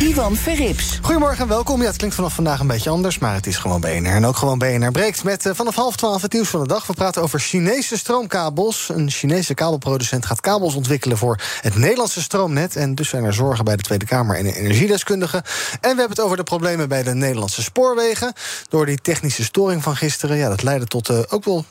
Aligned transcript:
Ivan 0.00 0.36
Verrips. 0.36 0.98
Goedemorgen 1.02 1.38
en 1.38 1.48
welkom. 1.48 1.80
Ja, 1.80 1.86
het 1.86 1.96
klinkt 1.96 2.14
vanaf 2.14 2.34
vandaag 2.34 2.60
een 2.60 2.66
beetje 2.66 2.90
anders, 2.90 3.18
maar 3.18 3.34
het 3.34 3.46
is 3.46 3.56
gewoon 3.56 3.80
BNR. 3.80 4.06
En 4.06 4.26
ook 4.26 4.36
gewoon 4.36 4.58
BNR 4.58 4.90
breekt 4.90 5.24
met 5.24 5.46
uh, 5.46 5.54
vanaf 5.54 5.74
half 5.74 5.96
twaalf 5.96 6.22
het 6.22 6.32
nieuws 6.32 6.48
van 6.48 6.60
de 6.60 6.66
dag. 6.66 6.86
We 6.86 6.92
praten 6.92 7.22
over 7.22 7.40
Chinese 7.40 7.98
stroomkabels. 7.98 8.90
Een 8.94 9.10
Chinese 9.10 9.54
kabelproducent 9.54 10.26
gaat 10.26 10.40
kabels 10.40 10.74
ontwikkelen 10.74 11.18
voor 11.18 11.40
het 11.60 11.76
Nederlandse 11.76 12.22
stroomnet. 12.22 12.76
En 12.76 12.94
dus 12.94 13.08
zijn 13.08 13.24
er 13.24 13.34
zorgen 13.34 13.64
bij 13.64 13.76
de 13.76 13.82
Tweede 13.82 14.04
Kamer 14.04 14.36
en 14.36 14.44
de 14.44 14.56
energiedeskundigen. 14.56 15.42
En 15.72 15.80
we 15.80 15.86
hebben 15.86 16.08
het 16.08 16.20
over 16.20 16.36
de 16.36 16.42
problemen 16.42 16.88
bij 16.88 17.02
de 17.02 17.14
Nederlandse 17.14 17.62
spoorwegen. 17.62 18.32
Door 18.68 18.86
die 18.86 19.00
technische 19.00 19.44
storing 19.44 19.82
van 19.82 19.96
gisteren. 19.96 20.36
Ja, 20.36 20.48
dat 20.48 20.62
leidde 20.62 20.86
tot 20.86 21.10
uh, 21.10 21.18
ook 21.28 21.44
wel 21.44 21.64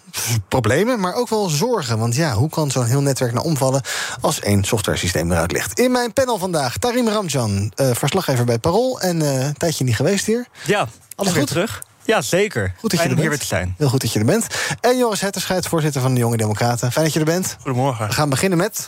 problemen, 0.47 0.99
maar 0.99 1.13
ook 1.13 1.29
wel 1.29 1.49
zorgen. 1.49 1.97
Want 1.97 2.15
ja, 2.15 2.33
hoe 2.33 2.49
kan 2.49 2.71
zo'n 2.71 2.85
heel 2.85 3.01
netwerk 3.01 3.33
nou 3.33 3.45
omvallen 3.45 3.81
als 4.21 4.39
één 4.39 4.63
softwaresysteem 4.63 5.31
eruit 5.31 5.51
ligt? 5.51 5.79
In 5.79 5.91
mijn 5.91 6.13
panel 6.13 6.37
vandaag 6.37 6.77
Tarim 6.77 7.07
Ramjan, 7.07 7.71
uh, 7.75 7.91
verslaggever 8.23 8.45
bij 8.45 8.71
Parool. 8.71 9.01
En 9.01 9.21
uh, 9.21 9.45
een 9.45 9.53
tijdje 9.53 9.83
niet 9.83 9.95
geweest 9.95 10.25
hier. 10.25 10.47
Ja, 10.65 10.87
alles 11.15 11.31
weer 11.31 11.41
goed? 11.41 11.47
terug. 11.47 11.83
Ja, 12.03 12.21
zeker. 12.21 12.73
Goed 12.79 12.91
dat 12.91 12.99
je 12.99 13.09
er 13.09 13.15
hier 13.15 13.15
bent. 13.15 13.29
weer 13.29 13.39
te 13.39 13.45
zijn. 13.45 13.75
Heel 13.77 13.89
goed 13.89 14.01
dat 14.01 14.13
je 14.13 14.19
er 14.19 14.25
bent. 14.25 14.47
En 14.81 14.97
Joris 14.97 15.21
Hetterscheid, 15.21 15.67
voorzitter 15.67 16.01
van 16.01 16.13
de 16.13 16.19
Jonge 16.19 16.37
Democraten. 16.37 16.91
Fijn 16.91 17.05
dat 17.05 17.13
je 17.13 17.19
er 17.19 17.25
bent. 17.25 17.55
Goedemorgen. 17.61 18.07
We 18.07 18.13
gaan 18.13 18.29
beginnen 18.29 18.57
met... 18.57 18.87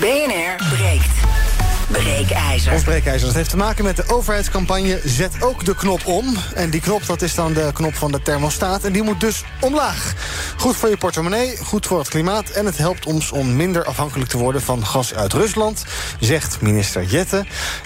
BNR 0.00 0.68
breekt. 0.76 1.45
Breekijzer. 1.86 2.72
Ons 2.72 2.82
breekijzer. 2.82 3.26
Dat 3.26 3.36
heeft 3.36 3.50
te 3.50 3.56
maken 3.56 3.84
met 3.84 3.96
de 3.96 4.08
overheidscampagne 4.08 5.00
Zet 5.04 5.42
ook 5.42 5.64
de 5.64 5.74
knop 5.74 6.06
om. 6.06 6.36
En 6.54 6.70
die 6.70 6.80
knop, 6.80 7.06
dat 7.06 7.22
is 7.22 7.34
dan 7.34 7.52
de 7.52 7.70
knop 7.72 7.94
van 7.94 8.12
de 8.12 8.22
thermostaat. 8.22 8.84
En 8.84 8.92
die 8.92 9.02
moet 9.02 9.20
dus 9.20 9.44
omlaag. 9.60 10.14
Goed 10.56 10.76
voor 10.76 10.88
je 10.88 10.96
portemonnee, 10.96 11.56
goed 11.56 11.86
voor 11.86 11.98
het 11.98 12.08
klimaat... 12.08 12.50
en 12.50 12.66
het 12.66 12.78
helpt 12.78 13.06
ons 13.06 13.30
om 13.30 13.56
minder 13.56 13.84
afhankelijk 13.84 14.30
te 14.30 14.38
worden 14.38 14.62
van 14.62 14.86
gas 14.86 15.14
uit 15.14 15.32
Rusland... 15.32 15.84
zegt 16.20 16.60
minister 16.60 17.04
Jette. 17.04 17.44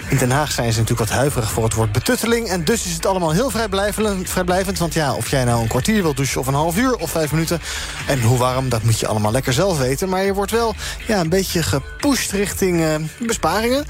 In 0.09 0.17
Den 0.17 0.31
Haag 0.31 0.51
zijn 0.51 0.73
ze 0.73 0.79
natuurlijk 0.79 1.09
wat 1.09 1.17
huiverig 1.17 1.51
voor 1.51 1.63
het 1.63 1.73
woord 1.73 1.91
betutteling... 1.91 2.47
en 2.47 2.63
dus 2.63 2.85
is 2.85 2.93
het 2.93 3.05
allemaal 3.05 3.31
heel 3.31 3.49
vrijblijvend. 3.49 4.29
vrijblijvend 4.29 4.77
want 4.77 4.93
ja, 4.93 5.13
of 5.13 5.29
jij 5.29 5.43
nou 5.43 5.61
een 5.61 5.67
kwartier 5.67 6.01
wilt 6.01 6.15
douchen 6.15 6.39
of 6.39 6.47
een 6.47 6.53
half 6.53 6.77
uur 6.77 6.95
of 6.95 7.11
vijf 7.11 7.31
minuten... 7.31 7.61
en 8.07 8.21
hoe 8.21 8.37
warm, 8.37 8.69
dat 8.69 8.83
moet 8.83 8.99
je 8.99 9.07
allemaal 9.07 9.31
lekker 9.31 9.53
zelf 9.53 9.77
weten. 9.77 10.09
Maar 10.09 10.23
je 10.23 10.33
wordt 10.33 10.51
wel 10.51 10.75
ja, 11.07 11.19
een 11.19 11.29
beetje 11.29 11.63
gepusht 11.63 12.31
richting 12.31 12.79
uh, 12.79 12.95
besparingen... 13.19 13.85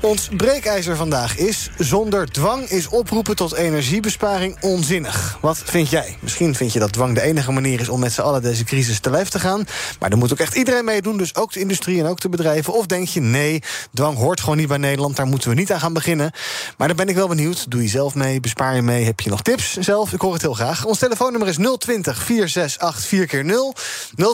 Ons 0.00 0.28
breekijzer 0.36 0.96
vandaag 0.96 1.36
is... 1.36 1.70
zonder 1.78 2.30
dwang 2.30 2.68
is 2.68 2.88
oproepen 2.88 3.36
tot 3.36 3.54
energiebesparing 3.54 4.56
onzinnig. 4.60 5.38
Wat 5.40 5.62
vind 5.64 5.90
jij? 5.90 6.16
Misschien 6.20 6.54
vind 6.54 6.72
je 6.72 6.78
dat 6.78 6.92
dwang 6.92 7.14
de 7.14 7.20
enige 7.20 7.52
manier 7.52 7.80
is... 7.80 7.88
om 7.88 8.00
met 8.00 8.12
z'n 8.12 8.20
allen 8.20 8.42
deze 8.42 8.64
crisis 8.64 9.00
te 9.00 9.10
lijf 9.10 9.28
te 9.28 9.38
gaan. 9.38 9.66
Maar 10.00 10.10
er 10.10 10.16
moet 10.16 10.32
ook 10.32 10.38
echt 10.38 10.54
iedereen 10.54 10.84
meedoen, 10.84 11.16
dus 11.16 11.34
ook 11.34 11.52
de 11.52 11.60
industrie 11.60 12.00
en 12.00 12.06
ook 12.06 12.20
de 12.20 12.28
bedrijven. 12.28 12.74
Of 12.74 12.86
denk 12.86 13.08
je, 13.08 13.20
nee, 13.20 13.62
dwang 13.94 14.16
hoort 14.16 14.40
gewoon 14.40 14.56
niet 14.56 14.68
bij 14.68 14.76
Nederland... 14.76 15.16
daar 15.16 15.26
moeten 15.26 15.48
we 15.48 15.54
niet 15.54 15.72
aan 15.72 15.80
gaan 15.80 15.92
beginnen. 15.92 16.32
Maar 16.76 16.88
dan 16.88 16.96
ben 16.96 17.08
ik 17.08 17.14
wel 17.14 17.28
benieuwd. 17.28 17.70
Doe 17.70 17.82
je 17.82 17.88
zelf 17.88 18.14
mee? 18.14 18.40
Bespaar 18.40 18.74
je 18.74 18.82
mee? 18.82 19.04
Heb 19.04 19.20
je 19.20 19.30
nog 19.30 19.42
tips 19.42 19.76
zelf? 19.76 20.12
Ik 20.12 20.20
hoor 20.20 20.32
het 20.32 20.42
heel 20.42 20.54
graag. 20.54 20.84
Ons 20.84 20.98
telefoonnummer 20.98 21.48
is 21.48 21.56
020 21.78 22.22
468 22.22 23.06
4 23.06 23.26
keer 23.26 23.44
0 23.44 23.74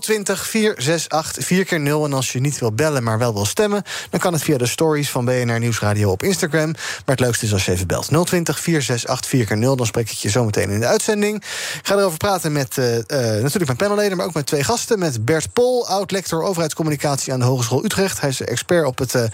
020 0.01 0.47
468 0.47 1.45
4 1.45 1.65
keer 1.65 1.81
0 1.81 2.05
En 2.05 2.13
als 2.13 2.33
je 2.33 2.41
niet 2.41 2.59
wil 2.59 2.73
bellen, 2.73 3.03
maar 3.03 3.19
wel 3.19 3.35
wil 3.35 3.45
stemmen... 3.45 3.83
dan 4.11 4.21
kan 4.21 4.33
het 4.33 4.43
via 4.43 4.59
de 4.59 4.67
stories 4.67 5.11
van 5.11 5.25
BNR 5.25 5.54
Nieuwsradio 5.59 6.11
op 6.11 6.23
Instagram. 6.23 6.71
Maar 6.73 7.03
het 7.05 7.21
leukste 7.21 7.45
is 7.45 7.53
als 7.53 7.65
je 7.65 7.73
even 7.73 7.87
belt. 7.87 8.27
020 8.27 8.61
468 8.61 9.25
4x0. 9.35 9.77
Dan 9.77 9.87
spreek 9.87 10.11
ik 10.11 10.17
je 10.17 10.31
zo 10.31 10.45
meteen 10.45 10.71
in 10.71 10.81
de 10.81 10.87
uitzending. 10.87 11.37
Ik 11.37 11.81
ga 11.83 11.97
erover 11.97 12.19
praten 12.19 12.53
met 12.53 12.77
uh, 12.77 12.95
uh, 12.95 13.03
natuurlijk 13.09 13.67
mijn 13.67 13.77
panelleden, 13.77 14.17
maar 14.17 14.27
ook 14.27 14.35
met 14.35 14.47
twee 14.47 14.65
gasten. 14.65 14.99
Met 14.99 15.25
Bert 15.25 15.53
Pol, 15.53 15.89
oud-lector 15.89 16.43
overheidscommunicatie 16.43 17.33
aan 17.33 17.39
de 17.39 17.45
Hogeschool 17.45 17.85
Utrecht. 17.85 18.21
Hij 18.21 18.29
is 18.29 18.41
expert 18.41 18.87
op 18.87 18.99
het 18.99 19.15
uh, 19.15 19.25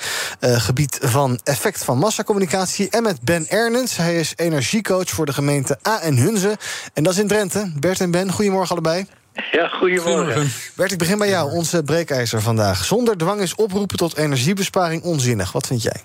gebied 0.40 0.98
van 1.02 1.40
effect 1.44 1.84
van 1.84 1.98
massacommunicatie. 1.98 2.90
En 2.90 3.02
met 3.02 3.20
Ben 3.22 3.48
Ernens. 3.48 3.96
Hij 3.96 4.18
is 4.18 4.32
energiecoach 4.36 5.08
voor 5.08 5.26
de 5.26 5.32
gemeente 5.32 5.78
A 5.88 6.00
en 6.00 6.16
Hunze. 6.16 6.58
En 6.92 7.02
dat 7.02 7.12
is 7.12 7.18
in 7.18 7.28
Drenthe. 7.28 7.72
Bert 7.76 8.00
en 8.00 8.10
Ben, 8.10 8.32
goedemorgen 8.32 8.70
allebei. 8.70 9.06
Ja, 9.52 9.68
goedemorgen. 9.68 10.50
Bert, 10.76 10.92
ik 10.92 10.98
begin 10.98 11.18
bij 11.18 11.28
jou. 11.28 11.50
Onze 11.52 11.82
breekijzer 11.82 12.42
vandaag. 12.42 12.84
Zonder 12.84 13.16
dwang 13.16 13.40
is 13.40 13.54
oproepen 13.54 13.96
tot 13.96 14.16
energiebesparing 14.16 15.02
onzinnig. 15.02 15.52
Wat 15.52 15.66
vind 15.66 15.82
jij? 15.82 16.02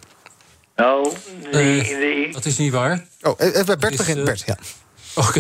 Nou, 0.76 1.12
nee, 1.52 1.92
Uh, 1.92 1.98
nee. 1.98 2.32
dat 2.34 2.46
is 2.46 2.58
niet 2.58 2.72
waar. 2.72 3.06
Oh, 3.22 3.34
even 3.38 3.66
bij 3.66 3.78
Bert 3.78 3.98
begint. 3.98 4.18
uh, 4.18 4.24
Bert, 4.24 4.44
ja. 4.46 4.58
Oké. 5.28 5.40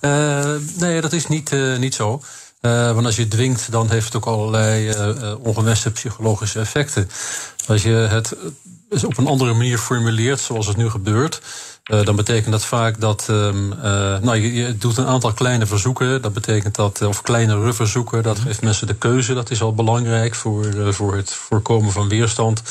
uh, 0.00 0.54
nee, 0.78 1.00
dat 1.00 1.12
is 1.12 1.26
niet, 1.26 1.52
uh, 1.52 1.78
niet 1.78 1.94
zo. 1.94 2.22
Uh, 2.60 2.92
want 2.92 3.06
als 3.06 3.16
je 3.16 3.28
dwingt, 3.28 3.70
dan 3.70 3.90
heeft 3.90 4.04
het 4.04 4.16
ook 4.16 4.26
allerlei 4.26 4.88
uh, 4.88 5.34
ongewenste 5.40 5.90
psychologische 5.90 6.60
effecten. 6.60 7.08
Als 7.66 7.82
je 7.82 7.90
het 7.90 8.36
op 9.04 9.18
een 9.18 9.26
andere 9.26 9.52
manier 9.52 9.78
formuleert, 9.78 10.40
zoals 10.40 10.66
het 10.66 10.76
nu 10.76 10.90
gebeurt, 10.90 11.40
uh, 11.90 12.04
dan 12.04 12.16
betekent 12.16 12.52
dat 12.52 12.64
vaak 12.64 13.00
dat. 13.00 13.26
Um, 13.30 13.72
uh, 13.72 13.82
nou, 14.18 14.36
je, 14.36 14.54
je, 14.54 14.76
doet 14.76 14.96
een 14.96 15.06
aantal 15.06 15.32
kleine 15.32 15.66
verzoeken. 15.66 16.22
Dat 16.22 16.32
betekent 16.32 16.74
dat. 16.74 17.02
Of 17.02 17.22
kleinere 17.22 17.72
verzoeken. 17.72 18.22
Dat 18.22 18.38
geeft 18.38 18.62
mensen 18.62 18.86
de 18.86 18.94
keuze. 18.94 19.34
Dat 19.34 19.50
is 19.50 19.62
al 19.62 19.74
belangrijk 19.74 20.34
voor, 20.34 20.64
uh, 20.64 20.92
voor 20.92 21.16
het 21.16 21.32
voorkomen 21.32 21.92
van 21.92 22.08
weerstand. 22.08 22.62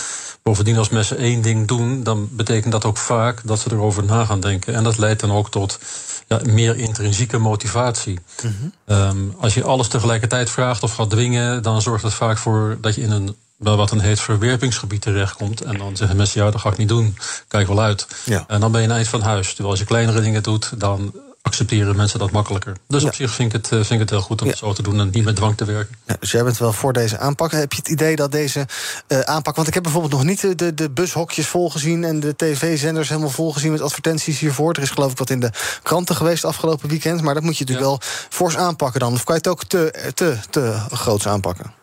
Bovendien, 0.48 0.78
als 0.78 0.90
mensen 0.90 1.18
één 1.18 1.42
ding 1.42 1.68
doen, 1.68 2.04
dan 2.04 2.30
betekent 2.32 2.72
dat 2.72 2.86
ook 2.86 2.98
vaak 2.98 3.42
dat 3.44 3.60
ze 3.60 3.72
erover 3.72 4.04
na 4.04 4.26
gaan 4.26 4.40
denken. 4.40 4.74
En 4.74 4.84
dat 4.84 4.98
leidt 4.98 5.20
dan 5.20 5.32
ook 5.32 5.52
tot 5.52 5.80
ja, 6.28 6.40
meer 6.44 6.76
intrinsieke 6.76 7.38
motivatie. 7.38 8.20
Mm-hmm. 8.44 8.74
Um, 8.86 9.36
als 9.40 9.54
je 9.54 9.64
alles 9.64 9.88
tegelijkertijd 9.88 10.50
vraagt 10.50 10.84
of 10.84 10.94
gaat 10.94 11.10
dwingen, 11.10 11.64
dan 11.64 11.82
zorgt 11.82 12.04
het 12.04 12.14
vaak 12.14 12.38
voor 12.38 12.78
dat 12.82 12.96
je 12.96 13.02
in 13.02 13.12
een 13.12 13.36
wat 13.58 13.92
een 13.92 14.00
heet 14.00 14.20
verwerpingsgebied 14.20 15.02
terechtkomt. 15.02 15.62
En 15.62 15.78
dan 15.78 15.98
zeggen 15.98 16.18
mensen, 16.18 16.44
ja, 16.44 16.52
dat 16.52 16.62
ga 16.62 16.70
ik 16.70 16.78
niet 16.78 16.88
doen. 16.88 17.18
Kijk 17.48 17.68
wel 17.68 17.82
uit. 17.82 18.08
Ja. 18.26 18.44
En 18.48 18.60
dan 18.60 18.72
ben 18.72 18.82
je 18.82 18.88
een 18.88 18.94
eind 18.94 19.08
van 19.08 19.22
huis. 19.22 19.48
Terwijl 19.48 19.70
als 19.70 19.80
je 19.80 19.86
kleinere 19.86 20.22
dingen 20.22 20.44
doet, 20.44 20.80
dan 20.80 21.14
accepteren 21.48 21.96
mensen 21.96 22.20
dat 22.20 22.32
makkelijker. 22.32 22.76
Dus 22.88 23.02
Ja. 23.02 23.08
op 23.08 23.14
zich 23.16 23.32
vind 23.32 23.54
ik, 23.54 23.62
het, 23.62 23.72
eh, 23.72 23.78
vind 23.78 23.92
ik 23.92 24.00
het 24.00 24.10
heel 24.10 24.22
goed 24.22 24.42
om 24.42 24.48
het 24.48 24.58
zo 24.58 24.74
te 24.74 24.82
doen 24.82 25.00
en 25.00 25.10
niet 25.12 25.24
met 25.24 25.36
dwang 25.36 25.58
te 25.58 25.66
werken. 25.66 25.96
Ja, 26.08 26.16
dus 26.20 26.32
jij 26.32 26.44
bent 26.44 26.58
wel 26.58 26.74
voor 26.74 26.94
deze 26.94 27.18
aanpak. 27.20 27.52
Heb 27.52 27.72
je 27.72 27.78
het 27.78 27.88
idee 27.90 28.16
dat 28.16 28.32
deze 28.32 28.68
eh, 29.08 29.20
aanpak... 29.20 29.56
want 29.56 29.68
ik 29.68 29.74
heb 29.74 29.84
bijvoorbeeld 29.84 30.14
nog 30.14 30.24
niet 30.24 30.60
de, 30.60 30.74
de, 30.74 30.90
bushokjes 30.90 31.48
volgezien... 31.48 32.04
en 32.04 32.20
de 32.20 32.36
tv-zenders 32.36 33.10
helemaal 33.10 33.30
volgezien 33.30 33.72
met 33.72 33.82
advertenties 33.82 34.40
hiervoor. 34.40 34.74
Er 34.74 34.82
is 34.82 34.90
geloof 34.90 35.12
ik 35.12 35.18
wat 35.18 35.30
in 35.30 35.40
de 35.40 35.52
kranten 35.84 36.16
geweest 36.16 36.46
afgelopen 36.46 36.90
weekend... 36.90 37.22
maar 37.22 37.34
dat 37.34 37.44
moet 37.44 37.58
je 37.58 37.64
natuurlijk 37.66 37.90
wel 37.90 38.00
fors 38.30 38.58
aanpakken 38.58 39.00
dan. 39.00 39.14
Of 39.14 39.24
kan 39.24 39.36
je 39.36 39.42
het 39.42 39.52
ook 39.52 39.64
te, 39.64 40.12
te, 40.14 40.38
te 40.50 40.80
groots 40.92 41.28
aanpakken? 41.28 41.74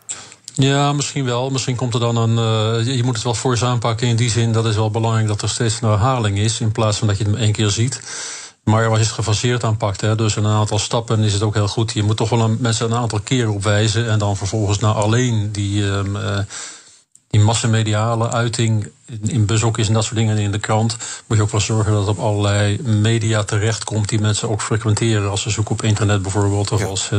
Ja, 0.57 0.93
misschien 0.93 1.25
wel. 1.25 1.51
Misschien 1.51 1.77
komt 1.77 1.95
er 1.95 2.01
dan 2.01 2.17
een. 2.17 2.31
Uh, 2.79 2.87
je- 2.87 2.97
je 2.97 3.03
moet 3.05 3.15
het 3.15 3.25
wel 3.25 3.35
fors 3.35 3.63
aanpakken 3.65 4.07
in 4.07 4.17
die 4.17 4.31
zin. 4.31 4.53
Dat 4.53 4.67
is 4.67 4.75
wel 4.75 4.91
belangrijk 4.91 5.27
dat 5.27 5.43
er 5.43 5.49
steeds 5.49 5.79
een 5.81 5.89
herhaling 5.89 6.39
is. 6.39 6.61
In 6.61 6.73
plaats 6.73 6.99
van 6.99 7.07
dat 7.09 7.17
je 7.19 7.23
het 7.25 7.33
maar 7.33 7.43
één 7.43 7.53
keer 7.53 7.71
ziet. 7.71 8.01
Maar 8.65 8.89
als 8.89 8.99
je 8.99 9.05
het 9.05 9.15
gefaseerd 9.15 9.65
aanpakt, 9.65 10.01
hè, 10.01 10.15
dus 10.15 10.37
een 10.37 10.47
aantal 10.47 10.79
stappen, 10.79 11.19
is 11.19 11.33
het 11.33 11.43
ook 11.43 11.55
heel 11.55 11.69
goed. 11.69 11.93
Je 11.93 12.03
moet 12.03 12.17
toch 12.17 12.31
wel 12.31 12.41
een, 12.41 12.57
mensen 12.61 12.87
een 12.87 12.99
aantal 12.99 13.21
keren 13.21 13.53
opwijzen. 13.53 14.11
En 14.11 14.19
dan 14.19 14.37
vervolgens 14.37 14.79
naar 14.79 14.95
alleen 14.95 15.53
die. 15.53 15.83
Um, 15.83 16.17
uh, 16.17 16.39
die 17.35 17.43
massamediale 17.43 18.31
uiting 18.31 18.91
in, 19.07 19.21
in 19.23 19.47
bushokjes 19.47 19.89
en 19.89 19.95
dat 19.95 20.05
soort 20.05 20.17
dingen 20.17 20.39
in 20.39 20.53
de 20.53 20.59
krant... 20.59 20.97
moet 21.27 21.37
je 21.37 21.43
ook 21.43 21.51
wel 21.51 21.61
zorgen 21.61 21.93
dat 21.93 22.07
het 22.07 22.16
op 22.16 22.25
allerlei 22.25 22.83
media 22.83 23.43
terechtkomt... 23.43 24.09
die 24.09 24.21
mensen 24.21 24.51
ook 24.51 24.63
frequenteren 24.63 25.31
als 25.31 25.43
ze 25.43 25.51
zoeken 25.51 25.72
op 25.72 25.83
internet 25.83 26.22
bijvoorbeeld... 26.22 26.72
of 26.72 26.84
als 26.84 27.10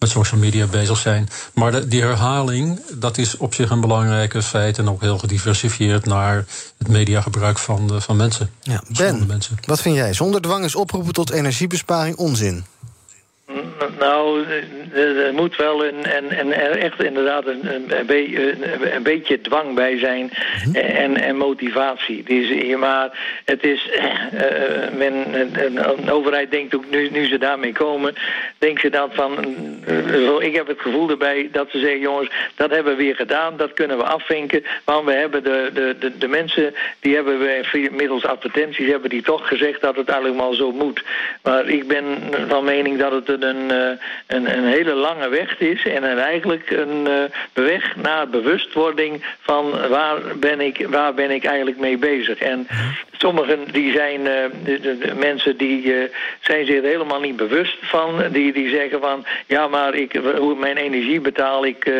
met 0.00 0.10
social 0.10 0.40
media 0.40 0.66
bezig 0.66 0.98
zijn. 0.98 1.28
Maar 1.54 1.72
de, 1.72 1.88
die 1.88 2.02
herhaling, 2.02 2.80
dat 2.94 3.18
is 3.18 3.36
op 3.36 3.54
zich 3.54 3.70
een 3.70 3.80
belangrijke 3.80 4.42
feit... 4.42 4.78
en 4.78 4.88
ook 4.88 5.00
heel 5.00 5.18
gediversifieerd 5.18 6.06
naar 6.06 6.44
het 6.78 6.88
mediagebruik 6.88 7.58
van, 7.58 7.86
de, 7.86 8.00
van 8.00 8.16
mensen. 8.16 8.50
Ja, 8.62 8.82
Ben, 8.96 9.26
mensen. 9.26 9.56
wat 9.66 9.80
vind 9.80 9.96
jij? 9.96 10.12
Zonder 10.12 10.40
dwang 10.40 10.64
is 10.64 10.74
oproepen 10.74 11.12
tot 11.12 11.30
energiebesparing 11.30 12.16
onzin. 12.16 12.64
Nou, 14.00 14.44
er 14.94 15.34
moet 15.34 15.56
wel 15.56 15.84
een, 15.84 16.04
en, 16.04 16.30
en 16.30 16.60
er 16.60 16.78
echt 16.78 17.02
inderdaad 17.02 17.46
een, 17.46 17.74
een, 17.74 17.92
een, 18.08 18.94
een 18.94 19.02
beetje 19.02 19.40
dwang 19.40 19.74
bij 19.74 19.98
zijn 19.98 20.30
en, 20.72 21.16
en 21.16 21.36
motivatie. 21.36 22.22
Dus, 22.22 22.76
maar 22.76 23.40
het 23.44 23.64
is, 23.64 23.88
uh, 24.32 24.40
men, 24.96 25.14
een 25.64 26.10
overheid 26.10 26.50
denkt 26.50 26.74
ook, 26.74 26.90
nu, 26.90 27.08
nu 27.10 27.26
ze 27.26 27.38
daarmee 27.38 27.72
komen, 27.72 28.14
denkt 28.58 28.80
ze 28.80 28.90
dan 28.90 29.08
van, 29.12 29.56
uh, 29.88 30.40
ik 30.40 30.54
heb 30.54 30.66
het 30.66 30.80
gevoel 30.80 31.10
erbij 31.10 31.48
dat 31.52 31.70
ze 31.70 31.78
zeggen, 31.78 32.00
jongens, 32.00 32.30
dat 32.54 32.70
hebben 32.70 32.96
we 32.96 33.02
weer 33.02 33.16
gedaan, 33.16 33.56
dat 33.56 33.72
kunnen 33.72 33.96
we 33.96 34.04
afvinken, 34.04 34.64
want 34.84 35.04
we 35.04 35.12
hebben 35.12 35.44
de, 35.44 35.70
de, 35.74 35.96
de, 36.00 36.18
de 36.18 36.28
mensen, 36.28 36.74
die 37.00 37.14
hebben 37.14 37.38
we 37.38 37.88
middels 37.90 38.26
advertenties, 38.26 38.90
hebben 38.90 39.10
die 39.10 39.22
toch 39.22 39.48
gezegd 39.48 39.80
dat 39.80 39.96
het 39.96 40.10
allemaal 40.10 40.54
zo 40.54 40.72
moet. 40.72 41.02
Maar 41.42 41.68
ik 41.68 41.88
ben 41.88 42.04
van 42.48 42.64
mening 42.64 42.98
dat 42.98 43.12
het 43.12 43.42
een, 43.42 43.89
een, 44.26 44.56
een 44.56 44.64
hele 44.64 44.94
lange 44.94 45.28
weg 45.28 45.58
is 45.58 45.84
en 45.84 46.18
eigenlijk 46.18 46.70
een 46.70 47.06
uh, 47.08 47.22
weg 47.52 47.96
naar 47.96 48.28
bewustwording 48.28 49.24
van 49.40 49.88
waar 49.88 50.18
ben 50.36 50.60
ik, 50.60 50.86
waar 50.88 51.14
ben 51.14 51.30
ik 51.30 51.44
eigenlijk 51.44 51.78
mee 51.78 51.98
bezig. 51.98 52.38
En 52.38 52.66
sommigen 53.20 53.58
die 53.72 53.92
zijn 53.92 54.20
uh, 54.20 54.26
de, 54.64 54.80
de, 54.80 54.98
de, 54.98 55.14
mensen 55.14 55.56
die 55.56 55.82
uh, 55.82 56.04
zijn 56.40 56.66
zich 56.66 56.76
er 56.76 56.82
helemaal 56.82 57.20
niet 57.20 57.36
bewust 57.36 57.76
van. 57.80 58.22
Die, 58.32 58.52
die 58.52 58.68
zeggen 58.68 59.00
van 59.00 59.24
ja, 59.46 59.68
maar 59.68 59.94
ik, 59.94 60.20
hoe 60.36 60.54
mijn 60.54 60.76
energie 60.76 61.20
betaal 61.20 61.64
ik 61.64 61.92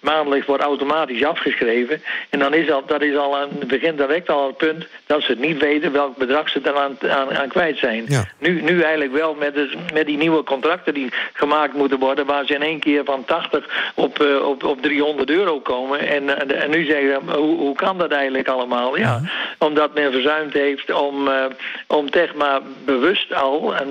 maandelijks 0.00 0.46
wordt 0.46 0.62
automatisch 0.62 1.24
afgeschreven. 1.24 2.02
En 2.30 2.38
dan 2.38 2.54
is 2.54 2.66
dat, 2.66 2.88
dat 2.88 3.02
is 3.02 3.16
al 3.16 3.40
een 3.40 3.66
begin 3.66 3.96
direct 3.96 4.30
al 4.30 4.46
het 4.46 4.56
punt 4.56 4.86
dat 5.06 5.22
ze 5.22 5.30
het 5.30 5.40
niet 5.40 5.58
weten 5.58 5.92
welk 5.92 6.16
bedrag 6.16 6.48
ze 6.48 6.60
eraan 6.64 6.96
aan, 7.08 7.36
aan 7.36 7.48
kwijt 7.48 7.78
zijn. 7.78 8.04
Ja. 8.08 8.24
Nu, 8.38 8.62
nu 8.62 8.80
eigenlijk 8.80 9.12
wel 9.12 9.34
met, 9.34 9.54
de, 9.54 9.72
met 9.92 10.06
die 10.06 10.16
nieuwe 10.16 10.42
contracten 10.42 10.94
die 10.94 11.12
gemaakt 11.32 11.74
moeten 11.74 11.98
worden, 11.98 12.26
waar 12.26 12.46
ze 12.46 12.54
in 12.54 12.62
één 12.62 12.78
keer 12.78 13.04
van 13.04 13.24
80 13.24 13.92
op, 13.94 14.20
op, 14.44 14.64
op 14.64 14.82
300 14.82 15.30
euro 15.30 15.60
komen. 15.60 16.08
En, 16.08 16.50
en, 16.50 16.70
nu 16.70 16.84
zeggen 16.84 17.08
ze, 17.08 17.36
hoe, 17.36 17.56
hoe 17.56 17.74
kan 17.74 17.98
dat 17.98 18.10
eigenlijk 18.10 18.48
allemaal? 18.48 18.98
Ja, 18.98 19.02
ja. 19.02 19.20
omdat 19.58 19.94
men 19.94 20.12
verzuimd 20.12 20.52
heeft 20.52 20.63
om, 20.94 21.28
uh, 21.28 21.44
om 21.86 22.06
zeg 22.10 22.34
maar 22.34 22.60
bewust 22.84 23.34
al, 23.34 23.74
en, 23.76 23.88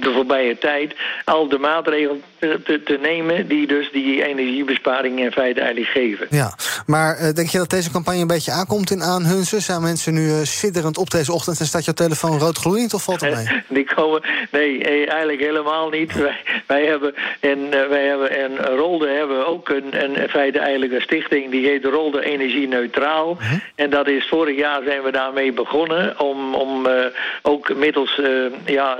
de 0.00 0.12
voorbije 0.14 0.58
tijd, 0.58 0.94
al 1.24 1.48
de 1.48 1.58
maatregelen 1.58 2.22
te, 2.38 2.98
nemen 3.02 3.48
die 3.48 3.66
dus 3.66 3.92
die 3.92 4.24
energiebesparing 4.24 5.20
in 5.20 5.32
feite 5.32 5.60
eigenlijk 5.60 5.90
geven. 5.90 6.26
Ja, 6.30 6.54
maar 6.86 7.34
denk 7.34 7.48
je 7.48 7.58
dat 7.58 7.70
deze 7.70 7.90
campagne 7.90 8.20
een 8.20 8.26
beetje 8.26 8.52
aankomt 8.52 8.90
in 8.90 9.02
aanhunsen? 9.02 9.62
Zijn 9.62 9.82
mensen 9.82 10.14
nu 10.14 10.30
sidderend 10.42 10.98
op 10.98 11.10
deze 11.10 11.32
ochtend 11.32 11.60
en 11.60 11.66
staat 11.66 11.84
jouw 11.84 11.94
telefoon 11.94 12.38
rood 12.38 12.58
gloeiend 12.58 12.94
of 12.94 13.02
valt 13.02 13.20
het 13.20 13.34
mee? 13.34 13.62
die 13.78 13.94
komen, 13.94 14.22
nee, 14.50 14.84
eigenlijk 15.06 15.40
helemaal 15.40 15.88
niet. 15.88 16.12
Wij, 16.14 16.42
wij 16.66 16.84
hebben 16.84 17.14
en 17.40 17.70
wij 17.70 18.06
hebben 18.06 18.30
en 18.30 18.56
Rolde 18.76 19.08
hebben 19.08 19.46
ook 19.46 19.68
een, 19.68 20.04
een 20.04 20.16
in 20.16 20.28
feite 20.28 20.58
eigenlijk 20.58 20.92
een 20.92 21.00
stichting 21.00 21.50
die 21.50 21.66
heet 21.66 21.84
Rolde 21.84 22.24
Energie 22.24 22.68
Neutraal. 22.68 23.34
Mhm. 23.34 23.42
-huh. 23.48 23.60
En 23.74 23.90
dat 23.90 24.08
is 24.08 24.28
vorig 24.28 24.56
jaar 24.56 24.82
zijn 24.84 25.02
we 25.02 25.12
daarmee 25.12 25.52
begonnen 25.52 25.87
om, 26.18 26.54
om 26.54 26.86
uh, 26.86 26.92
ook 27.42 27.74
middels 27.74 28.18
uh, 28.18 28.28
ja, 28.64 28.98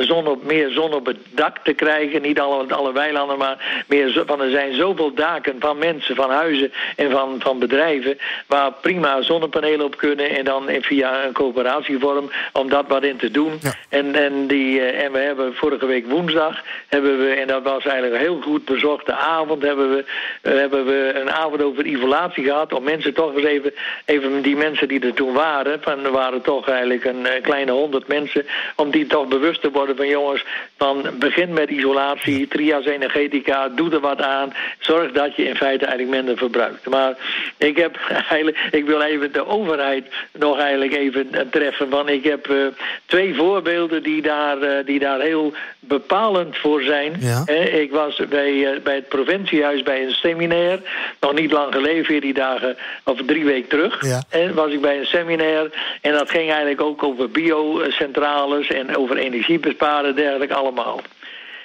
zon 0.00 0.26
op, 0.26 0.44
meer 0.44 0.70
zon 0.70 0.92
op 0.92 1.06
het 1.06 1.18
dak 1.30 1.58
te 1.62 1.72
krijgen. 1.72 2.22
Niet 2.22 2.40
alle, 2.40 2.74
alle 2.74 2.92
weilanden, 2.92 3.38
maar 3.38 3.84
meer 3.86 4.22
van 4.26 4.40
er 4.40 4.50
zijn 4.50 4.74
zoveel 4.74 5.14
daken 5.14 5.56
van 5.58 5.78
mensen, 5.78 6.16
van 6.16 6.30
huizen 6.30 6.72
en 6.96 7.10
van, 7.10 7.36
van 7.38 7.58
bedrijven 7.58 8.18
waar 8.46 8.72
prima 8.80 9.22
zonnepanelen 9.22 9.84
op 9.86 9.96
kunnen 9.96 10.30
en 10.30 10.44
dan 10.44 10.68
via 10.80 11.24
een 11.24 11.32
coöperatievorm 11.32 12.30
om 12.52 12.68
dat 12.68 12.84
wat 12.88 13.04
in 13.04 13.16
te 13.16 13.30
doen. 13.30 13.58
Ja. 13.60 13.74
En, 13.88 14.14
en, 14.14 14.46
die, 14.46 14.80
en 14.80 15.12
we 15.12 15.18
hebben 15.18 15.54
vorige 15.54 15.86
week 15.86 16.06
woensdag 16.06 16.62
hebben 16.88 17.18
we, 17.18 17.30
en 17.30 17.46
dat 17.46 17.62
was 17.62 17.84
eigenlijk 17.84 18.14
een 18.14 18.28
heel 18.28 18.40
goed 18.40 18.64
bezochte 18.64 19.12
avond, 19.12 19.62
hebben 19.62 19.90
we, 19.90 20.04
hebben 20.42 20.84
we 20.86 21.12
een 21.14 21.30
avond 21.30 21.62
over 21.62 21.86
isolatie 21.86 22.44
gehad. 22.44 22.72
Om 22.72 22.84
mensen 22.84 23.14
toch 23.14 23.34
eens 23.34 23.44
even, 23.44 23.74
even 24.04 24.42
die 24.42 24.56
mensen 24.56 24.88
die 24.88 25.00
er 25.00 25.14
toen 25.14 25.32
waren, 25.32 25.82
van, 25.82 26.05
er 26.06 26.12
waren 26.12 26.42
toch 26.42 26.68
eigenlijk 26.68 27.04
een, 27.04 27.34
een 27.34 27.42
kleine 27.42 27.72
honderd 27.72 28.08
mensen, 28.08 28.46
om 28.76 28.90
die 28.90 29.06
toch 29.06 29.28
bewust 29.28 29.60
te 29.60 29.70
worden 29.70 29.96
van 29.96 30.08
jongens, 30.08 30.44
van 30.76 31.04
begin 31.18 31.52
met 31.52 31.70
isolatie, 31.70 32.48
trias 32.48 32.84
energetica, 32.84 33.68
doe 33.68 33.90
er 33.90 34.00
wat 34.00 34.22
aan. 34.22 34.54
Zorg 34.78 35.12
dat 35.12 35.36
je 35.36 35.44
in 35.44 35.56
feite 35.56 35.86
eigenlijk 35.86 36.16
minder 36.16 36.36
verbruikt. 36.36 36.88
Maar 36.88 37.14
ik 37.56 37.76
heb 37.76 37.96
eigenlijk, 38.30 38.68
ik 38.70 38.86
wil 38.86 39.00
even 39.00 39.32
de 39.32 39.46
overheid 39.46 40.06
nog 40.32 40.58
eigenlijk 40.58 40.94
even 40.94 41.48
treffen. 41.50 41.88
Want 41.88 42.08
ik 42.08 42.24
heb 42.24 42.48
uh, 42.48 42.66
twee 43.06 43.34
voorbeelden 43.34 44.02
die 44.02 44.22
daar, 44.22 44.62
uh, 44.62 44.70
die 44.84 44.98
daar 44.98 45.20
heel 45.20 45.52
bepalend 45.80 46.56
voor 46.56 46.82
zijn. 46.82 47.16
Ja. 47.20 47.42
Eh, 47.46 47.80
ik 47.80 47.90
was 47.90 48.20
bij, 48.28 48.52
uh, 48.52 48.80
bij 48.82 48.94
het 48.94 49.08
provinciehuis 49.08 49.82
bij 49.82 50.04
een 50.04 50.14
seminair. 50.14 50.80
Nog 51.20 51.32
niet 51.32 51.52
lang 51.52 51.74
geleden, 51.74 52.04
veertien 52.04 52.34
dagen 52.34 52.76
of 53.04 53.20
drie 53.26 53.44
weken 53.44 53.68
terug. 53.68 54.06
Ja. 54.06 54.22
En 54.28 54.54
was 54.54 54.72
ik 54.72 54.80
bij 54.80 54.98
een 54.98 55.06
seminair. 55.06 55.70
En 56.00 56.12
dat 56.12 56.30
ging 56.30 56.50
eigenlijk 56.50 56.80
ook 56.80 57.02
over 57.02 57.30
biocentrales 57.30 58.68
en 58.68 58.96
over 58.96 59.16
energiebesparen 59.16 60.10
en 60.10 60.16
dergelijke 60.16 60.54
allemaal. 60.54 61.00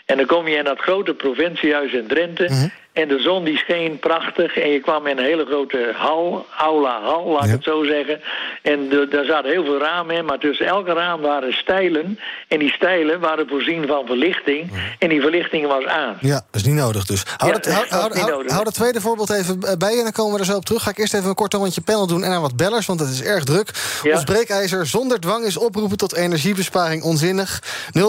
En 0.06 0.18
dan 0.18 0.25
kom 0.25 0.48
je 0.48 0.56
in 0.56 0.63
dat 0.63 0.80
grote 0.80 1.13
provinciehuis 1.13 1.94
in 1.94 2.07
Drenthe. 2.07 2.44
Mhm. 2.44 2.68
En 2.93 3.07
de 3.07 3.19
zon 3.19 3.43
die 3.43 3.57
scheen 3.57 3.99
prachtig. 3.99 4.57
En 4.57 4.69
je 4.69 4.79
kwam 4.79 5.07
in 5.07 5.17
een 5.17 5.23
hele 5.23 5.45
grote 5.45 5.91
hal, 5.95 6.45
aula 6.57 7.01
hal, 7.01 7.27
laat 7.27 7.41
ik 7.43 7.47
Ja. 7.49 7.55
het 7.55 7.63
zo 7.63 7.83
zeggen. 7.83 8.21
En 8.61 8.89
de, 8.89 9.07
daar 9.11 9.25
zaten 9.25 9.51
heel 9.51 9.63
veel 9.65 9.79
ramen 9.79 10.15
in. 10.15 10.25
Maar 10.25 10.39
tussen 10.39 10.65
elke 10.65 10.93
raam 10.93 11.21
waren 11.21 11.53
stijlen. 11.53 12.19
En 12.47 12.59
die 12.59 12.71
stijlen 12.71 13.19
waren 13.19 13.47
voorzien 13.47 13.88
van 13.88 14.05
verlichting. 14.05 14.71
En 14.99 15.09
die 15.09 15.21
verlichting 15.21 15.67
was 15.67 15.85
aan. 15.85 16.17
Ja, 16.21 16.33
dat 16.51 16.61
is 16.61 16.63
niet 16.63 16.75
nodig 16.75 17.05
dus. 17.05 17.23
Hou, 17.38 17.51
Ja, 17.51 17.57
dat, 17.57 17.65
hou, 17.73 17.77
dat 17.77 17.91
is 17.93 17.97
hou, 17.99 18.09
niet 18.13 18.19
hou- 18.19 18.31
nodig. 18.31 18.51
hou 18.51 18.63
dat 18.63 18.73
tweede 18.73 19.01
voorbeeld 19.01 19.29
even 19.29 19.59
bij 19.79 19.91
je 19.91 19.97
en 19.97 20.03
dan 20.03 20.11
komen 20.11 20.33
we 20.33 20.39
er 20.39 20.45
zo 20.45 20.55
op 20.55 20.65
terug. 20.65 20.83
Ga 20.83 20.89
ik 20.89 20.97
eerst 20.97 21.13
even 21.13 21.29
een 21.29 21.35
kort 21.35 21.53
rondje 21.53 21.81
panel 21.81 22.07
doen 22.07 22.23
en 22.23 22.29
naar 22.29 22.41
wat 22.41 22.55
bellers, 22.55 22.85
want 22.85 22.99
het 22.99 23.09
is 23.09 23.21
erg 23.23 23.43
druk. 23.43 23.69
Ja. 24.03 24.13
Ons 24.13 24.23
breekijzer 24.23 24.85
zonder 24.88 25.19
dwang 25.19 25.45
is 25.45 25.57
oproepen 25.57 25.97
tot 25.97 26.15
energiebesparing 26.15 27.03
onzinnig. 27.03 27.61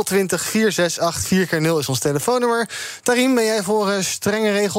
020 0.05 0.43
468 0.43 1.27
4 1.29 1.47
keer 1.47 1.61
0 1.61 1.79
is 1.79 1.89
ons 1.89 1.99
telefoonnummer. 1.99 2.69
Tarim, 3.03 3.35
ben 3.35 3.45
jij 3.45 3.63
voor 3.63 3.91
eh, 3.91 3.99
strenge 4.01 4.51
regels? 4.51 4.71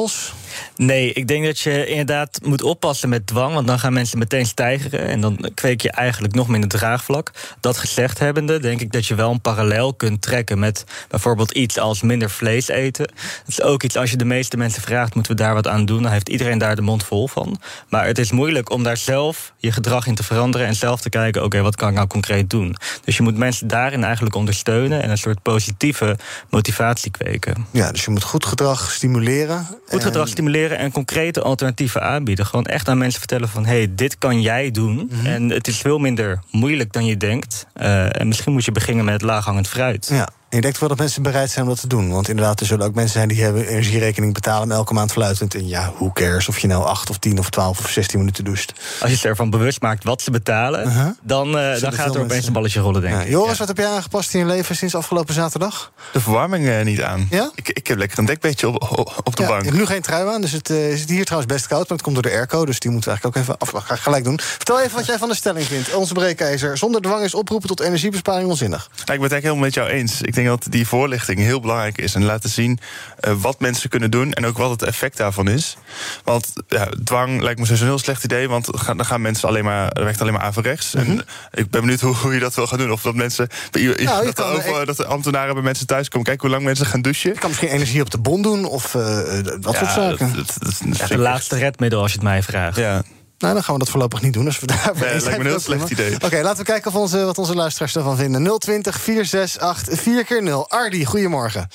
Nee, 0.76 1.12
ik 1.12 1.28
denk 1.28 1.44
dat 1.44 1.58
je 1.58 1.86
inderdaad 1.86 2.38
moet 2.42 2.62
oppassen 2.62 3.08
met 3.08 3.26
dwang, 3.26 3.54
want 3.54 3.66
dan 3.66 3.78
gaan 3.78 3.92
mensen 3.92 4.18
meteen 4.18 4.46
stijgeren 4.46 5.06
en 5.06 5.20
dan 5.20 5.50
kweek 5.54 5.80
je 5.80 5.90
eigenlijk 5.90 6.34
nog 6.34 6.48
minder 6.48 6.68
draagvlak. 6.68 7.30
Dat 7.60 7.78
gezegd 7.78 8.18
hebbende, 8.18 8.58
denk 8.58 8.80
ik 8.80 8.92
dat 8.92 9.06
je 9.06 9.14
wel 9.14 9.30
een 9.30 9.40
parallel 9.40 9.94
kunt 9.94 10.22
trekken 10.22 10.58
met 10.58 10.84
bijvoorbeeld 11.08 11.50
iets 11.50 11.78
als 11.78 12.02
minder 12.02 12.30
vlees 12.30 12.68
eten. 12.68 13.06
Dat 13.06 13.48
is 13.48 13.62
ook 13.62 13.82
iets, 13.82 13.96
als 13.96 14.10
je 14.10 14.16
de 14.16 14.24
meeste 14.24 14.56
mensen 14.56 14.82
vraagt, 14.82 15.14
moeten 15.14 15.36
we 15.36 15.42
daar 15.42 15.54
wat 15.54 15.68
aan 15.68 15.84
doen, 15.84 16.02
dan 16.02 16.12
heeft 16.12 16.28
iedereen 16.28 16.58
daar 16.58 16.76
de 16.76 16.82
mond 16.82 17.04
vol 17.04 17.28
van. 17.28 17.60
Maar 17.88 18.06
het 18.06 18.18
is 18.18 18.30
moeilijk 18.30 18.70
om 18.70 18.82
daar 18.82 18.96
zelf 18.96 19.52
je 19.58 19.72
gedrag 19.72 20.06
in 20.06 20.14
te 20.14 20.22
veranderen 20.22 20.66
en 20.66 20.74
zelf 20.74 21.00
te 21.00 21.08
kijken, 21.08 21.44
oké, 21.44 21.62
wat 21.62 21.76
kan 21.76 21.88
ik 21.88 21.94
nou 21.94 22.06
concreet 22.06 22.50
doen? 22.50 22.76
Dus 23.04 23.16
je 23.16 23.22
moet 23.22 23.36
mensen 23.36 23.68
daarin 23.68 24.04
eigenlijk 24.04 24.34
ondersteunen 24.34 25.02
en 25.02 25.10
een 25.10 25.18
soort 25.18 25.42
positieve 25.42 26.18
motivatie 26.50 27.10
kweken. 27.10 27.66
Ja, 27.70 27.92
dus 27.92 28.04
je 28.04 28.10
moet 28.10 28.22
goed 28.22 28.46
gedrag 28.46 28.90
stimuleren. 28.90 29.66
Goed 29.86 30.02
gedrag 30.02 30.24
En- 30.24 30.30
stimuleren 30.30 30.78
en 30.78 30.92
concrete 30.92 31.42
alternatieven 31.42 32.02
aanbieden. 32.02 32.46
Gewoon 32.46 32.64
echt 32.64 32.88
aan 32.88 32.98
mensen 32.98 33.18
vertellen 33.18 33.48
van... 33.48 33.64
hé, 33.64 33.76
hey, 33.76 33.94
dit 33.94 34.18
kan 34.18 34.42
jij 34.42 34.70
doen. 34.70 35.10
Mhm. 35.10 35.26
En 35.26 35.50
het 35.50 35.68
is 35.68 35.78
veel 35.78 35.98
minder 35.98 36.38
moeilijk 36.50 36.92
dan 36.92 37.04
je 37.04 37.16
denkt. 37.16 37.66
Uh, 37.76 38.20
en 38.20 38.28
misschien 38.28 38.52
moet 38.52 38.64
je 38.64 38.72
beginnen 38.72 39.04
met 39.04 39.22
laaghangend 39.22 39.68
fruit. 39.68 40.08
Ja. 40.10 40.28
En 40.54 40.60
je 40.60 40.66
denkt 40.66 40.80
wel 40.80 40.88
dat 40.88 40.98
mensen 40.98 41.22
bereid 41.22 41.50
zijn 41.50 41.64
om 41.64 41.70
dat 41.70 41.80
te 41.80 41.86
doen. 41.86 42.10
Want 42.10 42.28
inderdaad, 42.28 42.60
er 42.60 42.66
zullen 42.66 42.86
ook 42.86 42.94
mensen 42.94 43.12
zijn 43.12 43.28
die 43.28 43.42
hebben 43.42 43.66
energierekening 43.66 44.34
betalen... 44.34 44.68
maar 44.68 44.76
elke 44.76 44.94
maand 44.94 45.12
fluitend. 45.12 45.54
En 45.54 45.68
ja, 45.68 45.92
who 45.96 46.10
cares 46.12 46.48
of 46.48 46.58
je 46.58 46.66
nou 46.66 46.84
8 46.84 47.10
of 47.10 47.18
10 47.18 47.38
of 47.38 47.50
12 47.50 47.78
of 47.78 47.90
16 47.90 48.18
minuten 48.18 48.44
doucht. 48.44 48.72
Als 49.00 49.10
je 49.10 49.16
ze 49.16 49.28
ervan 49.28 49.50
bewust 49.50 49.80
maakt 49.82 50.04
wat 50.04 50.22
ze 50.22 50.30
betalen... 50.30 50.86
Uh-huh. 50.86 51.06
dan, 51.22 51.46
uh, 51.48 51.54
dan 51.80 51.92
gaat 51.92 52.04
er 52.06 52.10
opeens 52.10 52.26
mensen- 52.28 52.46
een 52.46 52.52
balletje 52.52 52.80
rollen, 52.80 53.00
denk 53.00 53.14
Ja, 53.14 53.20
ik. 53.20 53.28
Joris, 53.28 53.52
Ja. 53.52 53.58
wat 53.58 53.68
heb 53.68 53.76
jij 53.76 53.86
aangepast 53.86 54.34
in 54.34 54.40
je 54.40 54.46
leven 54.46 54.76
sinds 54.76 54.94
afgelopen 54.94 55.34
zaterdag? 55.34 55.92
De 56.12 56.20
verwarming 56.20 56.68
eh, 56.68 56.84
niet 56.84 57.02
aan. 57.02 57.26
Ja? 57.30 57.50
Ik, 57.54 57.68
ik 57.68 57.86
heb 57.86 57.98
lekker 57.98 58.18
een 58.18 58.24
dekbedje 58.24 58.68
op, 58.68 58.82
op- 59.24 59.36
de 59.36 59.42
ja, 59.42 59.48
bank. 59.48 59.60
Je 59.62 59.66
hebt 59.68 59.78
nu 59.80 59.86
geen 59.86 60.02
trui 60.02 60.28
aan, 60.28 60.40
dus 60.40 60.52
het 60.52 60.70
eh, 60.70 60.92
is 60.92 61.04
hier 61.08 61.24
trouwens 61.24 61.52
best 61.52 61.66
koud. 61.66 61.82
Maar 61.88 61.96
het 61.96 62.02
komt 62.02 62.14
door 62.14 62.24
de 62.24 62.30
airco, 62.30 62.64
dus 62.64 62.78
die 62.78 62.90
moeten 62.90 63.12
we 63.12 63.18
eigenlijk 63.20 63.50
ook 63.50 63.56
even 63.56 63.78
af, 63.78 63.84
ga 63.86 63.94
ik 63.94 64.00
gelijk 64.00 64.24
doen. 64.24 64.40
Vertel 64.40 64.80
even 64.80 64.96
wat 64.96 65.06
jij 65.06 65.18
van 65.18 65.28
de 65.28 65.34
stelling 65.34 65.66
vindt. 65.66 65.94
Onze 65.94 66.14
breekijzer. 66.14 66.78
Zonder 66.78 67.00
dwang 67.00 67.24
is 67.24 67.34
oproepen 67.34 67.68
tot 67.68 67.80
energiebesparing 67.80 68.48
onzinnig. 68.48 68.82
Ik 68.84 68.90
ben 68.90 69.04
het 69.04 69.08
eigenlijk 69.32 69.42
helemaal 69.42 69.64
met 69.64 69.74
jou 69.74 69.88
eens. 69.88 70.22
Ik 70.22 70.34
denk 70.34 70.43
dat 70.44 70.66
die 70.70 70.86
voorlichting 70.86 71.38
heel 71.38 71.60
belangrijk 71.60 71.98
is. 71.98 72.14
En 72.14 72.24
laten 72.24 72.50
zien 72.50 72.78
eh, 73.20 73.32
wat 73.38 73.60
mensen 73.60 73.90
kunnen 73.90 74.10
doen 74.10 74.32
en 74.32 74.46
ook 74.46 74.58
wat 74.58 74.70
het 74.70 74.82
effect 74.82 75.16
daarvan 75.16 75.48
is. 75.48 75.76
Want 76.24 76.52
ja, 76.68 76.88
dwang 77.04 77.40
lijkt 77.42 77.58
me 77.58 77.64
sowieso 77.64 77.84
een 77.84 77.90
heel 77.90 77.98
slecht 77.98 78.24
idee. 78.24 78.48
Want 78.48 78.86
dan 78.86 79.04
gaan- 79.04 79.20
mensen 79.20 79.48
alleen 79.48 79.64
maar, 79.64 79.94
dat 79.94 80.02
werkt 80.04 80.20
alleen 80.20 80.32
maar 80.32 80.42
averechts. 80.42 80.94
En 80.94 81.18
ik 81.52 81.70
ben 81.70 81.80
benieuwd 81.80 82.00
hoe, 82.00 82.14
hoe 82.14 82.34
je 82.34 82.40
dat 82.40 82.54
wil 82.54 82.66
gaan 82.66 82.78
doen. 82.78 82.92
Of 82.92 83.02
dat 83.02 83.14
mensen, 83.14 83.48
Mhm. 83.72 83.82
je 83.82 84.04
dat, 84.24 84.32
kan- 84.34 84.50
de 84.52 84.56
over, 84.56 84.86
dat 84.86 84.96
de 84.96 85.06
ambtenaren 85.06 85.54
bij 85.54 85.62
mensen 85.62 85.86
thuis 85.86 86.08
komen. 86.08 86.26
Kijken 86.26 86.42
hoe 86.46 86.54
lang 86.56 86.64
mensen 86.66 86.86
gaan 86.86 87.02
douchen. 87.02 87.32
Je 87.32 87.38
kan 87.38 87.48
misschien 87.48 87.70
energie 87.70 88.00
op 88.00 88.10
de 88.10 88.18
bon 88.18 88.42
doen 88.42 88.64
of 88.64 88.94
eh, 88.94 89.38
eh, 89.38 89.44
dat 89.60 89.76
soort 89.76 89.90
zaken. 89.90 90.32
dat, 90.36 91.10
laatste 91.16 91.56
redmiddel 91.56 92.00
als 92.02 92.10
je 92.12 92.16
het 92.18 92.26
mij 92.26 92.42
vraagt. 92.42 92.76
Ja. 92.76 93.02
Nou, 93.38 93.54
dan 93.54 93.62
gaan 93.62 93.74
we 93.74 93.80
dat 93.80 93.90
voorlopig 93.90 94.22
niet 94.22 94.32
doen. 94.32 94.46
Als 94.46 94.60
we 94.60 94.66
daar 94.66 94.90
Nee, 94.94 95.10
lijkt 95.10 95.24
me 95.26 95.34
een 95.34 95.46
heel 95.46 95.58
slecht 95.60 95.90
idee. 95.90 96.14
Oké, 96.14 96.40
laten 96.42 96.58
we 96.64 96.70
kijken 96.72 96.90
of 96.90 96.96
onze, 96.96 97.24
wat 97.24 97.38
onze 97.38 97.54
luisteraars 97.54 97.96
ervan 97.96 98.16
vinden. 98.16 98.58
020 98.58 99.00
468 99.00 100.00
4 100.00 100.24
keer 100.24 100.42
0 100.42 100.68
Ardi, 100.70 101.04
goedemorgen. 101.04 101.68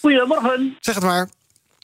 Goedemorgen. 0.00 0.76
Zeg 0.80 0.94
het 0.94 1.04
maar. 1.04 1.28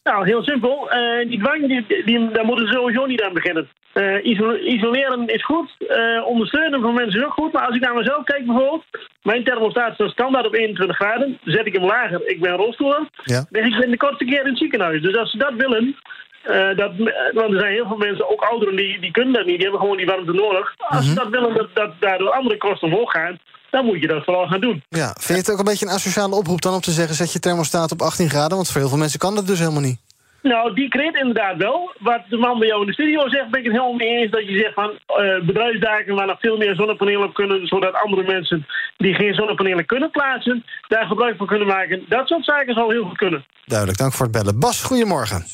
Nou, 0.02 0.26
heel 0.26 0.42
simpel. 0.42 0.90
Eh, 0.90 1.28
die 1.28 1.38
dwang, 1.38 1.66
die, 1.69 2.04
die, 2.04 2.30
daar 2.30 2.45
moeten 2.45 2.66
ze 2.66 2.73
sowieso 2.73 3.07
niet 3.07 3.23
aan 3.23 3.33
beginnen. 3.33 3.69
Eh, 3.92 4.25
iso- 4.25 4.54
isoleren 4.57 5.26
is 5.28 5.45
goed. 5.45 5.71
Eh, 5.78 6.26
ondersteunen 6.26 6.80
van 6.80 6.95
mensen 6.95 7.21
is 7.21 7.26
ook 7.26 7.33
goed. 7.33 7.52
Maar 7.52 7.66
als 7.66 7.76
ik 7.76 7.80
naar 7.83 7.95
mezelf 7.95 8.25
kijk 8.25 8.47
bijvoorbeeld. 8.47 8.85
Mijn 9.23 9.45
thermostaat 9.45 9.95
staat 9.95 10.11
standaard 10.11 10.47
op 10.47 10.54
21 10.54 10.97
graden. 10.97 11.38
Zet 11.45 11.66
ik 11.66 11.73
hem 11.75 11.85
lager, 11.85 12.26
ik 12.28 12.40
ben 12.40 12.52
rolstoel. 12.57 12.95
Ja. 13.25 13.45
lig 13.50 13.64
ik 13.66 13.85
in 13.85 13.90
de 13.90 13.97
kortste 13.97 14.25
keer 14.25 14.40
in 14.40 14.49
het 14.49 14.59
ziekenhuis. 14.59 15.02
Dus 15.02 15.16
als 15.16 15.30
ze 15.30 15.38
dat 15.38 15.52
willen... 15.57 15.97
eh, 16.42 16.76
dat, 16.76 16.92
want 17.32 17.52
er 17.52 17.61
zijn 17.61 17.73
heel 17.73 17.87
veel 17.87 17.97
mensen, 17.97 18.30
ook 18.30 18.42
ouderen, 18.42 18.76
die, 18.76 19.00
die 19.00 19.11
kunnen 19.11 19.32
dat 19.32 19.47
niet. 19.47 19.54
Die 19.54 19.62
hebben 19.62 19.80
gewoon 19.80 19.97
die 19.97 20.06
warmte 20.06 20.32
nodig. 20.32 20.75
Als 20.76 21.06
ze 21.06 21.14
dat 21.14 21.28
willen, 21.28 21.54
dat, 21.54 21.68
dat 21.75 21.90
daardoor 22.00 22.30
andere 22.30 22.56
kosten 22.56 22.88
omhoog 22.88 23.11
gaan... 23.11 23.38
dan 23.70 23.85
moet 23.85 24.00
je 24.00 24.06
dat 24.06 24.25
vooral 24.25 24.47
gaan 24.47 24.61
doen. 24.61 24.82
Ja, 24.88 25.06
vind 25.06 25.28
je 25.28 25.35
het 25.35 25.50
ook 25.50 25.59
een 25.59 25.64
beetje 25.73 25.87
een 25.87 25.92
asociale 25.92 26.35
oproep 26.35 26.61
dan 26.61 26.75
om 26.75 26.80
te 26.80 26.90
zeggen... 26.90 27.14
zet 27.14 27.32
je 27.32 27.38
thermostaat 27.38 27.92
op 27.92 28.02
18 28.02 28.28
graden? 28.28 28.56
Want 28.56 28.70
voor 28.70 28.80
heel 28.80 28.90
veel 28.90 28.99
mensen 28.99 29.18
kan 29.18 29.35
dat 29.35 29.47
dus 29.47 29.59
helemaal 29.59 29.80
niet. 29.80 29.99
Nou, 30.42 30.75
die 30.75 30.88
kreet 30.88 31.16
inderdaad 31.16 31.56
wel. 31.56 31.92
Wat 31.99 32.20
de 32.28 32.37
man 32.37 32.59
bij 32.59 32.68
jou 32.68 32.80
in 32.80 32.87
de 32.87 32.92
studio 32.92 33.28
zegt, 33.28 33.50
ben 33.50 33.61
ik 33.61 33.66
het 33.66 33.75
helemaal 33.75 33.97
mee 33.97 34.09
eens. 34.09 34.30
Dat 34.30 34.47
je 34.47 34.59
zegt 34.59 34.75
van 34.75 34.90
eh, 34.90 35.47
bedrijfsdaken 35.47 36.14
waar 36.14 36.26
nog 36.26 36.40
veel 36.40 36.56
meer 36.56 36.75
zonnepanelen 36.75 37.28
op 37.28 37.35
kunnen. 37.35 37.66
Zodat 37.66 37.94
andere 37.94 38.23
mensen 38.23 38.66
die 38.97 39.14
geen 39.14 39.35
zonnepanelen 39.35 39.87
kunnen 39.87 40.11
plaatsen, 40.11 40.64
daar 40.88 41.06
gebruik 41.06 41.37
van 41.37 41.47
kunnen 41.47 41.66
maken. 41.66 42.04
Dat 42.09 42.28
soort 42.28 42.44
zaken 42.44 42.75
zal 42.75 42.90
heel 42.90 43.04
goed 43.04 43.16
kunnen. 43.16 43.44
Duidelijk, 43.64 43.99
dank 43.99 44.12
voor 44.12 44.26
het 44.26 44.35
bellen. 44.35 44.61
Bas, 44.61 44.82
goedemorgen. 44.82 45.44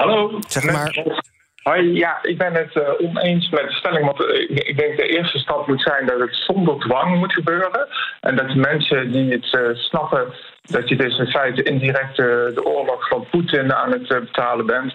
Hallo. 0.00 0.38
Zeg 0.46 0.64
maar. 0.64 1.04
Hoi, 1.62 1.92
ja, 1.92 2.18
ik 2.22 2.38
ben 2.38 2.54
het 2.54 2.76
eh, 2.76 3.08
oneens 3.08 3.50
met 3.50 3.66
de 3.68 3.72
stelling. 3.72 4.04
Want 4.04 4.24
eh, 4.24 4.40
ik, 4.40 4.50
ik 4.50 4.78
denk 4.78 4.96
de 4.96 5.06
eerste 5.06 5.38
stap 5.38 5.66
moet 5.66 5.82
zijn 5.82 6.06
dat 6.06 6.20
het 6.20 6.34
zonder 6.34 6.78
dwang 6.78 7.18
moet 7.18 7.32
gebeuren. 7.32 7.88
En 8.20 8.36
dat 8.36 8.48
de 8.48 8.56
mensen 8.56 9.12
die 9.12 9.32
het 9.32 9.54
eh, 9.54 9.60
snappen, 9.74 10.34
dat 10.62 10.88
je 10.88 10.96
dus 10.96 11.18
in 11.18 11.26
feite 11.26 11.62
indirect 11.62 12.16
de 12.16 12.64
oorlog 12.64 13.08
van 13.08 13.26
Poetin 13.30 13.74
aan 13.74 13.92
het 13.92 14.08
betalen 14.08 14.66
bent. 14.66 14.94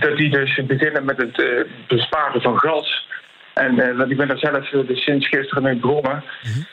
Dat 0.00 0.16
die 0.16 0.30
dus 0.30 0.60
beginnen 0.66 1.04
met 1.04 1.16
het 1.16 1.66
besparen 1.88 2.42
van 2.42 2.58
gas. 2.58 3.06
En 3.54 3.78
eh, 3.78 3.96
want 3.96 4.10
ik 4.10 4.16
ben 4.16 4.28
daar 4.28 4.38
zelf 4.38 4.68
dus 4.68 5.02
sinds 5.02 5.28
gisteren 5.28 5.62
mee 5.62 5.76
begonnen. 5.76 6.24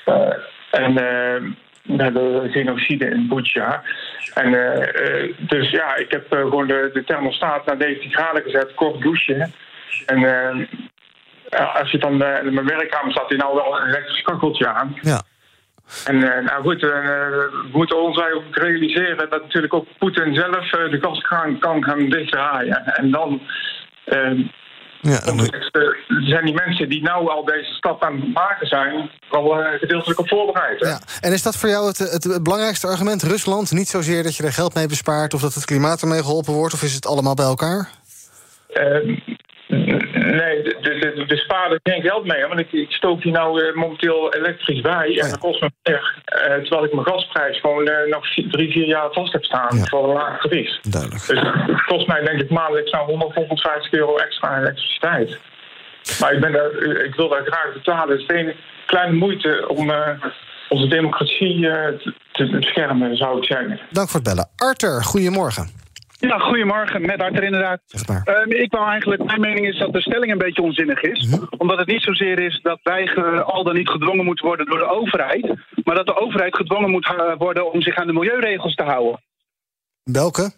Eh, 0.06 0.34
en 0.72 0.98
eh, 0.98 1.42
naar 1.90 2.14
de 2.14 2.48
genocide 2.52 3.06
in 3.06 3.28
Butsja. 3.28 3.84
En 4.34 4.54
eh, 4.54 5.24
eh, 5.24 5.36
dus 5.38 5.70
ja, 5.70 5.96
ik 5.96 6.12
heb 6.12 6.34
eh, 6.34 6.40
gewoon 6.40 6.68
de, 6.68 6.90
de 6.94 7.04
thermostaat 7.04 7.66
naar 7.66 7.78
19 7.78 8.12
graden 8.12 8.44
gezet, 8.44 8.74
kort 8.74 9.02
douchen. 9.02 9.54
En 10.06 10.68
als 11.74 11.92
je 11.92 11.98
dan 11.98 12.12
in 12.24 12.54
mijn 12.54 12.68
werkkamer 12.68 13.12
staat, 13.12 13.30
die 13.30 13.38
nou 13.38 13.56
wel 13.56 13.80
een 13.80 13.88
elektrisch 13.88 14.22
kacheltje 14.22 14.68
aan. 14.68 14.98
Ja. 15.02 15.22
En 16.06 16.20
nou 16.20 16.62
goed, 16.62 16.82
we 16.82 17.68
moeten 17.72 18.02
ons 18.02 18.18
ook 18.18 18.44
realiseren 18.56 19.30
dat 19.30 19.42
natuurlijk 19.42 19.74
ook 19.74 19.88
Poetin 19.98 20.36
zelf 20.36 20.70
de 20.70 20.98
gaskraan 21.02 21.60
kan 21.60 21.84
gaan 21.84 22.10
dichtdraaien. 22.10 22.86
En 22.86 23.12
dan 23.12 23.42
Ja, 25.02 25.22
eh, 25.22 25.44
zijn 26.20 26.46
die 26.46 26.54
mensen 26.54 26.90
die 26.90 27.02
nou 27.02 27.30
al 27.30 27.46
deze 27.46 27.74
stap 27.74 28.04
aan 28.04 28.16
het 28.16 28.34
maken 28.34 28.68
zijn, 28.68 29.10
wel 29.30 29.62
eh, 29.62 29.80
gedeeltelijk 29.80 30.20
op 30.20 30.28
voorbereid. 30.28 30.80
hè? 30.80 30.90
ja. 30.90 31.00
En 31.22 31.34
is 31.34 31.44
dat 31.44 31.56
voor 31.56 31.70
jou 31.70 31.88
het, 31.88 31.98
het, 31.98 32.24
het 32.24 32.44
belangrijkste 32.44 32.88
argument? 32.88 33.24
Rusland, 33.24 33.72
niet 33.72 33.88
zozeer 33.88 34.24
dat 34.24 34.36
je 34.36 34.44
er 34.44 34.54
geld 34.54 34.74
mee 34.74 34.88
bespaart... 34.88 35.34
of 35.34 35.42
dat 35.42 35.54
het 35.54 35.66
klimaat 35.66 36.02
ermee 36.02 36.20
geholpen 36.20 36.54
wordt, 36.54 36.74
of 36.74 36.84
is 36.84 36.94
het 36.94 37.08
allemaal 37.08 37.34
bij 37.34 37.46
elkaar? 37.46 37.90
Ehm, 38.74 39.16
nee, 39.70 40.62
de, 40.64 40.78
de, 40.82 41.14
de, 41.16 41.26
de 41.28 41.38
spaar 41.38 41.72
er 41.72 41.80
geen 41.84 42.02
geld 42.02 42.26
mee. 42.26 42.46
Want 42.48 42.60
ik, 42.60 42.72
ik 42.72 42.92
stook 42.92 43.24
hier 43.24 43.34
nou 43.34 43.66
eh, 43.66 43.76
momenteel 43.76 44.34
elektrisch 44.34 44.82
bij. 44.82 45.20
En 45.20 45.30
dat 45.30 45.38
kost 45.40 45.62
me 45.62 45.70
meer. 45.84 46.16
eh, 46.26 46.42
terwijl 46.42 46.84
ik 46.84 46.94
mijn 46.94 47.06
gasprijs 47.08 47.60
gewoon 47.60 47.88
eh, 47.88 48.12
nog 48.12 48.34
vier- 48.34 48.50
drie, 48.50 48.72
vier 48.72 48.86
jaar 48.88 49.12
vast 49.12 49.34
heb 49.34 49.44
staan. 49.44 49.88
Voor 49.88 50.04
een 50.08 50.14
laag 50.14 50.42
tarief. 50.42 50.80
Duidelijk. 50.82 51.28
Dus 51.28 51.40
het 51.42 51.86
kost 51.86 52.08
mij 52.08 52.22
denk 52.22 52.42
ik 52.42 52.50
maandelijks 52.50 52.92
nou 52.92 53.06
100, 53.06 53.34
150 53.34 53.92
euro 53.92 54.18
extra 54.18 54.48
aan 54.48 54.62
elektriciteit. 54.62 55.40
Maar 56.20 56.34
ik, 56.34 56.40
ben 56.40 56.52
daar, 56.52 56.72
ik 57.06 57.16
wil 57.16 57.30
daar 57.30 57.46
graag 57.46 57.74
betalen. 57.74 58.10
Het 58.18 58.20
is 58.20 58.36
geen 58.36 58.54
kleine 58.86 59.14
moeite 59.16 59.66
om 59.68 59.92
onze 60.70 60.88
democratie 60.88 61.62
te, 61.62 62.14
te 62.32 62.48
beschermen, 62.50 63.18
zou 63.18 63.38
ik 63.38 63.44
zeggen. 63.44 63.80
Dank 63.90 64.10
voor 64.10 64.20
het 64.20 64.30
bellen. 64.30 64.50
Arthur, 64.56 65.04
goedemorgen. 65.04 65.70
Ja, 66.20 66.38
goedemorgen, 66.38 67.02
met 67.02 67.22
Arthur 67.22 67.44
inderdaad. 67.44 67.82
Ehm, 68.26 68.52
ik 68.52 68.72
wou 68.72 68.90
eigenlijk, 68.90 69.24
mijn 69.24 69.40
mening 69.42 69.68
is 69.68 69.78
dat 69.78 69.94
de 69.94 70.02
stelling 70.02 70.32
een 70.32 70.38
beetje 70.38 70.62
onzinnig 70.62 71.02
is. 71.02 71.38
Omdat 71.58 71.78
het 71.78 71.88
niet 71.88 72.02
zozeer 72.02 72.40
is 72.40 72.60
dat 72.64 72.80
wij 72.84 73.08
ge- 73.08 73.44
al 73.44 73.64
dan 73.64 73.76
niet 73.76 73.90
gedwongen 73.90 74.26
moeten 74.26 74.46
worden 74.46 74.66
door 74.66 74.78
de 74.78 74.90
overheid. 74.90 75.54
Maar 75.84 75.96
dat 75.96 76.06
de 76.06 76.20
overheid 76.22 76.56
gedwongen 76.56 76.90
moet 76.90 77.08
eh, 77.08 77.34
worden 77.38 77.72
om 77.74 77.82
zich 77.82 77.96
aan 77.96 78.08
de 78.08 78.14
milieuregels 78.14 78.76
te 78.76 78.84
houden. 78.84 79.22
Welke? 80.04 80.52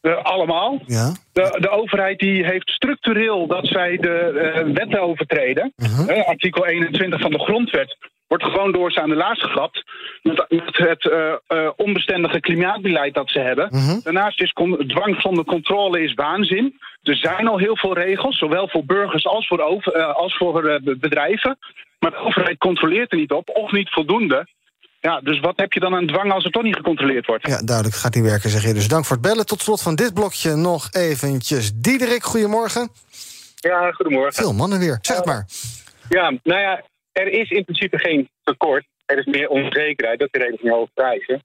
Eh, 0.00 0.22
allemaal. 0.24 0.82
Ja. 0.86 1.12
De, 1.32 1.56
de 1.60 1.70
overheid 1.70 2.18
die 2.18 2.44
heeft 2.44 2.70
structureel 2.70 3.46
dat 3.46 3.66
zij 3.66 3.96
de 3.96 4.14
eh, 4.54 4.72
wetten 4.74 5.00
overtreden. 5.02 5.72
Eh, 6.08 6.26
artikel 6.28 6.66
21 6.66 7.20
van 7.20 7.30
de 7.30 7.38
grondwet 7.38 7.96
wordt 8.28 8.44
gewoon 8.44 8.72
door 8.72 8.92
ze 8.92 9.00
aan 9.00 9.08
de 9.08 9.16
laars 9.16 9.40
geklapt. 9.42 9.84
Met, 10.22 10.44
met 10.48 10.76
het 10.76 11.10
eh, 11.10 11.32
eh, 11.46 11.70
onbestendige 11.76 12.40
klimaatbeleid 12.40 13.14
dat 13.14 13.30
ze 13.30 13.38
hebben. 13.38 14.00
Daarnaast 14.02 14.40
is 14.42 14.52
dwang 14.86 15.20
zonder 15.20 15.44
controle 15.44 16.02
is 16.02 16.14
waanzin. 16.14 16.78
Er 17.02 17.16
zijn 17.16 17.48
al 17.48 17.58
heel 17.58 17.76
veel 17.76 17.94
regels, 17.94 18.38
zowel 18.38 18.68
voor 18.68 18.84
burgers 18.84 19.26
als 19.26 19.46
voor, 19.46 19.60
over, 19.60 19.92
eh, 19.92 20.14
als 20.14 20.36
voor 20.36 20.64
eh, 20.64 20.82
be- 20.82 20.96
bedrijven. 20.96 21.58
Maar 21.98 22.10
de 22.10 22.16
overheid 22.16 22.58
controleert 22.58 23.12
er 23.12 23.18
niet 23.18 23.32
op, 23.32 23.48
of 23.48 23.72
niet 23.72 23.90
voldoende. 23.90 24.46
Ja, 25.00 25.20
dus 25.20 25.40
wat 25.40 25.56
heb 25.56 25.72
je 25.72 25.80
dan 25.80 25.94
aan 25.94 26.06
dwang 26.06 26.32
als 26.32 26.44
er 26.44 26.50
toch 26.50 26.62
niet 26.62 26.76
gecontroleerd 26.76 27.26
wordt? 27.26 27.46
Ja, 27.46 27.62
duidelijk, 27.62 27.96
gaat 27.96 28.14
niet 28.14 28.24
werken, 28.24 28.50
zeg 28.50 28.62
je. 28.62 28.74
Dus 28.74 28.88
dank 28.88 29.04
voor 29.04 29.16
het 29.16 29.24
bellen. 29.26 29.46
Tot 29.46 29.60
slot 29.62 29.82
van 29.82 29.94
dit 29.94 30.14
blokje 30.14 30.54
nog 30.54 30.88
eventjes. 30.90 31.72
Diederik, 31.74 32.22
goedemorgen. 32.22 32.88
Ja, 33.56 33.92
goedemorgen. 33.92 34.32
Veel 34.32 34.52
mannen 34.52 34.78
weer. 34.78 34.98
Zeg 35.00 35.16
het 35.16 35.26
maar. 35.26 35.46
Ja, 36.08 36.32
nou 36.42 36.60
ja, 36.60 36.82
er 37.22 37.28
is 37.28 37.50
in 37.50 37.64
principe 37.64 37.98
geen 37.98 38.28
tekort. 38.42 38.84
Er 39.06 39.18
is 39.18 39.24
meer 39.24 39.48
onzekerheid. 39.48 40.18
Dat 40.18 40.28
is 40.32 40.40
de 40.40 40.44
reden 40.44 40.58
van 40.58 40.68
de 40.68 40.74
hoge 40.74 40.90
prijzen. 40.94 41.42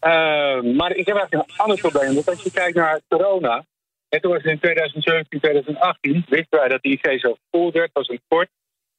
Eh, 0.00 0.76
maar 0.76 0.92
ik 0.94 1.06
heb 1.06 1.16
eigenlijk 1.16 1.32
een 1.32 1.56
ander 1.56 1.78
probleem. 1.78 2.14
Want 2.14 2.28
als 2.28 2.42
je 2.42 2.50
kijkt 2.50 2.76
naar 2.76 3.00
corona. 3.08 3.64
En 4.08 4.20
toen 4.20 4.32
was 4.32 4.42
het 4.42 4.52
in 4.52 4.58
2017, 4.58 5.40
2018. 5.40 6.24
Wisten 6.28 6.58
wij 6.58 6.68
dat 6.68 6.82
de 6.82 6.88
IC 6.88 7.20
zo 7.20 7.36
vol 7.50 7.72
werd. 7.72 7.90
was 7.92 8.08
een 8.08 8.20
tekort. 8.28 8.48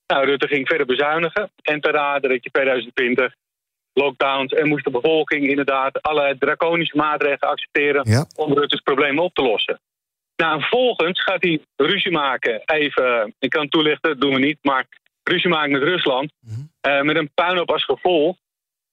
Nou, 0.07 0.25
Rutte 0.25 0.47
ging 0.47 0.67
verder 0.67 0.85
bezuinigen. 0.85 1.51
En 1.61 1.81
te 1.81 1.91
raden 1.91 2.29
dat 2.29 2.43
je 2.43 2.49
2020 2.49 3.33
lockdowns 3.93 4.53
en 4.53 4.67
moest 4.67 4.85
de 4.85 4.91
bevolking 4.91 5.49
inderdaad 5.49 6.01
alle 6.01 6.35
draconische 6.39 6.97
maatregelen 6.97 7.49
accepteren 7.49 8.27
om 8.35 8.53
Rutte's 8.53 8.81
problemen 8.81 9.23
op 9.23 9.33
te 9.33 9.41
lossen. 9.41 9.79
Nou, 10.35 10.53
en 10.53 10.59
vervolgens 10.59 11.23
gaat 11.23 11.43
hij 11.43 11.61
ruzie 11.75 12.11
maken. 12.11 12.61
Even, 12.65 13.35
ik 13.39 13.49
kan 13.49 13.69
toelichten, 13.69 14.09
dat 14.09 14.21
doen 14.21 14.33
we 14.33 14.39
niet, 14.39 14.57
maar 14.61 14.85
ruzie 15.29 15.49
maken 15.49 15.71
met 15.71 15.81
Rusland. 15.83 16.31
eh, 16.81 17.01
met 17.01 17.15
een 17.15 17.31
puinhoop 17.33 17.71
als 17.71 17.83
gevolg. 17.85 18.37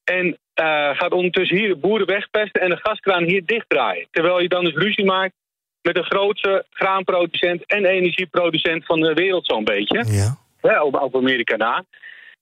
En 0.05 0.38
eh, 0.55 0.64
gaat 0.97 1.12
ondertussen 1.12 1.57
hier 1.57 1.69
de 1.69 1.76
boeren 1.76 2.07
wegpesten 2.07 2.61
en 2.61 2.71
de 2.71 2.76
gaskraan 2.76 3.25
hier 3.25 3.45
dichtdraaien. 3.45 4.07
Terwijl 4.11 4.40
je 4.40 4.49
dan 4.49 4.64
dus 4.64 4.75
ruzie 4.75 5.05
maakt 5.05 5.33
met 5.83 5.95
de 5.95 6.02
grootste 6.02 6.64
graanproducent 6.71 7.66
en 7.66 7.85
energieproducent 7.85 8.85
van 8.87 9.00
de 9.00 9.12
wereld, 9.14 9.47
zo'n 9.47 9.64
beetje. 9.64 10.05
Ja. 10.62 10.83
op, 10.83 10.95
op 11.00 11.16
Amerika 11.16 11.57
na. 11.57 11.85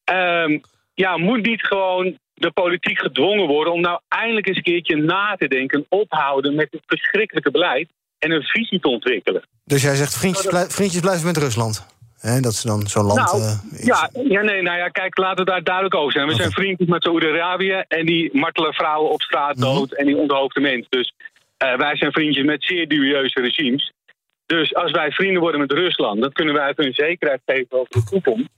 Ehm, 0.04 0.58
ja, 0.94 1.16
moet 1.16 1.46
niet 1.46 1.62
gewoon 1.62 2.18
de 2.34 2.50
politiek 2.50 2.98
gedwongen 2.98 3.46
worden 3.46 3.72
om 3.72 3.80
nou 3.80 4.00
eindelijk 4.08 4.46
eens 4.46 4.56
een 4.56 4.62
keertje 4.62 4.96
na 4.96 5.34
te 5.38 5.48
denken, 5.48 5.86
ophouden 5.88 6.54
met 6.54 6.68
het 6.70 6.82
verschrikkelijke 6.86 7.50
beleid 7.50 7.88
en 8.18 8.30
een 8.30 8.42
visie 8.42 8.80
te 8.80 8.88
ontwikkelen. 8.88 9.42
Dus 9.64 9.82
jij 9.82 9.94
zegt 9.94 10.18
vriendjes, 10.18 10.46
blij- 10.46 10.68
vriendjes 10.70 11.00
blijven 11.00 11.26
met 11.26 11.36
Rusland. 11.36 11.86
Hè, 12.30 12.40
dat 12.40 12.54
ze 12.54 12.66
dan 12.66 12.86
zo'n 12.86 13.04
land... 13.04 13.32
Nou, 13.32 13.42
eh, 13.42 13.86
ja, 13.86 14.10
ja, 14.28 14.42
nee, 14.42 14.62
nou 14.62 14.78
ja, 14.78 14.88
kijk, 14.88 15.18
laten 15.18 15.44
we 15.44 15.50
daar 15.50 15.62
duidelijk 15.62 15.94
over 15.94 16.12
zijn. 16.12 16.26
We 16.26 16.34
zijn 16.34 16.50
vriendjes 16.50 16.88
met 16.88 17.02
Saoedi-Arabië 17.02 17.84
en 17.88 18.06
die 18.06 18.30
martelen 18.32 18.74
vrouwen 18.74 19.10
op 19.10 19.22
straat 19.22 19.60
dood 19.60 19.92
en 19.92 20.06
die 20.06 20.16
onthoofden 20.16 20.62
mensen. 20.62 20.86
Dus 20.88 21.12
eh, 21.56 21.76
wij 21.76 21.96
zijn 21.96 22.12
vriendjes 22.12 22.44
met 22.44 22.64
zeer 22.64 22.88
dubieuze 22.88 23.40
regimes. 23.40 23.92
Dus 24.46 24.74
als 24.74 24.90
wij 24.90 25.10
vrienden 25.10 25.40
worden 25.42 25.60
met 25.60 25.72
Rusland, 25.72 26.20
dan 26.20 26.32
kunnen 26.32 26.54
wij 26.54 26.72
hun 26.76 26.92
zekerheid 26.94 27.40
geven 27.46 27.78
over 27.78 27.92
de 27.92 28.04
toekomst. 28.04 28.48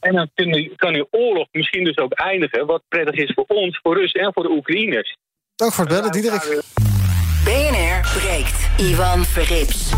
En 0.00 0.14
dan 0.14 0.28
kan 0.76 0.92
die 0.92 1.06
oorlog 1.10 1.46
misschien 1.52 1.84
dus 1.84 1.98
ook 1.98 2.12
eindigen, 2.12 2.66
wat 2.66 2.82
prettig 2.88 3.14
is 3.14 3.32
voor 3.34 3.44
ons, 3.46 3.78
voor 3.82 3.98
Russen 3.98 4.20
en 4.20 4.32
voor 4.32 4.42
de 4.42 4.50
Oekraïners. 4.50 5.16
Dank 5.56 5.72
voor 5.72 5.84
het 5.84 5.94
bellen, 5.94 6.12
Diederik. 6.12 6.62
BNR 7.44 8.00
breekt. 8.18 8.68
Ivan 8.76 9.24
Verrips. 9.24 9.92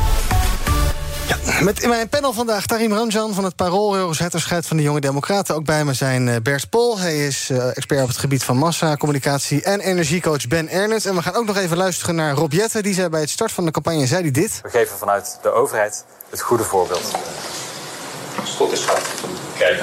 Met 1.60 1.82
in 1.82 1.88
mijn 1.88 2.08
panel 2.08 2.32
vandaag 2.32 2.66
Tarim 2.66 2.92
Ranjan 2.92 3.34
van 3.34 3.44
het 3.44 3.56
Parool... 3.56 3.96
Eurozetterscheid 3.96 4.66
van 4.66 4.76
de 4.76 4.82
Jonge 4.82 5.00
Democraten. 5.00 5.54
Ook 5.54 5.64
bij 5.64 5.84
me 5.84 5.94
zijn 5.94 6.28
eh, 6.28 6.36
Bert 6.42 6.70
Pol. 6.70 6.98
Hij 6.98 7.26
is 7.26 7.50
eh, 7.50 7.76
expert 7.76 8.02
op 8.02 8.08
het 8.08 8.16
gebied 8.16 8.44
van 8.44 8.56
massa, 8.56 8.96
communicatie... 8.96 9.62
en 9.62 9.80
energiecoach 9.80 10.46
Ben 10.48 10.68
Ernest. 10.68 11.06
En 11.06 11.14
we 11.14 11.22
gaan 11.22 11.34
ook 11.34 11.46
nog 11.46 11.56
even 11.56 11.76
luisteren 11.76 12.14
naar 12.14 12.34
Rob 12.34 12.52
Jetten. 12.52 12.82
Die 12.82 12.94
zei 12.94 13.08
bij 13.08 13.20
het 13.20 13.30
start 13.30 13.52
van 13.52 13.64
de 13.64 13.70
campagne 13.70 14.06
zei 14.06 14.22
hij 14.22 14.30
dit. 14.30 14.60
We 14.62 14.70
geven 14.70 14.98
vanuit 14.98 15.38
de 15.42 15.50
overheid 15.50 16.04
het 16.30 16.40
goede 16.40 16.64
voorbeeld. 16.64 17.10
Tot 18.58 18.72
is. 18.72 18.84
Kijk. 19.58 19.82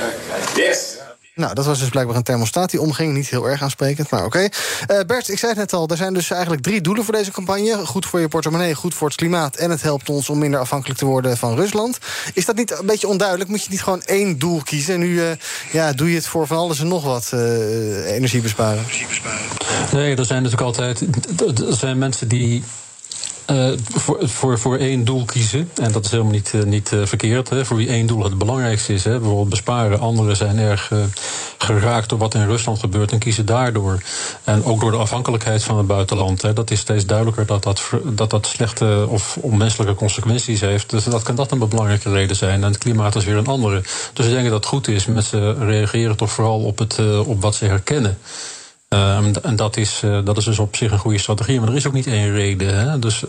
Yes. 0.55 0.92
Nou, 1.35 1.53
dat 1.53 1.65
was 1.65 1.79
dus 1.79 1.89
blijkbaar 1.89 2.15
een 2.15 2.23
thermostaat 2.23 2.71
die 2.71 2.81
omging. 2.81 3.13
Niet 3.13 3.29
heel 3.29 3.49
erg 3.49 3.61
aansprekend, 3.61 4.09
maar 4.09 4.25
oké. 4.25 4.47
Eh, 4.87 4.99
Bert, 5.07 5.29
ik 5.29 5.39
zei 5.39 5.51
het 5.51 5.59
net 5.59 5.73
al, 5.73 5.87
er 5.87 5.97
zijn 5.97 6.13
dus 6.13 6.31
eigenlijk 6.31 6.61
drie 6.61 6.81
doelen 6.81 7.03
voor 7.03 7.13
deze 7.13 7.31
campagne. 7.31 7.85
Goed 7.85 8.05
voor 8.05 8.19
je 8.19 8.27
portemonnee, 8.27 8.75
goed 8.75 8.93
voor 8.93 9.07
het 9.07 9.17
klimaat... 9.17 9.55
en 9.55 9.69
het 9.69 9.81
helpt 9.81 10.09
ons 10.09 10.29
om 10.29 10.37
minder 10.37 10.59
afhankelijk 10.59 10.99
te 10.99 11.05
worden 11.05 11.37
van 11.37 11.55
Rusland. 11.55 11.97
Is 12.33 12.45
dat 12.45 12.55
niet 12.55 12.71
een 12.79 12.85
beetje 12.85 13.07
onduidelijk? 13.07 13.49
Moet 13.49 13.63
je 13.63 13.69
niet 13.69 13.83
gewoon 13.83 14.01
één 14.01 14.39
doel 14.39 14.61
kiezen? 14.63 14.93
En 14.93 14.99
nu 14.99 15.13
uh, 15.13 15.31
ja, 15.71 15.93
doe 15.93 16.09
je 16.09 16.15
het 16.15 16.27
voor 16.27 16.47
van 16.47 16.57
alles 16.57 16.79
en 16.79 16.87
nog 16.87 17.03
wat 17.03 17.31
uh, 17.33 18.11
energie 18.11 18.41
besparen. 18.41 18.85
Nee, 19.91 20.15
er 20.15 20.25
zijn 20.25 20.43
natuurlijk 20.43 20.67
altijd... 20.67 21.01
Er 21.67 21.75
zijn 21.75 21.97
mensen 21.97 22.27
die 22.27 22.63
uh, 23.51 23.71
voor, 23.93 24.29
voor, 24.29 24.59
voor 24.59 24.77
één 24.77 25.05
doel 25.05 25.25
kiezen. 25.25 25.69
En 25.81 25.91
dat 25.91 26.05
is 26.05 26.12
helemaal 26.12 26.31
niet, 26.31 26.51
uh, 26.55 26.63
niet 26.63 26.91
uh, 26.91 27.05
verkeerd. 27.05 27.50
Hè. 27.50 27.65
Voor 27.65 27.77
wie 27.77 27.88
één 27.88 28.07
doel 28.07 28.23
het 28.23 28.38
belangrijkste 28.38 28.93
is. 28.93 29.03
Hè. 29.03 29.19
Bijvoorbeeld 29.19 29.50
besparen. 29.50 30.00
Anderen 30.00 30.35
zijn 30.35 30.57
erg 30.57 30.91
geraakt 31.57 32.09
door 32.09 32.19
wat 32.19 32.33
in 32.33 32.45
Rusland 32.45 32.79
gebeurt 32.79 33.12
en 33.12 33.19
kiezen 33.19 33.45
daardoor. 33.45 34.01
En 34.43 34.63
ook 34.63 34.79
door 34.79 34.91
de 34.91 34.97
afhankelijkheid 34.97 35.63
van 35.63 35.77
het 35.77 35.88
buitenland. 35.88 36.41
Hè. 36.41 36.53
Dat 36.53 36.71
is 36.71 36.79
steeds 36.79 37.05
duidelijker 37.05 37.45
dat 37.45 37.63
dat, 37.63 37.89
dat 38.03 38.29
dat 38.29 38.45
slechte 38.45 39.05
of 39.09 39.38
onmenselijke 39.41 39.95
consequenties 39.95 40.62
heeft. 40.62 40.89
Dus 40.89 41.03
dat 41.03 41.23
kan 41.23 41.35
dat 41.35 41.51
een 41.51 41.69
belangrijke 41.69 42.12
reden 42.12 42.35
zijn. 42.35 42.63
En 42.63 42.71
het 42.71 42.77
klimaat 42.77 43.15
is 43.15 43.25
weer 43.25 43.38
een 43.38 43.47
andere. 43.47 43.81
Dus 44.13 44.25
ik 44.25 44.31
denk 44.31 44.45
dat 44.45 44.53
het 44.53 44.65
goed 44.65 44.88
is. 44.88 45.05
Mensen 45.05 45.65
reageren 45.65 46.15
toch 46.17 46.31
vooral 46.31 46.59
op, 46.59 46.77
het, 46.77 47.00
op 47.25 47.41
wat 47.41 47.55
ze 47.55 47.65
herkennen. 47.65 48.17
Uh, 48.93 49.45
en 49.45 49.55
dat 49.55 49.77
is, 49.77 50.01
uh, 50.05 50.25
dat 50.25 50.38
is 50.38 50.45
dus 50.45 50.59
op 50.59 50.75
zich 50.75 50.91
een 50.91 50.97
goede 50.97 51.17
strategie. 51.17 51.59
Maar 51.59 51.69
er 51.69 51.75
is 51.75 51.88
ook 51.88 51.93
niet 51.93 52.07
één 52.07 52.31
reden. 52.31 52.89
Hè? 52.89 53.00
Dus 53.00 53.23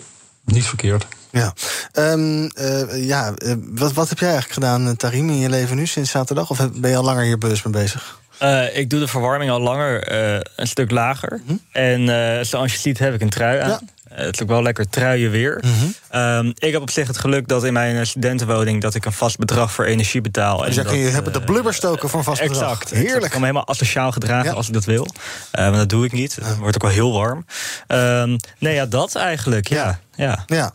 niet 0.44 0.64
verkeerd. 0.64 1.06
Ja, 1.30 1.54
um, 1.92 2.42
uh, 2.42 3.06
ja 3.06 3.34
wat, 3.74 3.92
wat 3.92 4.08
heb 4.08 4.18
jij 4.18 4.30
eigenlijk 4.30 4.60
gedaan, 4.60 4.96
Tarim, 4.96 5.30
in 5.30 5.38
je 5.38 5.48
leven 5.48 5.76
nu 5.76 5.86
sinds 5.86 6.10
zaterdag? 6.10 6.50
Of 6.50 6.70
ben 6.74 6.90
je 6.90 6.96
al 6.96 7.04
langer 7.04 7.24
hier 7.24 7.38
bewust 7.38 7.64
mee 7.64 7.72
bezig? 7.72 8.20
Uh, 8.42 8.76
ik 8.76 8.90
doe 8.90 9.00
de 9.00 9.08
verwarming 9.08 9.50
al 9.50 9.60
langer 9.60 10.12
uh, 10.12 10.40
een 10.56 10.66
stuk 10.66 10.90
lager. 10.90 11.40
Hm? 11.46 11.52
En 11.72 12.00
uh, 12.00 12.44
zoals 12.44 12.72
je 12.72 12.78
ziet 12.78 12.98
heb 12.98 13.14
ik 13.14 13.20
een 13.20 13.30
trui 13.30 13.60
aan. 13.60 13.68
Ja. 13.68 13.80
Het 14.14 14.42
ook 14.42 14.48
wel 14.48 14.62
lekker 14.62 14.88
truien 14.88 15.30
weer. 15.30 15.62
Mm 15.64 15.72
-hmm. 15.72 16.20
um, 16.20 16.52
ik 16.58 16.72
heb 16.72 16.82
op 16.82 16.90
zich 16.90 17.06
het 17.06 17.18
geluk 17.18 17.48
dat 17.48 17.64
in 17.64 17.72
mijn 17.72 18.06
studentenwoning... 18.06 18.82
dat 18.82 18.94
ik 18.94 19.04
een 19.04 19.12
vast 19.12 19.38
bedrag 19.38 19.72
voor 19.72 19.84
energie 19.84 20.20
betaal. 20.20 20.58
Dus 20.58 20.82
kun 20.82 20.98
je 20.98 21.08
hebben 21.08 21.32
de 21.32 21.40
blubber 21.40 21.74
stoken 21.74 22.08
van 22.08 22.24
vast 22.24 22.42
bedrag. 22.42 22.70
Exact. 22.70 22.90
Heerlijk. 22.90 23.24
Ik 23.24 23.30
kan 23.30 23.40
me 23.40 23.46
helemaal 23.46 23.68
asociaal 23.68 24.12
gedragen 24.12 24.50
ja. 24.50 24.56
als 24.56 24.66
ik 24.66 24.72
dat 24.72 24.84
wil. 24.84 25.06
maar 25.52 25.72
dat 25.72 25.88
doe 25.88 26.04
ik 26.04 26.12
niet. 26.12 26.34
Het 26.34 26.56
wordt 26.58 26.74
ook 26.74 26.82
wel 26.82 26.90
heel 26.90 27.12
warm. 27.12 27.46
Um, 27.88 28.36
nee, 28.58 28.74
ja, 28.74 28.86
dat 28.86 29.14
eigenlijk, 29.14 29.68
ja. 29.68 30.00
Ja. 30.16 30.44
ja. 30.46 30.72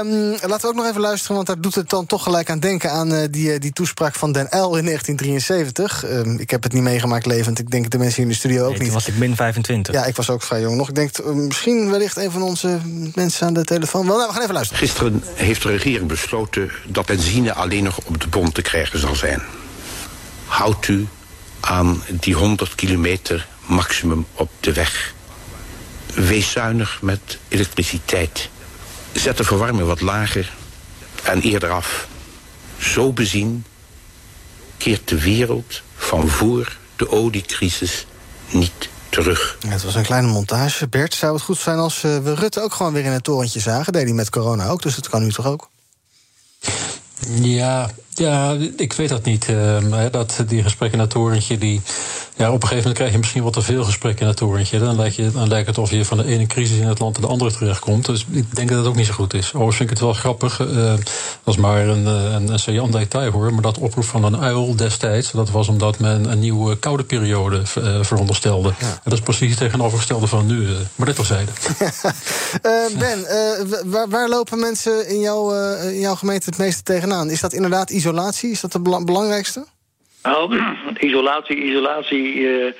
Um, 0.00 0.30
laten 0.30 0.60
we 0.60 0.66
ook 0.66 0.74
nog 0.74 0.88
even 0.88 1.00
luisteren, 1.00 1.34
want 1.34 1.46
daar 1.46 1.60
doet 1.60 1.74
het 1.74 1.90
dan 1.90 2.06
toch 2.06 2.22
gelijk 2.22 2.50
aan 2.50 2.58
denken 2.58 2.90
aan 2.90 3.12
uh, 3.12 3.22
die, 3.30 3.58
die 3.58 3.72
toespraak 3.72 4.14
van 4.14 4.32
Den 4.32 4.44
L 4.44 4.76
in 4.76 4.84
1973. 4.84 6.04
Um, 6.04 6.38
ik 6.38 6.50
heb 6.50 6.62
het 6.62 6.72
niet 6.72 6.82
meegemaakt 6.82 7.26
levend. 7.26 7.58
Ik 7.58 7.70
denk 7.70 7.90
de 7.90 7.98
mensen 7.98 8.16
hier 8.16 8.24
in 8.24 8.30
de 8.30 8.38
studio 8.38 8.62
ook 8.62 8.68
nee, 8.68 8.78
niet. 8.78 8.86
Toen 8.86 8.96
was 8.96 9.08
ik 9.08 9.16
min 9.16 9.36
25. 9.36 9.94
Ja, 9.94 10.04
ik 10.04 10.16
was 10.16 10.30
ook 10.30 10.42
vrij 10.42 10.60
jong 10.60 10.76
nog. 10.76 10.88
Ik 10.88 10.94
denk 10.94 11.18
uh, 11.18 11.26
misschien 11.26 11.90
wellicht 11.90 12.16
een 12.16 12.30
van 12.30 12.42
onze 12.42 12.73
mensen 13.14 13.46
aan 13.46 13.54
de 13.54 13.64
telefoon. 13.64 14.06
Wel, 14.06 14.16
nou, 14.16 14.28
we 14.28 14.32
gaan 14.32 14.42
even 14.42 14.54
luisteren. 14.54 14.82
Gisteren 14.82 15.22
heeft 15.34 15.62
de 15.62 15.68
regering 15.68 16.06
besloten 16.06 16.70
dat 16.86 17.06
benzine 17.06 17.54
alleen 17.54 17.84
nog 17.84 17.98
op 18.04 18.20
de 18.20 18.28
bon 18.28 18.52
te 18.52 18.62
krijgen 18.62 18.98
zal 18.98 19.14
zijn. 19.14 19.42
Houdt 20.46 20.88
u 20.88 21.08
aan 21.60 22.02
die 22.08 22.34
100 22.34 22.74
kilometer 22.74 23.46
maximum 23.66 24.26
op 24.34 24.50
de 24.60 24.72
weg. 24.72 25.14
Wees 26.14 26.50
zuinig 26.50 27.02
met 27.02 27.38
elektriciteit. 27.48 28.48
Zet 29.12 29.36
de 29.36 29.44
verwarming 29.44 29.86
wat 29.86 30.00
lager 30.00 30.52
en 31.22 31.40
eerder 31.40 31.70
af. 31.70 32.08
Zo 32.78 33.12
bezien 33.12 33.64
keert 34.76 35.08
de 35.08 35.20
wereld 35.20 35.82
van 35.96 36.28
voor 36.28 36.76
de 36.96 37.10
oliecrisis 37.10 38.06
niet 38.50 38.88
terug. 39.14 39.56
Het 39.66 39.82
was 39.82 39.94
een 39.94 40.02
kleine 40.02 40.28
montage. 40.28 40.88
Bert, 40.88 41.14
zou 41.14 41.34
het 41.34 41.42
goed 41.42 41.58
zijn 41.58 41.78
als 41.78 42.02
uh, 42.02 42.18
we 42.18 42.34
Rutte 42.34 42.62
ook 42.62 42.74
gewoon 42.74 42.92
weer 42.92 43.04
in 43.04 43.10
het 43.10 43.24
torentje 43.24 43.60
zagen? 43.60 43.92
Deed 43.92 44.02
hij 44.02 44.12
met 44.12 44.30
corona 44.30 44.68
ook, 44.68 44.82
dus 44.82 44.94
dat 44.94 45.08
kan 45.08 45.22
nu 45.22 45.32
toch 45.32 45.46
ook? 45.46 45.68
Ja, 47.28 47.90
ja, 48.14 48.56
ik 48.76 48.92
weet 48.92 49.08
dat 49.08 49.24
niet. 49.24 49.48
Uh, 49.48 50.04
dat 50.10 50.44
die 50.46 50.62
gesprekken 50.62 50.98
naar 50.98 51.08
torentje, 51.08 51.58
die, 51.58 51.80
ja, 52.36 52.46
op 52.46 52.54
een 52.54 52.68
gegeven 52.68 52.76
moment 52.76 52.94
krijg 52.94 53.12
je 53.12 53.18
misschien 53.18 53.42
wat 53.42 53.52
te 53.52 53.62
veel 53.62 53.84
gesprekken 53.84 54.20
in 54.22 54.28
het 54.28 54.36
torentje. 54.36 54.78
Dan 54.78 54.96
lijkt, 54.96 55.14
je, 55.14 55.30
dan 55.30 55.48
lijkt 55.48 55.66
het 55.66 55.78
of 55.78 55.90
je 55.90 56.04
van 56.04 56.16
de 56.16 56.24
ene 56.24 56.46
crisis 56.46 56.78
in 56.78 56.86
het 56.86 56.98
land 56.98 57.12
naar 57.12 57.26
de 57.26 57.32
andere 57.32 57.52
terechtkomt. 57.52 58.06
Dus 58.06 58.26
ik 58.30 58.56
denk 58.56 58.68
dat 58.68 58.78
dat 58.78 58.86
ook 58.86 58.96
niet 58.96 59.06
zo 59.06 59.12
goed 59.12 59.34
is. 59.34 59.46
Overigens 59.46 59.76
vind 59.76 59.90
ik 59.90 59.96
het 59.96 60.04
wel 60.04 60.14
grappig. 60.14 60.60
Uh, 60.60 60.94
dat 61.44 61.54
is 61.54 61.56
maar 61.56 61.88
een, 61.88 62.06
een, 62.06 62.52
een 62.52 62.58
saillant 62.58 62.92
detail 62.92 63.30
hoor. 63.30 63.52
Maar 63.52 63.62
dat 63.62 63.78
oproep 63.78 64.04
van 64.04 64.24
een 64.24 64.40
uil 64.40 64.76
destijds, 64.76 65.30
dat 65.30 65.50
was 65.50 65.68
omdat 65.68 65.98
men 65.98 66.30
een 66.30 66.38
nieuwe 66.38 66.78
koude 66.78 67.04
periode 67.04 67.62
uh, 67.78 67.98
veronderstelde. 68.00 68.72
Ja. 68.78 68.86
En 68.86 69.00
dat 69.04 69.12
is 69.12 69.20
precies 69.20 69.50
het 69.50 69.58
tegenovergestelde 69.58 70.26
van 70.26 70.46
nu. 70.46 70.68
Maar 70.94 71.06
dit 71.06 71.16
terzijde. 71.16 71.50
ben, 72.98 73.26
waar, 73.84 74.08
waar, 74.08 74.28
lopen 74.28 74.58
mensen 74.58 75.08
in, 75.08 75.20
jou, 75.20 75.56
in 75.82 76.00
jouw 76.00 76.14
gemeente 76.14 76.48
het 76.48 76.58
meeste 76.58 76.82
tegenaan? 76.82 77.30
Is 77.30 77.40
dat 77.40 77.52
inderdaad 77.52 77.90
isolatie? 78.04 78.50
Is 78.50 78.60
dat 78.60 78.72
het 78.72 78.82
belangrijkste? 78.82 79.66
Nou, 80.22 80.60
isolatie, 81.08 81.56
isolatie. 81.56 82.34
Uh, 82.34 82.72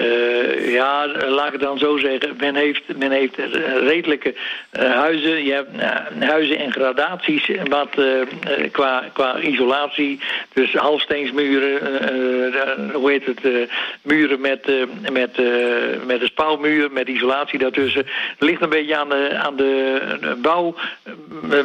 uh, 0.00 0.72
ja, 0.72 1.06
laat 1.06 1.46
ik 1.46 1.52
het 1.52 1.60
dan 1.60 1.78
zo 1.78 1.96
zeggen. 1.96 2.34
Men 2.38 2.54
heeft, 2.54 2.82
men 2.96 3.10
heeft 3.10 3.36
redelijke 3.80 4.34
uh, 4.80 4.94
huizen. 4.94 5.44
Je 5.44 5.52
hebt 5.52 5.82
huizen 6.24 6.58
in 6.58 6.72
gradaties 6.72 7.50
wat, 7.68 7.88
qua, 8.72 9.04
qua 9.12 9.38
isolatie. 9.38 10.20
Dus 10.52 10.74
halfsteensmuren, 10.74 11.80
hoe 12.92 13.10
heet 13.10 13.26
het, 13.26 13.68
muren 14.02 14.40
met, 14.40 14.66
met, 15.12 15.36
met 16.06 16.20
een 16.20 16.26
spouwmuur, 16.26 16.92
met 16.92 17.08
isolatie 17.08 17.58
daartussen. 17.58 18.06
Het 18.06 18.48
ligt 18.48 18.62
een 18.62 18.68
beetje 18.68 18.96
aan 18.96 19.08
de, 19.08 19.30
aan 19.42 19.56
de 19.56 20.00
bouw, 20.38 20.74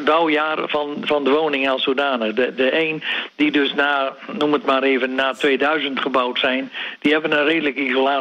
bouwjaar 0.06 0.58
van, 0.66 0.98
van 1.02 1.24
de 1.24 1.30
woning 1.30 1.70
als 1.70 1.84
zodanig. 1.84 2.34
De, 2.34 2.56
de 2.56 2.80
een 2.80 3.04
die 3.36 3.52
dus 3.52 3.74
na, 3.74 4.16
noem 4.38 4.54
het 4.54 4.66
maar 4.66 4.84
even, 4.84 5.16
na 5.16 5.34
2000 5.34 6.00
gebouwd 6.00 6.40
zijn, 6.40 6.72
die 7.00 7.12
hebben 7.12 7.32
een 7.32 7.46
redelijke 7.46 7.82
isolatie. 7.82 8.21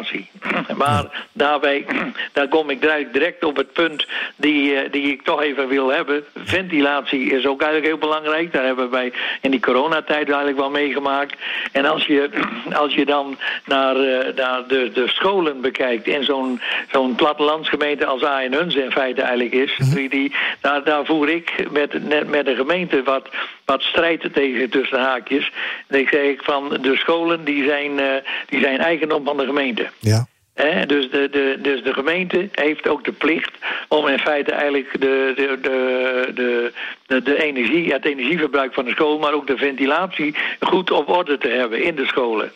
Maar 0.76 1.26
daarbij, 1.32 1.86
daar 2.32 2.48
kom 2.48 2.70
ik 2.70 2.80
direct 3.12 3.44
op 3.44 3.56
het 3.56 3.72
punt 3.72 4.06
die, 4.36 4.90
die 4.90 5.12
ik 5.12 5.22
toch 5.22 5.42
even 5.42 5.68
wil 5.68 5.88
hebben. 5.88 6.24
Ventilatie 6.34 7.30
is 7.30 7.46
ook 7.46 7.62
eigenlijk 7.62 7.92
heel 7.92 8.08
belangrijk. 8.08 8.52
Daar 8.52 8.64
hebben 8.64 8.90
wij 8.90 9.12
in 9.40 9.50
die 9.50 9.60
coronatijd 9.60 10.26
eigenlijk 10.26 10.58
wel 10.58 10.70
meegemaakt. 10.70 11.36
En 11.72 11.86
als 11.86 12.06
je, 12.06 12.30
als 12.72 12.94
je 12.94 13.04
dan 13.04 13.38
naar, 13.64 13.96
naar 14.34 14.66
de, 14.66 14.90
de 14.94 15.08
scholen 15.08 15.60
bekijkt 15.60 16.06
in 16.06 16.24
zo'n 16.24 16.60
zo'n 16.92 17.14
plattelandsgemeente 17.14 18.06
als 18.06 18.22
Huns 18.50 18.74
in 18.74 18.90
feite 18.90 19.22
eigenlijk 19.22 19.54
is, 19.54 19.76
die, 20.10 20.34
daar, 20.60 20.84
daar 20.84 21.04
voer 21.04 21.28
ik 21.28 21.70
met, 21.70 22.08
met 22.28 22.44
de 22.44 22.54
gemeente 22.54 23.02
wat, 23.02 23.28
wat 23.70 23.82
strijd 23.82 24.28
tegen 24.32 24.70
tussen 24.70 24.98
haakjes. 24.98 25.52
En 25.86 25.98
ik 25.98 26.08
zeg 26.08 26.44
van 26.44 26.78
de 26.80 26.96
scholen 26.96 27.44
die 27.44 27.64
zijn, 27.64 27.90
uh, 27.90 28.06
die 28.46 28.60
zijn 28.60 28.78
eigendom 28.78 29.24
van 29.24 29.36
de 29.36 29.44
gemeente. 29.44 29.90
Ja. 29.98 30.26
He, 30.54 30.86
dus, 30.86 31.10
de, 31.10 31.28
de, 31.30 31.58
dus 31.62 31.82
de 31.82 31.92
gemeente 31.92 32.48
heeft 32.52 32.88
ook 32.88 33.04
de 33.04 33.12
plicht 33.12 33.50
om 33.88 34.08
in 34.08 34.18
feite 34.18 34.52
eigenlijk 34.52 34.92
de, 34.92 35.32
de, 35.36 35.58
de, 35.62 36.32
de, 36.34 36.72
de, 37.06 37.22
de 37.22 37.42
energie, 37.42 37.92
het 37.92 38.04
energieverbruik 38.04 38.74
van 38.74 38.84
de 38.84 38.90
school, 38.90 39.18
maar 39.18 39.32
ook 39.32 39.46
de 39.46 39.56
ventilatie 39.56 40.34
goed 40.60 40.90
op 40.90 41.08
orde 41.08 41.38
te 41.38 41.48
hebben 41.48 41.82
in 41.82 41.94
de 41.94 42.06
scholen. 42.06 42.52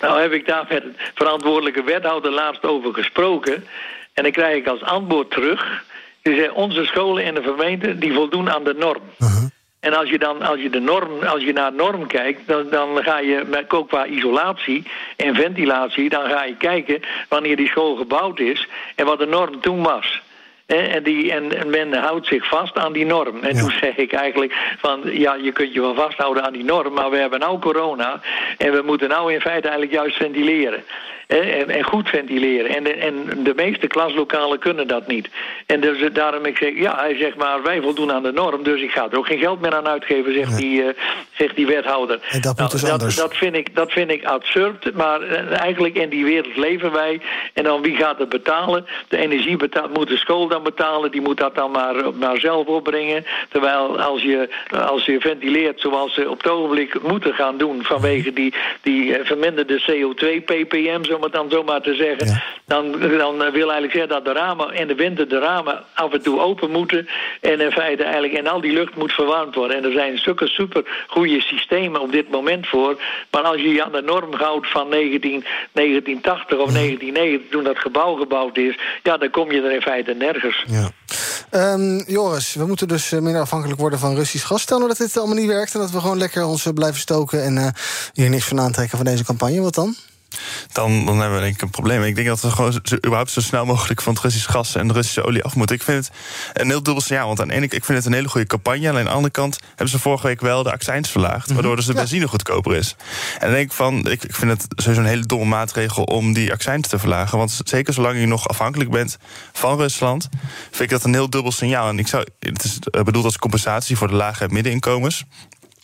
Nou 0.00 0.20
heb 0.20 0.32
ik 0.32 0.46
daar 0.46 0.66
met 0.68 0.82
het 0.82 0.96
verantwoordelijke 1.14 1.82
wethouder 1.82 2.30
laatst 2.30 2.64
over 2.64 2.94
gesproken. 2.94 3.64
En 4.14 4.22
dan 4.22 4.32
krijg 4.32 4.56
ik 4.56 4.66
als 4.66 4.82
antwoord 4.82 5.30
terug. 5.30 5.84
Die 6.22 6.34
zei, 6.34 6.50
onze 6.50 6.84
scholen 6.84 7.24
in 7.24 7.34
de 7.34 7.42
gemeente 7.42 7.98
die 7.98 8.12
voldoen 8.12 8.50
aan 8.50 8.64
de 8.64 8.74
norm. 8.74 9.02
Uh 9.18 9.28
-huh. 9.28 9.44
En 9.80 9.94
als 9.94 10.10
je 10.10 10.18
dan 10.18 10.42
als 10.42 10.60
je 10.60 10.70
de 10.70 10.80
norm, 10.80 11.22
als 11.22 11.42
je 11.42 11.52
naar 11.52 11.72
norm 11.72 12.06
kijkt, 12.06 12.40
dan, 12.46 12.68
dan 12.70 13.02
ga 13.02 13.18
je 13.18 13.44
met, 13.46 13.72
ook 13.72 13.88
qua 13.88 14.06
isolatie 14.06 14.82
en 15.16 15.34
ventilatie, 15.34 16.08
dan 16.08 16.28
ga 16.28 16.44
je 16.44 16.56
kijken 16.56 17.00
wanneer 17.28 17.56
die 17.56 17.68
school 17.68 17.96
gebouwd 17.96 18.38
is 18.38 18.68
en 18.94 19.06
wat 19.06 19.18
de 19.18 19.26
norm 19.26 19.60
toen 19.60 19.82
was. 19.82 20.22
En, 20.66 21.02
die, 21.02 21.32
en 21.32 21.70
men 21.70 21.94
houdt 21.94 22.26
zich 22.26 22.48
vast 22.48 22.78
aan 22.78 22.92
die 22.92 23.06
norm. 23.06 23.42
En 23.42 23.54
ja. 23.54 23.60
toen 23.60 23.70
zeg 23.70 23.96
ik 23.96 24.12
eigenlijk 24.12 24.54
van, 24.78 25.00
ja, 25.04 25.34
je 25.34 25.52
kunt 25.52 25.72
je 25.72 25.80
wel 25.80 25.94
vasthouden 25.94 26.44
aan 26.44 26.52
die 26.52 26.64
norm, 26.64 26.92
maar 26.92 27.10
we 27.10 27.16
hebben 27.16 27.40
nou 27.40 27.58
corona 27.58 28.20
en 28.58 28.72
we 28.72 28.82
moeten 28.84 29.08
nou 29.08 29.32
in 29.32 29.40
feite 29.40 29.68
eigenlijk 29.68 29.92
juist 29.92 30.16
ventileren. 30.16 30.84
En, 31.30 31.68
en 31.68 31.84
goed 31.84 32.08
ventileren. 32.08 32.76
En 32.76 32.84
de, 32.84 32.92
en 32.92 33.14
de 33.42 33.52
meeste 33.56 33.86
klaslokalen 33.86 34.58
kunnen 34.58 34.88
dat 34.88 35.06
niet. 35.06 35.28
En 35.66 35.80
dus 35.80 36.00
eh, 36.00 36.08
daarom 36.12 36.44
ik 36.44 36.56
zeg, 36.56 36.78
ja, 36.78 36.96
hij 36.96 37.16
zegt 37.16 37.36
maar, 37.36 37.62
wij 37.62 37.80
voldoen 37.80 38.12
aan 38.12 38.22
de 38.22 38.32
norm, 38.32 38.62
dus 38.62 38.82
ik 38.82 38.90
ga 38.90 39.08
er 39.10 39.18
ook 39.18 39.26
geen 39.26 39.38
geld 39.38 39.60
meer 39.60 39.74
aan 39.74 39.86
uitgeven, 39.86 40.34
zegt, 40.34 40.56
die, 40.56 40.82
uh, 40.82 40.88
zegt 41.32 41.56
die 41.56 41.66
wethouder. 41.66 42.18
En 42.30 42.40
dat 42.40 42.58
moet 42.58 42.70
dus 42.70 42.80
dat, 42.80 42.90
anders. 42.90 43.16
dat, 43.16 43.36
vind 43.36 43.54
ik, 43.54 43.74
dat 43.74 43.92
vind 43.92 44.10
ik 44.10 44.24
absurd, 44.24 44.94
maar 44.94 45.22
uh, 45.22 45.60
eigenlijk 45.60 45.94
in 45.94 46.08
die 46.08 46.24
wereld 46.24 46.56
leven 46.56 46.92
wij. 46.92 47.20
En 47.52 47.64
dan 47.64 47.82
wie 47.82 47.96
gaat 47.96 48.18
het 48.18 48.28
betalen? 48.28 48.86
De 49.08 49.16
energie 49.16 49.56
betaalt, 49.56 49.94
moet 49.94 50.08
de 50.08 50.16
school 50.16 50.48
dan 50.48 50.62
betalen, 50.62 51.10
die 51.10 51.20
moet 51.20 51.38
dat 51.38 51.54
dan 51.54 51.70
maar, 51.70 52.14
maar 52.14 52.38
zelf 52.38 52.66
opbrengen. 52.66 53.24
Terwijl 53.48 54.00
als 54.00 54.22
je, 54.22 54.48
als 54.70 55.04
je 55.04 55.20
ventileert 55.20 55.80
zoals 55.80 56.14
ze 56.14 56.30
op 56.30 56.42
het 56.42 56.52
ogenblik 56.52 57.02
moeten 57.02 57.34
gaan 57.34 57.58
doen 57.58 57.82
vanwege 57.82 58.32
die, 58.32 58.54
die 58.82 59.16
verminderde 59.22 59.80
CO2-ppm, 59.80 61.04
om 61.20 61.26
het 61.26 61.34
dan 61.34 61.50
zomaar 61.50 61.80
te 61.80 61.94
zeggen, 61.94 62.26
ja. 62.26 62.42
dan, 62.64 62.92
dan 63.00 63.38
wil 63.38 63.70
eigenlijk 63.70 63.92
zeggen 63.92 64.08
dat 64.08 64.24
de 64.24 64.32
ramen 64.32 64.74
in 64.74 64.86
de 64.86 64.94
winter 64.94 65.28
de 65.28 65.38
ramen 65.38 65.82
af 65.94 66.12
en 66.12 66.22
toe 66.22 66.40
open 66.40 66.70
moeten 66.70 67.08
en 67.40 67.60
in 67.60 67.70
feite 67.70 68.02
eigenlijk 68.02 68.32
en 68.32 68.46
al 68.46 68.60
die 68.60 68.72
lucht 68.72 68.96
moet 68.96 69.12
verwarmd 69.12 69.54
worden. 69.54 69.76
En 69.76 69.84
er 69.84 69.92
zijn 69.92 70.18
stukken 70.18 70.48
super 70.48 71.04
goede 71.06 71.40
systemen 71.40 72.00
op 72.00 72.12
dit 72.12 72.30
moment 72.30 72.68
voor, 72.68 73.00
maar 73.30 73.42
als 73.42 73.60
je 73.60 73.68
je 73.68 73.84
aan 73.84 73.92
de 73.92 74.02
norm 74.02 74.34
houdt 74.34 74.70
van 74.70 74.88
19, 74.88 75.44
1980 75.72 76.58
of 76.58 76.72
1990, 76.72 77.50
toen 77.50 77.64
dat 77.64 77.78
gebouw 77.78 78.14
gebouwd 78.14 78.56
is, 78.56 78.78
ja, 79.02 79.16
dan 79.16 79.30
kom 79.30 79.52
je 79.52 79.62
er 79.62 79.72
in 79.72 79.82
feite 79.82 80.14
nergens. 80.14 80.64
Ja. 80.66 80.90
Um, 81.50 82.04
Joris, 82.06 82.54
we 82.54 82.66
moeten 82.66 82.88
dus 82.88 83.10
minder 83.10 83.40
afhankelijk 83.40 83.80
worden 83.80 83.98
van 83.98 84.14
Russisch 84.14 84.46
gas. 84.46 84.62
Stel 84.62 84.76
nou 84.76 84.88
dat 84.88 84.98
dit 84.98 85.18
allemaal 85.18 85.36
niet 85.36 85.46
werkt 85.46 85.74
en 85.74 85.80
dat 85.80 85.90
we 85.90 86.00
gewoon 86.00 86.18
lekker 86.18 86.44
ons 86.44 86.66
blijven 86.74 87.00
stoken 87.00 87.42
en 87.42 87.56
uh, 87.56 87.66
hier 88.12 88.30
niks 88.30 88.44
van 88.44 88.60
aantrekken 88.60 88.96
van 88.96 89.06
deze 89.06 89.24
campagne. 89.24 89.60
Wat 89.60 89.74
dan? 89.74 89.96
Dan, 90.72 91.04
dan 91.04 91.18
hebben 91.18 91.38
we 91.38 91.44
denk 91.44 91.54
ik 91.54 91.62
een 91.62 91.70
probleem. 91.70 92.02
Ik 92.02 92.14
denk 92.14 92.26
dat 92.26 92.40
we 92.40 92.50
gewoon 92.50 92.72
zo, 92.72 92.96
überhaupt 92.96 93.30
zo 93.30 93.40
snel 93.40 93.66
mogelijk 93.66 94.02
van 94.02 94.12
het 94.12 94.22
Russisch 94.22 94.50
gas 94.50 94.74
en 94.74 94.88
de 94.88 94.94
Russische 94.94 95.24
olie 95.24 95.44
af 95.44 95.54
moeten. 95.54 95.76
Ik 95.76 95.82
vind 95.82 96.06
het 96.06 96.16
een 96.60 96.68
heel 96.68 96.82
dubbel 96.82 97.02
signaal. 97.02 97.26
Want 97.26 97.40
aan 97.40 97.48
de 97.48 97.54
ene 97.54 97.68
kant, 97.68 97.80
ik 97.80 97.84
vind 97.84 97.98
het 97.98 98.06
een 98.06 98.12
hele 98.12 98.28
goede 98.28 98.46
campagne. 98.46 98.88
Alleen 98.88 98.98
aan 98.98 99.04
de 99.04 99.10
andere 99.10 99.32
kant 99.32 99.58
hebben 99.68 99.88
ze 99.88 99.98
vorige 99.98 100.26
week 100.26 100.40
wel 100.40 100.62
de 100.62 100.72
accijns 100.72 101.10
verlaagd. 101.10 101.46
-hmm. 101.46 101.54
Waardoor 101.54 101.76
dus 101.76 101.86
de 101.86 101.94
benzine 101.94 102.28
goedkoper 102.28 102.74
is. 102.74 102.96
En 103.32 103.40
dan 103.40 103.50
denk 103.50 103.70
ik 103.70 103.76
van, 103.76 104.10
ik, 104.10 104.24
ik 104.24 104.34
vind 104.34 104.50
het 104.50 104.66
sowieso 104.76 105.00
een 105.00 105.08
hele 105.08 105.26
domme 105.26 105.44
maatregel 105.44 106.04
om 106.04 106.32
die 106.32 106.52
accijns 106.52 106.88
te 106.88 106.98
verlagen. 106.98 107.38
Want 107.38 107.60
zeker 107.64 107.94
zolang 107.94 108.20
je 108.20 108.26
nog 108.26 108.48
afhankelijk 108.48 108.90
bent 108.90 109.18
van 109.52 109.76
Rusland, 109.76 110.28
vind 110.70 110.80
ik 110.80 110.90
dat 110.90 111.04
een 111.04 111.14
heel 111.14 111.30
dubbel 111.30 111.52
signaal. 111.52 111.88
En 111.88 111.98
ik 111.98 112.08
zou, 112.08 112.26
het 112.38 112.64
is 112.64 112.78
bedoeld 113.04 113.24
als 113.24 113.38
compensatie 113.38 113.96
voor 113.96 114.08
de 114.08 114.14
lage 114.14 114.48
middeninkomens. 114.48 115.24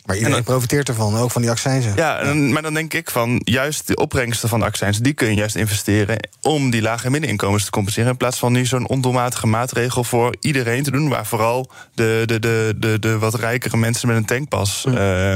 Maar 0.07 0.17
iedereen 0.17 0.37
dan, 0.37 0.45
profiteert 0.45 0.89
ervan, 0.89 1.17
ook 1.17 1.31
van 1.31 1.43
die 1.43 1.51
accijnzen. 1.51 1.93
Ja, 1.97 2.25
ja, 2.25 2.35
maar 2.35 2.63
dan 2.63 2.75
denk 2.75 2.95
ik 2.95 3.11
van 3.11 3.41
juist 3.45 3.87
de 3.87 3.97
opbrengsten 3.97 4.49
van 4.49 4.59
de 4.59 4.65
accijns... 4.65 4.99
die 4.99 5.13
kun 5.13 5.29
je 5.29 5.35
juist 5.35 5.57
investeren 5.57 6.29
om 6.41 6.71
die 6.71 6.83
lage 6.83 7.11
middeninkomens 7.11 7.65
te 7.65 7.71
compenseren... 7.71 8.11
in 8.11 8.17
plaats 8.17 8.39
van 8.39 8.53
nu 8.53 8.67
zo'n 8.67 8.89
ondoelmatige 8.89 9.47
maatregel 9.47 10.05
voor 10.05 10.37
iedereen 10.41 10.83
te 10.83 10.91
doen... 10.91 11.09
waar 11.09 11.27
vooral 11.27 11.71
de, 11.95 12.23
de, 12.27 12.39
de, 12.39 12.75
de, 12.77 12.99
de 12.99 13.19
wat 13.19 13.35
rijkere 13.35 13.77
mensen 13.77 14.09
met 14.09 14.17
een 14.17 14.25
tankpas... 14.25 14.85
Hm. 14.89 14.97
Uh, 14.97 15.35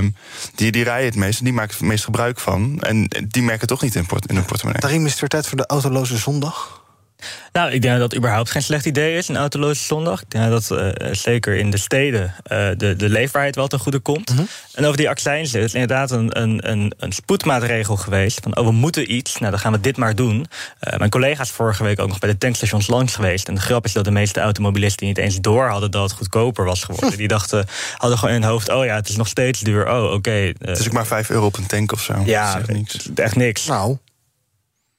die, 0.55 0.73
die 0.73 0.85
rijden 0.85 1.07
het 1.07 1.17
meest 1.17 1.39
en 1.39 1.45
die 1.45 1.55
maken 1.55 1.77
het 1.77 1.87
meest 1.87 2.05
gebruik 2.05 2.41
van. 2.41 2.81
En 2.81 3.09
die 3.29 3.43
merken 3.43 3.67
toch 3.67 3.83
niet 3.83 3.95
in, 3.95 4.07
port, 4.07 4.27
in 4.27 4.35
hun 4.35 4.45
portemonnee. 4.45 4.81
Daarin 4.81 5.07
is 5.07 5.21
het 5.21 5.47
voor 5.47 5.59
de 5.59 5.67
autoloze 5.67 6.17
zondag. 6.17 6.80
Nou, 7.53 7.71
ik 7.71 7.83
denk 7.83 7.99
dat 7.99 8.11
dat 8.11 8.19
überhaupt 8.19 8.51
geen 8.51 8.63
slecht 8.63 8.87
idee 8.87 9.17
is, 9.17 9.29
een 9.29 9.37
autoloze 9.37 9.85
zondag. 9.85 10.23
Ik 10.23 10.31
denk 10.31 10.51
dat 10.51 10.71
uh, 10.73 11.13
zeker 11.13 11.57
in 11.57 11.71
de 11.71 11.77
steden 11.77 12.23
uh, 12.23 12.69
de, 12.77 12.97
de 12.97 13.09
leefbaarheid 13.09 13.55
wel 13.55 13.67
ten 13.67 13.79
goede 13.79 13.99
komt. 13.99 14.31
Mm 14.31 14.37
-hmm. 14.37 14.49
En 14.75 14.85
over 14.85 14.97
die 14.97 15.09
accijns, 15.09 15.53
het 15.53 15.65
is 15.65 15.73
inderdaad 15.73 16.11
een, 16.11 16.41
een, 16.41 16.71
een, 16.71 16.93
een 16.99 17.13
spoedmaatregel 17.13 17.97
geweest. 17.97 18.41
Van, 18.43 18.57
oh, 18.57 18.65
we 18.65 18.73
moeten 18.73 19.15
iets, 19.15 19.39
nou, 19.39 19.51
dan 19.51 19.61
gaan 19.61 19.73
we 19.73 19.81
dit 19.81 19.97
maar 19.97 20.15
doen. 20.15 20.47
Uh, 20.81 20.99
mijn 20.99 21.11
collega's 21.11 21.51
vorige 21.51 21.85
week 21.85 22.01
ook 22.01 22.09
nog 22.09 22.19
bij 22.19 22.31
de 22.31 22.39
tankstations 22.39 22.87
langs 22.87 23.15
geweest. 23.15 23.49
En 23.49 23.55
de 23.55 23.61
grap 23.61 23.85
is 23.85 23.93
dat 23.93 24.05
de 24.05 24.11
meeste 24.11 24.41
automobilisten 24.41 25.07
niet 25.07 25.19
eens 25.19 25.41
door 25.41 25.67
hadden... 25.67 25.91
dat 25.91 26.03
het 26.03 26.13
goedkoper 26.13 26.65
was 26.65 26.85
geworden. 26.85 27.19
Die 27.19 27.29
dachten, 27.29 27.67
hadden 27.97 28.19
gewoon 28.19 28.35
in 28.35 28.41
hun 28.41 28.51
hoofd... 28.51 28.71
oh 28.71 28.85
ja, 28.85 28.95
het 28.95 29.09
is 29.09 29.17
nog 29.17 29.29
steeds 29.29 29.61
duur, 29.61 29.89
oh, 29.89 30.05
oké. 30.05 30.15
Okay, 30.15 30.55
het 30.59 30.79
is 30.79 30.87
ook 30.87 30.93
maar 30.93 31.07
5 31.07 31.31
euro 31.31 31.47
op 31.47 31.57
een 31.57 31.67
tank 31.67 31.93
of 31.93 32.03
zo. 32.03 32.23
Ja, 32.25 32.55
dat 32.55 32.69
niks. 32.69 33.09
echt 33.15 33.37
niks. 33.37 33.67
Nou... 33.67 33.99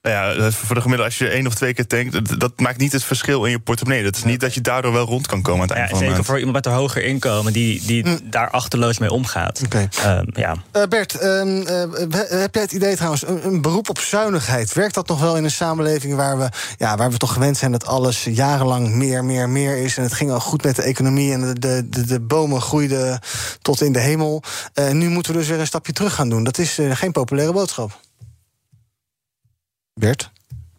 Nou 0.02 0.14
ja, 0.14 0.50
voor 0.50 0.74
de 0.74 0.80
gemiddelde, 0.80 1.10
als 1.10 1.18
je 1.18 1.28
één 1.28 1.46
of 1.46 1.54
twee 1.54 1.74
keer 1.74 1.86
tankt, 1.86 2.40
dat 2.40 2.60
maakt 2.60 2.78
niet 2.78 2.92
het 2.92 3.04
verschil 3.04 3.44
in 3.44 3.50
je 3.50 3.58
portemonnee. 3.58 4.02
Dat 4.02 4.16
is 4.16 4.24
niet 4.24 4.40
dat 4.40 4.54
je 4.54 4.60
daardoor 4.60 4.92
wel 4.92 5.06
rond 5.06 5.26
kan 5.26 5.42
komen 5.42 5.60
aan 5.60 5.68
het 5.68 5.76
eind 5.76 5.88
ja, 5.88 5.94
van 5.94 6.04
de 6.04 6.10
Zeker 6.10 6.24
voor 6.24 6.38
iemand 6.38 6.54
met 6.54 6.66
een 6.66 6.72
hoger 6.72 7.04
inkomen 7.04 7.52
die, 7.52 7.86
die 7.86 8.04
mm. 8.04 8.18
daar 8.24 8.50
achterloos 8.50 8.98
mee 8.98 9.10
omgaat. 9.10 9.60
Okay. 9.64 9.88
Um, 10.18 10.26
ja. 10.32 10.56
Uh, 10.76 10.82
Bert, 10.82 11.22
um, 11.22 11.56
uh, 11.56 11.84
heb 12.28 12.54
jij 12.54 12.62
het 12.62 12.72
idee 12.72 12.94
trouwens, 12.94 13.26
een, 13.26 13.46
een, 13.46 13.60
beroep 13.60 13.88
op 13.88 13.98
zuinigheid, 13.98 14.72
werkt 14.72 14.94
dat 14.94 15.08
nog 15.08 15.20
wel 15.20 15.36
in 15.36 15.44
een 15.44 15.50
samenleving 15.50 16.14
waar 16.14 16.38
we, 16.38 16.48
ja, 16.76 16.96
waar 16.96 17.10
we 17.10 17.16
toch 17.16 17.32
gewend 17.32 17.56
zijn 17.56 17.72
dat 17.72 17.86
alles 17.86 18.24
jarenlang 18.24 18.94
meer, 18.94 19.24
meer, 19.24 19.48
meer 19.48 19.76
is 19.76 19.96
en 19.96 20.02
het 20.02 20.12
ging 20.12 20.30
al 20.30 20.40
goed 20.40 20.62
met 20.62 20.76
de 20.76 20.82
economie 20.82 21.32
en 21.32 21.40
de, 21.40 21.58
de, 21.58 21.88
de, 21.88 22.06
de 22.06 22.20
bomen 22.20 22.60
groeiden 22.60 23.20
tot 23.60 23.80
in 23.82 23.92
de 23.92 24.00
hemel. 24.00 24.42
Uh, 24.74 24.90
nu 24.90 25.08
moeten 25.08 25.32
we 25.32 25.38
dus 25.38 25.48
weer 25.48 25.60
een 25.60 25.66
stapje 25.66 25.92
terug 25.92 26.14
gaan 26.14 26.28
doen. 26.28 26.44
Dat 26.44 26.58
is 26.58 26.78
geen 26.92 27.12
populaire 27.12 27.52
boodschap. 27.52 28.00
Bert? 29.94 30.30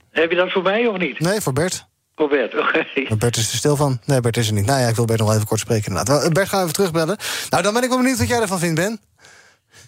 Heb 0.10 0.30
je 0.30 0.36
dat 0.36 0.52
voor 0.52 0.64
mij 0.64 0.88
of 0.88 0.98
niet? 0.98 1.20
Nee, 1.20 1.42
voor 1.42 1.54
Bert. 1.54 1.86
Voor 2.16 2.30
Bert, 2.30 2.54
oké. 2.54 2.86
Okay. 2.96 3.18
Bert 3.18 3.38
is 3.38 3.52
er 3.52 3.58
stil 3.58 3.76
van. 3.76 4.00
Nee, 4.06 4.20
Bert 4.20 4.38
is 4.38 4.48
er 4.48 4.54
niet. 4.54 4.66
Nou 4.66 4.80
ja, 4.82 4.88
ik 4.88 4.96
wil 4.96 5.06
Bert 5.06 5.20
nog 5.20 5.34
even 5.34 5.48
kort 5.48 5.60
spreken 5.60 5.88
inderdaad. 5.88 6.34
Bert, 6.34 6.48
gaan 6.48 6.58
we 6.58 6.64
even 6.64 6.76
terugbellen. 6.76 7.18
Nou, 7.50 7.64
dan 7.64 7.74
ben 7.74 7.84
ik 7.84 7.90
wel 7.90 7.98
benieuwd 7.98 8.18
wat 8.18 8.28
jij 8.28 8.42
ervan 8.42 8.60
vindt, 8.60 8.76
Ben. 8.76 9.00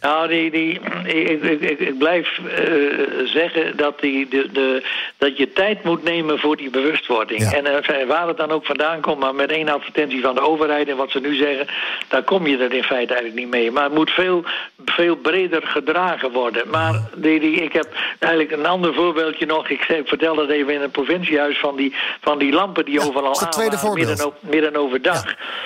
Nou, 0.02 0.28
die, 0.28 0.52
die, 0.52 0.80
ik, 1.04 1.80
ik, 1.80 1.98
blijf 1.98 2.40
uh, 2.40 3.28
zeggen 3.28 3.78
dat, 3.78 4.00
die, 4.00 4.28
de, 4.28 4.52
de, 4.52 4.84
dat 5.18 5.38
je 5.38 5.54
tijd 5.54 5.84
moet 5.84 6.04
nemen 6.04 6.40
voor 6.40 6.58
die 6.58 6.70
bewustwording. 6.70 7.42
Ja. 7.42 7.52
En 7.52 7.66
uh, 7.66 8.08
waar 8.08 8.28
het 8.28 8.38
dan 8.38 8.52
ook 8.52 8.66
vandaan 8.66 9.02
komt, 9.02 9.20
maar 9.20 9.36
met 9.36 9.52
één 9.52 9.70
advertentie 9.70 10.22
van 10.22 10.36
de 10.36 10.42
overheid 10.42 10.88
en 10.88 10.98
wat 10.98 11.12
ze 11.12 11.20
nu 11.20 11.36
zeggen, 11.36 11.68
daar 12.08 12.24
kom 12.24 12.48
je 12.48 12.58
er 12.58 12.74
in 12.74 12.84
feite 12.84 13.14
eigenlijk 13.14 13.36
niet 13.36 13.50
mee. 13.50 13.72
Maar 13.72 13.84
het 13.84 13.94
moet 13.94 14.12
veel, 14.12 14.44
veel 14.86 15.16
breder 15.16 15.62
gedragen 15.62 16.32
worden. 16.32 16.70
Maar 16.70 17.02
die, 17.16 17.40
die, 17.40 17.56
ik 17.56 17.74
heb 17.74 17.88
eigenlijk 18.20 18.52
een 18.52 18.66
ander 18.66 18.94
voorbeeldje 18.94 19.46
nog. 19.46 19.70
Ik, 19.70 19.82
zei, 19.82 20.00
ik 20.00 20.08
vertel 20.08 20.36
dat 20.36 20.50
even 20.50 20.74
in 20.74 20.82
het 20.82 20.92
provinciehuis 20.92 21.60
van 21.60 21.76
die, 21.76 21.96
van 22.22 22.38
die 22.38 22.52
lampen 22.52 22.86
die 22.86 23.00
ja, 23.00 23.06
overal 23.06 23.42
aan 23.42 23.50
waren 23.56 23.94
midden, 23.94 24.34
midden 24.40 24.76
overdag. 24.76 25.26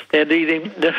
Ja. 0.10 0.20
En 0.20 0.28
die, 0.28 0.46
die, 0.46 0.62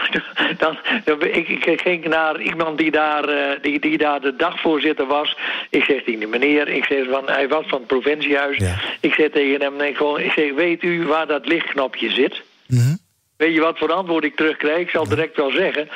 dan, 0.59 0.79
dan, 1.05 1.23
ik, 1.23 1.49
ik 1.49 1.81
ging 1.81 2.09
naar 2.09 2.41
iemand 2.41 2.79
die 2.79 2.91
daar 2.91 3.20
die, 3.63 3.81
die 3.81 3.99
daar 3.99 4.21
de 4.21 4.37
dagvoorzitter 4.37 5.07
was. 5.07 5.37
Ik 5.71 5.85
zeg 5.85 6.03
tegen 6.03 6.19
die 6.19 6.29
meneer, 6.29 6.69
ik 6.69 6.85
zeg 6.85 7.09
van, 7.11 7.29
hij 7.29 7.49
was 7.49 7.65
van 7.67 7.79
het 7.79 7.87
provinciehuis. 7.87 8.57
Ja. 8.57 8.81
Ik 9.01 9.15
zeg 9.15 9.31
tegen 9.31 9.61
hem, 9.61 9.77
nee, 9.77 9.95
gewoon, 9.95 10.21
ik 10.21 10.33
zeg, 10.33 10.53
weet 10.53 10.83
u 10.83 11.07
waar 11.07 11.27
dat 11.27 11.47
lichtknopje 11.47 12.11
zit? 12.11 12.43
Mm 12.67 12.79
-hmm. 12.79 12.99
Weet 13.37 13.55
je 13.55 13.61
wat 13.61 13.79
voor 13.79 13.93
antwoord 13.93 14.25
ik 14.25 14.37
terugkrijg? 14.37 14.81
Ik 14.81 14.91
zal 14.91 15.09
direct 15.09 15.37
wel 15.37 15.51
zeggen. 15.51 15.89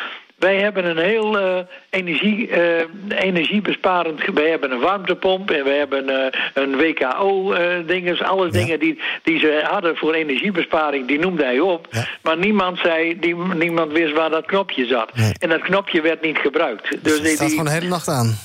Wij 0.45 0.57
hebben 0.57 0.85
een 0.85 0.99
heel 0.99 1.39
uh, 1.39 1.59
energie, 1.91 2.49
uh, 2.49 2.59
energiebesparend... 3.09 4.21
Wij 4.35 4.51
hebben 4.51 4.71
een 4.73 4.81
warmtepomp 4.81 5.51
en 5.51 5.65
we 5.65 5.71
hebben 5.71 6.11
uh, 6.11 6.17
een 6.55 6.77
WKO-dinges. 6.77 8.23
alles 8.23 8.53
ja. 8.53 8.59
dingen 8.59 8.79
die, 8.79 9.01
die 9.23 9.39
ze 9.39 9.67
hadden 9.71 9.97
voor 9.97 10.15
energiebesparing, 10.15 11.07
die 11.07 11.19
noemde 11.19 11.45
hij 11.45 11.61
op. 11.61 11.87
Ja. 11.91 12.07
Maar 12.23 12.39
niemand, 12.39 12.79
zei, 12.79 13.19
die, 13.21 13.37
niemand 13.37 13.93
wist 13.93 14.13
waar 14.13 14.31
dat 14.31 14.47
knopje 14.47 14.87
zat. 14.87 15.17
Nee. 15.17 15.33
En 15.39 15.49
dat 15.49 15.61
knopje 15.61 16.01
werd 16.01 16.23
niet 16.23 16.39
gebruikt. 16.39 16.91
Dus, 16.91 17.01
Dus 17.03 17.13
het 17.13 17.23
die, 17.23 17.35
staat 17.35 17.49
die, 17.49 17.57
gewoon 17.57 17.73
de 17.73 17.79
hele 17.79 17.89
nacht 17.89 18.09
aan. 18.09 18.39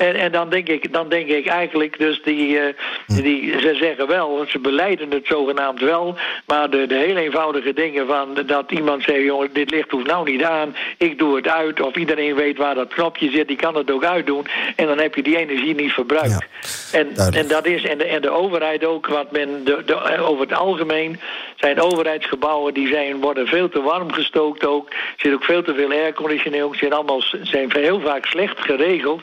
En, 0.00 0.14
en 0.14 0.32
dan, 0.32 0.50
denk 0.50 0.68
ik, 0.68 0.92
dan 0.92 1.08
denk 1.08 1.28
ik 1.28 1.46
eigenlijk, 1.46 1.98
dus 1.98 2.22
die, 2.22 2.48
uh, 2.48 2.62
die, 3.06 3.60
ze 3.60 3.74
zeggen 3.74 4.06
wel, 4.06 4.44
ze 4.48 4.58
beleiden 4.58 5.10
het 5.10 5.26
zogenaamd 5.26 5.80
wel, 5.80 6.16
maar 6.46 6.70
de, 6.70 6.86
de 6.86 6.94
heel 6.94 7.16
eenvoudige 7.16 7.72
dingen 7.72 8.06
van 8.06 8.28
dat 8.46 8.70
iemand 8.70 9.02
zegt, 9.02 9.22
jongen, 9.22 9.52
dit 9.52 9.70
licht 9.70 9.90
hoeft 9.90 10.06
nou 10.06 10.30
niet 10.30 10.44
aan, 10.44 10.76
ik 10.98 11.18
doe 11.18 11.36
het 11.36 11.48
uit, 11.48 11.80
of 11.80 11.96
iedereen 11.96 12.34
weet 12.34 12.58
waar 12.58 12.74
dat 12.74 12.94
knopje 12.94 13.30
zit, 13.30 13.48
die 13.48 13.56
kan 13.56 13.76
het 13.76 13.90
ook 13.90 14.04
uitdoen, 14.04 14.46
en 14.76 14.86
dan 14.86 14.98
heb 14.98 15.14
je 15.14 15.22
die 15.22 15.36
energie 15.36 15.74
niet 15.74 15.92
verbruikt. 15.92 16.46
Ja, 16.92 16.98
en, 16.98 17.16
en 17.32 17.48
dat 17.48 17.66
is, 17.66 17.84
en 17.84 17.98
de, 17.98 18.04
en 18.04 18.22
de 18.22 18.30
overheid 18.30 18.84
ook, 18.84 19.06
wat 19.06 19.32
men 19.32 19.64
de, 19.64 19.82
de, 19.86 20.18
over 20.18 20.40
het 20.40 20.58
algemeen 20.58 21.20
zijn 21.56 21.80
overheidsgebouwen, 21.80 22.74
die 22.74 22.88
zijn, 22.88 23.20
worden 23.20 23.46
veel 23.46 23.68
te 23.68 23.82
warm 23.82 24.12
gestookt 24.12 24.66
ook, 24.66 24.90
er 24.90 24.96
zit 25.16 25.34
ook 25.34 25.44
veel 25.44 25.62
te 25.62 25.74
veel 25.74 25.90
airconditioning, 25.90 26.76
zijn 26.76 26.92
allemaal 26.92 27.22
zijn 27.42 27.70
heel 27.72 28.00
vaak 28.00 28.26
slecht 28.26 28.60
geregeld. 28.60 29.22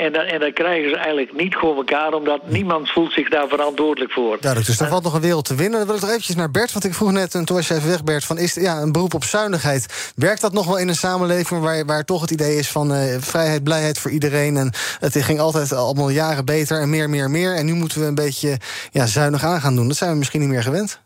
En 0.00 0.12
dan, 0.12 0.22
en 0.22 0.40
dan 0.40 0.52
krijgen 0.52 0.90
ze 0.90 0.96
eigenlijk 0.96 1.32
niet 1.32 1.54
voor 1.54 1.76
elkaar, 1.76 2.12
omdat 2.12 2.48
niemand 2.48 2.90
voelt 2.90 3.12
zich 3.12 3.28
daar 3.28 3.48
verantwoordelijk 3.48 4.12
voor. 4.12 4.36
Duidelijk, 4.40 4.66
dus 4.66 4.78
daar 4.78 4.88
valt 4.88 5.02
nog 5.02 5.14
een 5.14 5.20
wereld 5.20 5.44
te 5.44 5.54
winnen. 5.54 5.78
Dan 5.78 5.86
wil 5.86 5.96
ik 5.96 6.00
nog 6.00 6.10
eventjes 6.10 6.36
naar 6.36 6.50
Bert, 6.50 6.72
want 6.72 6.84
ik 6.84 6.94
vroeg 6.94 7.12
net, 7.12 7.34
en 7.34 7.44
toen 7.44 7.56
was 7.56 7.68
je 7.68 7.74
even 7.74 7.88
weg, 7.88 8.04
Bert... 8.04 8.24
van 8.24 8.38
is 8.38 8.54
ja, 8.54 8.80
een 8.80 8.92
beroep 8.92 9.14
op 9.14 9.24
zuinigheid. 9.24 10.12
Werkt 10.16 10.40
dat 10.40 10.52
nog 10.52 10.66
wel 10.66 10.78
in 10.78 10.88
een 10.88 10.94
samenleving 10.94 11.60
waar, 11.60 11.84
waar 11.84 12.04
toch 12.04 12.20
het 12.20 12.30
idee 12.30 12.56
is 12.56 12.70
van 12.70 12.92
uh, 12.92 13.16
vrijheid, 13.18 13.62
blijheid 13.62 13.98
voor 13.98 14.10
iedereen... 14.10 14.56
en 14.56 14.72
het 15.00 15.16
ging 15.16 15.40
altijd 15.40 15.72
allemaal 15.72 16.08
jaren 16.08 16.44
beter 16.44 16.80
en 16.80 16.90
meer, 16.90 17.10
meer, 17.10 17.30
meer... 17.30 17.54
en 17.54 17.66
nu 17.66 17.74
moeten 17.74 18.00
we 18.00 18.06
een 18.06 18.14
beetje 18.14 18.58
ja, 18.90 19.06
zuinig 19.06 19.44
aan 19.44 19.60
gaan 19.60 19.76
doen. 19.76 19.88
Dat 19.88 19.96
zijn 19.96 20.10
we 20.10 20.16
misschien 20.16 20.40
niet 20.40 20.48
meer 20.48 20.62
gewend. 20.62 21.00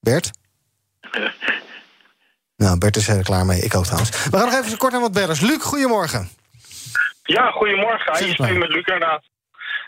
Bert? 0.00 0.30
nou, 2.62 2.78
Bert 2.78 2.96
is 2.96 3.08
er 3.08 3.22
klaar 3.22 3.46
mee. 3.46 3.60
Ik 3.60 3.74
ook 3.74 3.84
trouwens. 3.84 4.10
We 4.10 4.36
gaan 4.36 4.50
nog 4.50 4.64
even 4.64 4.78
kort 4.78 4.92
naar 4.92 5.00
wat 5.00 5.12
bellers. 5.12 5.40
Luc, 5.40 5.62
goedemorgen. 5.62 6.40
Ja, 7.32 7.50
goedemorgen. 7.50 8.26
Je 8.26 8.32
spreekt 8.32 8.58
met 8.58 8.68
Luc 8.68 8.86
inderdaad. 8.86 9.22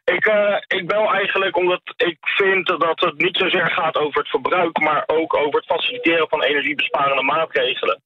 Ik, 0.05 0.27
eh, 0.27 0.57
ik 0.79 0.87
bel 0.87 1.13
eigenlijk 1.13 1.57
omdat 1.57 1.81
ik 1.97 2.19
vind 2.21 2.67
dat 2.67 3.01
het 3.01 3.19
niet 3.19 3.37
zozeer 3.37 3.71
gaat 3.71 3.97
over 3.97 4.19
het 4.21 4.29
verbruik, 4.29 4.79
maar 4.79 5.03
ook 5.07 5.37
over 5.37 5.55
het 5.55 5.67
faciliteren 5.67 6.29
van 6.29 6.43
energiebesparende 6.43 7.23
maatregelen. 7.23 8.03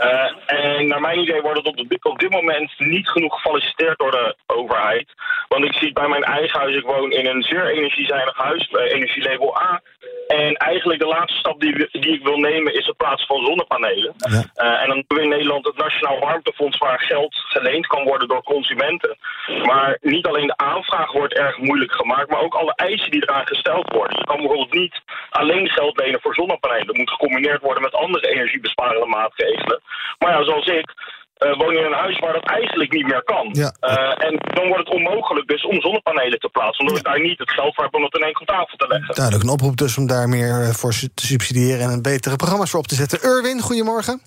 Eh, 0.00 0.30
en 0.46 0.86
naar 0.88 1.00
mijn 1.00 1.18
idee 1.18 1.40
wordt 1.40 1.56
het 1.58 1.66
op, 1.66 1.76
de- 1.76 1.98
op 2.02 2.18
dit 2.18 2.30
moment 2.30 2.72
niet 2.78 3.08
genoeg 3.08 3.34
gefaciliteerd 3.40 3.98
door 3.98 4.10
de 4.10 4.34
overheid. 4.46 5.08
Want 5.48 5.64
ik 5.64 5.74
zie 5.74 5.92
bij 5.92 6.08
mijn 6.08 6.22
eigen 6.24 6.58
huis, 6.60 6.76
ik 6.76 6.84
woon 6.84 7.10
in 7.10 7.26
een 7.26 7.42
zeer 7.42 7.66
energiezuinig 7.66 8.36
huis, 8.36 8.68
bij 8.68 8.90
energielabel 8.92 9.60
A. 9.60 9.80
En 10.28 10.54
eigenlijk 10.54 11.00
de 11.00 11.06
laatste 11.06 11.38
stap 11.38 11.60
die, 11.60 11.88
die 11.90 12.14
ik 12.14 12.22
wil 12.22 12.36
nemen 12.38 12.74
is 12.74 12.86
het 12.86 12.96
plaatsen 12.96 13.26
van 13.26 13.44
zonnepanelen. 13.44 14.14
Eh, 14.54 14.82
en 14.82 14.86
dan 14.88 14.96
hebben 14.96 15.16
we 15.16 15.22
in 15.22 15.28
Nederland 15.28 15.66
het 15.66 15.76
Nationaal 15.76 16.18
Warmtefonds 16.18 16.78
waar 16.78 17.00
geld 17.00 17.34
geleend 17.34 17.86
kan 17.86 18.04
worden 18.04 18.28
door 18.28 18.42
consumenten. 18.42 19.16
Maar 19.62 19.98
niet 20.00 20.26
alleen 20.26 20.46
de 20.46 20.56
aanvraag 20.56 21.12
wordt 21.12 21.34
erg 21.34 21.58
moeilijk 21.58 21.92
gemaakt, 21.92 22.30
maar 22.30 22.40
ook 22.40 22.54
alle 22.54 22.72
eisen 22.76 23.10
die 23.10 23.22
eraan 23.22 23.46
gesteld 23.46 23.92
worden. 23.92 24.18
Je 24.18 24.24
kan 24.24 24.36
bijvoorbeeld 24.36 24.72
niet 24.72 25.00
alleen 25.30 25.68
geld 25.68 26.00
lenen 26.00 26.20
voor 26.20 26.34
zonnepanelen. 26.34 26.86
Dat 26.86 26.96
moet 26.96 27.10
gecombineerd 27.10 27.60
worden 27.62 27.82
met 27.82 27.94
andere 27.94 28.28
energiebesparende 28.28 29.06
maatregelen. 29.06 29.80
Maar 30.18 30.32
ja, 30.32 30.44
zoals 30.44 30.66
ik, 30.66 30.92
eh, 31.40 31.56
woon 31.56 31.76
in 31.76 31.84
een 31.84 32.02
huis 32.04 32.18
waar 32.18 32.32
dat 32.32 32.44
eigenlijk 32.44 32.92
niet 32.92 33.06
meer 33.06 33.22
kan. 33.22 33.46
Eh, 33.52 34.26
en 34.26 34.34
dan 34.54 34.66
wordt 34.66 34.88
het 34.88 34.94
onmogelijk 34.94 35.48
dus 35.48 35.64
om 35.64 35.80
zonnepanelen 35.80 36.38
te 36.38 36.48
plaatsen. 36.48 36.80
Omdat 36.80 36.98
ik 36.98 37.04
daar 37.04 37.20
niet 37.20 37.38
het 37.38 37.50
geld 37.50 37.74
voor 37.74 37.84
heb 37.84 37.94
om 37.94 38.02
het 38.02 38.14
in 38.14 38.22
één 38.22 38.32
keer 38.32 38.40
op 38.40 38.54
tafel 38.54 38.76
te 38.76 38.86
leggen. 38.88 39.14
Duidelijk 39.14 39.44
een 39.44 39.52
oproep 39.52 39.76
dus 39.76 39.96
om 39.98 40.06
daar 40.06 40.28
meer 40.28 40.60
eh, 40.60 40.68
voor 40.68 40.92
te 41.14 41.26
subsidiëren... 41.26 41.80
en 41.80 41.90
een 41.90 42.02
betere 42.02 42.36
programma's 42.36 42.70
voor 42.70 42.80
op 42.80 42.86
te 42.86 42.94
zetten. 42.94 43.18
Urwin, 43.24 43.60
goedemorgen. 43.60 44.20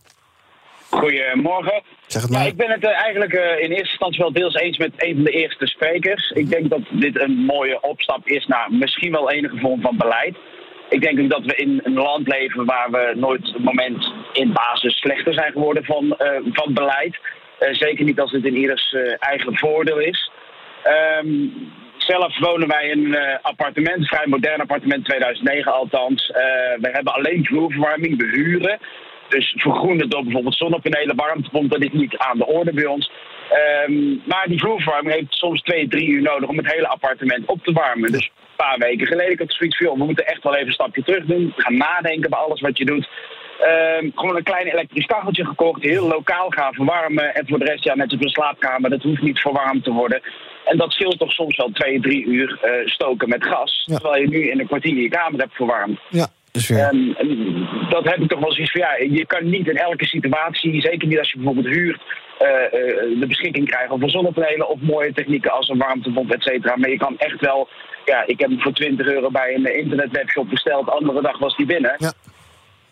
Goedemorgen. 0.90 1.82
Zeg 2.08 2.22
het 2.22 2.32
Ja, 2.32 2.38
maar. 2.38 2.48
ik 2.48 2.58
ben 2.58 2.72
het 2.72 2.84
eigenlijk 2.84 3.34
eh, 3.34 3.64
in 3.64 3.70
eerste 3.70 3.96
instantie 3.98 4.22
wel 4.22 4.34
deels 4.34 4.56
eens 4.56 4.78
met 4.78 4.92
een 4.96 5.16
van 5.16 5.24
de 5.24 5.32
eerste 5.32 5.66
sprekers. 5.68 6.32
Ik 6.32 6.50
denk 6.50 6.70
dat 6.70 6.82
dit 6.90 7.20
een 7.22 7.36
mooie 7.36 7.82
opstap 7.82 8.28
is 8.28 8.46
naar 8.46 8.68
misschien 8.72 9.12
wel 9.12 9.32
enige 9.32 9.58
vorm 9.58 9.82
van 9.82 9.98
beleid. 9.98 10.38
Ik 10.94 11.02
denk 11.02 11.20
ook 11.20 11.30
dat 11.30 11.46
we 11.46 11.56
in 11.56 11.80
een 11.84 11.94
land 11.94 12.28
leven 12.28 12.66
waar 12.66 12.92
we 12.92 13.14
nooit 13.16 13.54
een 13.56 13.64
moment 13.64 14.14
in 14.34 14.54
basis 14.54 14.98
slechter 14.98 15.34
zijn 15.34 15.52
geworden 15.52 15.86
van, 15.86 16.18
eh, 16.18 16.40
van 16.52 16.74
beleid. 16.74 17.20
Eh, 17.60 17.74
zeker 17.74 18.06
niet 18.06 18.20
als 18.20 18.32
het 18.32 18.46
in 18.46 18.58
ieders 18.58 18.94
eh, 18.94 19.14
eigen 19.20 19.58
voordeel 19.58 20.00
is. 20.00 20.32
Ehm, 20.84 21.48
zelf 21.98 22.40
wonen 22.40 22.68
wij 22.68 22.88
in 22.88 23.14
een 23.14 23.42
appartement, 23.42 23.98
een 23.98 24.06
vrij 24.06 24.28
modern 24.28 24.62
appartement, 24.62 25.06
2009 25.06 25.74
althans. 25.74 26.28
We 26.80 26.90
hebben 26.92 27.14
alleen 27.14 27.46
vloerverwarming, 27.46 28.18
we 28.18 28.26
huren. 28.26 28.80
Dus 29.30 29.54
vergroenen 29.58 30.10
door 30.10 30.24
bijvoorbeeld 30.24 30.56
zonnepanelen, 30.56 31.16
warmtepomp, 31.16 31.72
dat 31.72 31.84
is 31.84 31.92
niet 31.92 32.18
aan 32.18 32.38
de 32.38 32.46
orde 32.46 32.74
bij 32.74 32.86
ons. 32.86 33.12
Ehm, 33.54 34.16
maar 34.26 34.46
die 34.48 34.60
vloerverwarming 34.60 35.16
heeft 35.16 35.34
soms 35.34 35.62
twee, 35.62 35.88
drie 35.88 36.08
uur 36.08 36.22
nodig 36.22 36.50
om 36.50 36.58
het 36.58 36.72
hele 36.72 36.88
appartement 36.88 37.46
op 37.46 37.64
te 37.64 37.72
warmen. 37.72 38.12
Dus 38.12 38.26
een 38.26 38.56
paar 38.56 38.78
weken 38.78 39.08
geleden 39.08 39.32
ik 39.32 39.40
had 39.40 39.54
zoiets 39.54 39.78
van, 39.78 39.98
we 39.98 40.06
moeten 40.06 40.28
echt 40.28 40.44
wel 40.44 40.56
even 40.56 40.68
een 40.68 40.74
stapje 40.74 41.04
terug 41.04 41.26
doen. 41.26 41.54
Gaan 41.56 41.78
nadenken 41.78 42.30
bij 42.30 42.40
alles 42.40 42.62
wat 42.62 42.78
je 42.78 42.86
doet. 42.86 43.10
Ehm, 43.60 44.10
gewoon 44.16 44.36
een 44.36 44.44
klein 44.44 44.68
elektrisch 44.68 45.06
kacheltje 45.06 45.46
gekocht, 45.46 45.84
heel 45.84 46.08
lokaal 46.08 46.50
gaan 46.50 46.74
verwarmen. 46.74 47.36
En 47.36 47.48
voor 47.48 47.60
de 47.60 47.66
rest, 47.66 47.84
ja, 47.84 47.96
net 47.96 48.12
als 48.12 48.22
een 48.22 48.30
slaapkamer, 48.30 48.90
dat 48.90 49.02
hoeft 49.02 49.22
niet 49.22 49.40
verwarmd 49.40 49.84
te 49.84 49.92
worden. 49.92 50.22
En 50.66 50.78
dat 50.78 50.92
scheelt 50.92 51.20
toch 51.20 51.32
soms 51.32 51.58
wel 51.58 51.70
twee, 51.74 52.00
drie 52.00 52.26
uur 52.26 52.60
eh, 52.62 52.88
stoken 52.88 53.30
met 53.30 53.46
gas. 53.46 53.84
Terwijl 53.86 54.22
je 54.22 54.28
nu 54.28 54.50
in 54.50 54.60
een 54.60 54.68
kwartier 54.68 54.96
je 54.96 55.10
kamer 55.10 55.40
hebt 55.40 55.56
verwarmd. 55.56 56.00
Ja, 56.10 56.28
dus 56.54 56.68
weer. 56.68 56.80
En, 56.80 57.16
en 57.18 57.68
dat 57.90 58.04
heb 58.04 58.18
ik 58.18 58.30
toch 58.30 58.40
wel 58.40 58.54
zoiets 58.54 58.72
van, 58.72 58.82
ja, 58.82 58.96
je 59.16 59.26
kan 59.26 59.50
niet 59.50 59.68
in 59.68 59.78
elke 59.78 60.06
situatie, 60.06 60.82
zeker 60.82 61.08
niet 61.08 61.20
als 61.20 61.32
je 61.32 61.38
bijvoorbeeld 61.38 61.76
huurt, 61.76 62.02
eh, 62.40 62.66
eh, 62.66 63.20
de 63.20 63.26
beschikking 63.28 63.68
krijgen 63.70 63.92
over 63.92 64.10
zonnepanelen 64.10 64.70
of 64.70 64.80
mooie 64.82 65.14
technieken 65.14 65.52
als 65.52 65.70
een 65.70 65.78
warmtepomp, 65.78 66.32
et 66.32 66.44
cetera. 66.44 66.76
Maar 66.76 66.90
je 66.90 66.98
kan 66.98 67.18
echt 67.18 67.40
wel, 67.40 67.70
ja, 68.06 68.24
ik 68.26 68.40
heb 68.40 68.50
hem 68.50 68.62
voor 68.62 68.74
20 68.74 69.08
euro 69.08 69.30
bij 69.30 69.56
een 69.56 69.78
internetwebshop 69.78 70.50
besteld, 70.50 70.90
andere 70.90 71.22
dag 71.22 71.38
was 71.38 71.56
die 71.56 71.66
binnen. 71.66 71.96
Ja. 71.98 72.14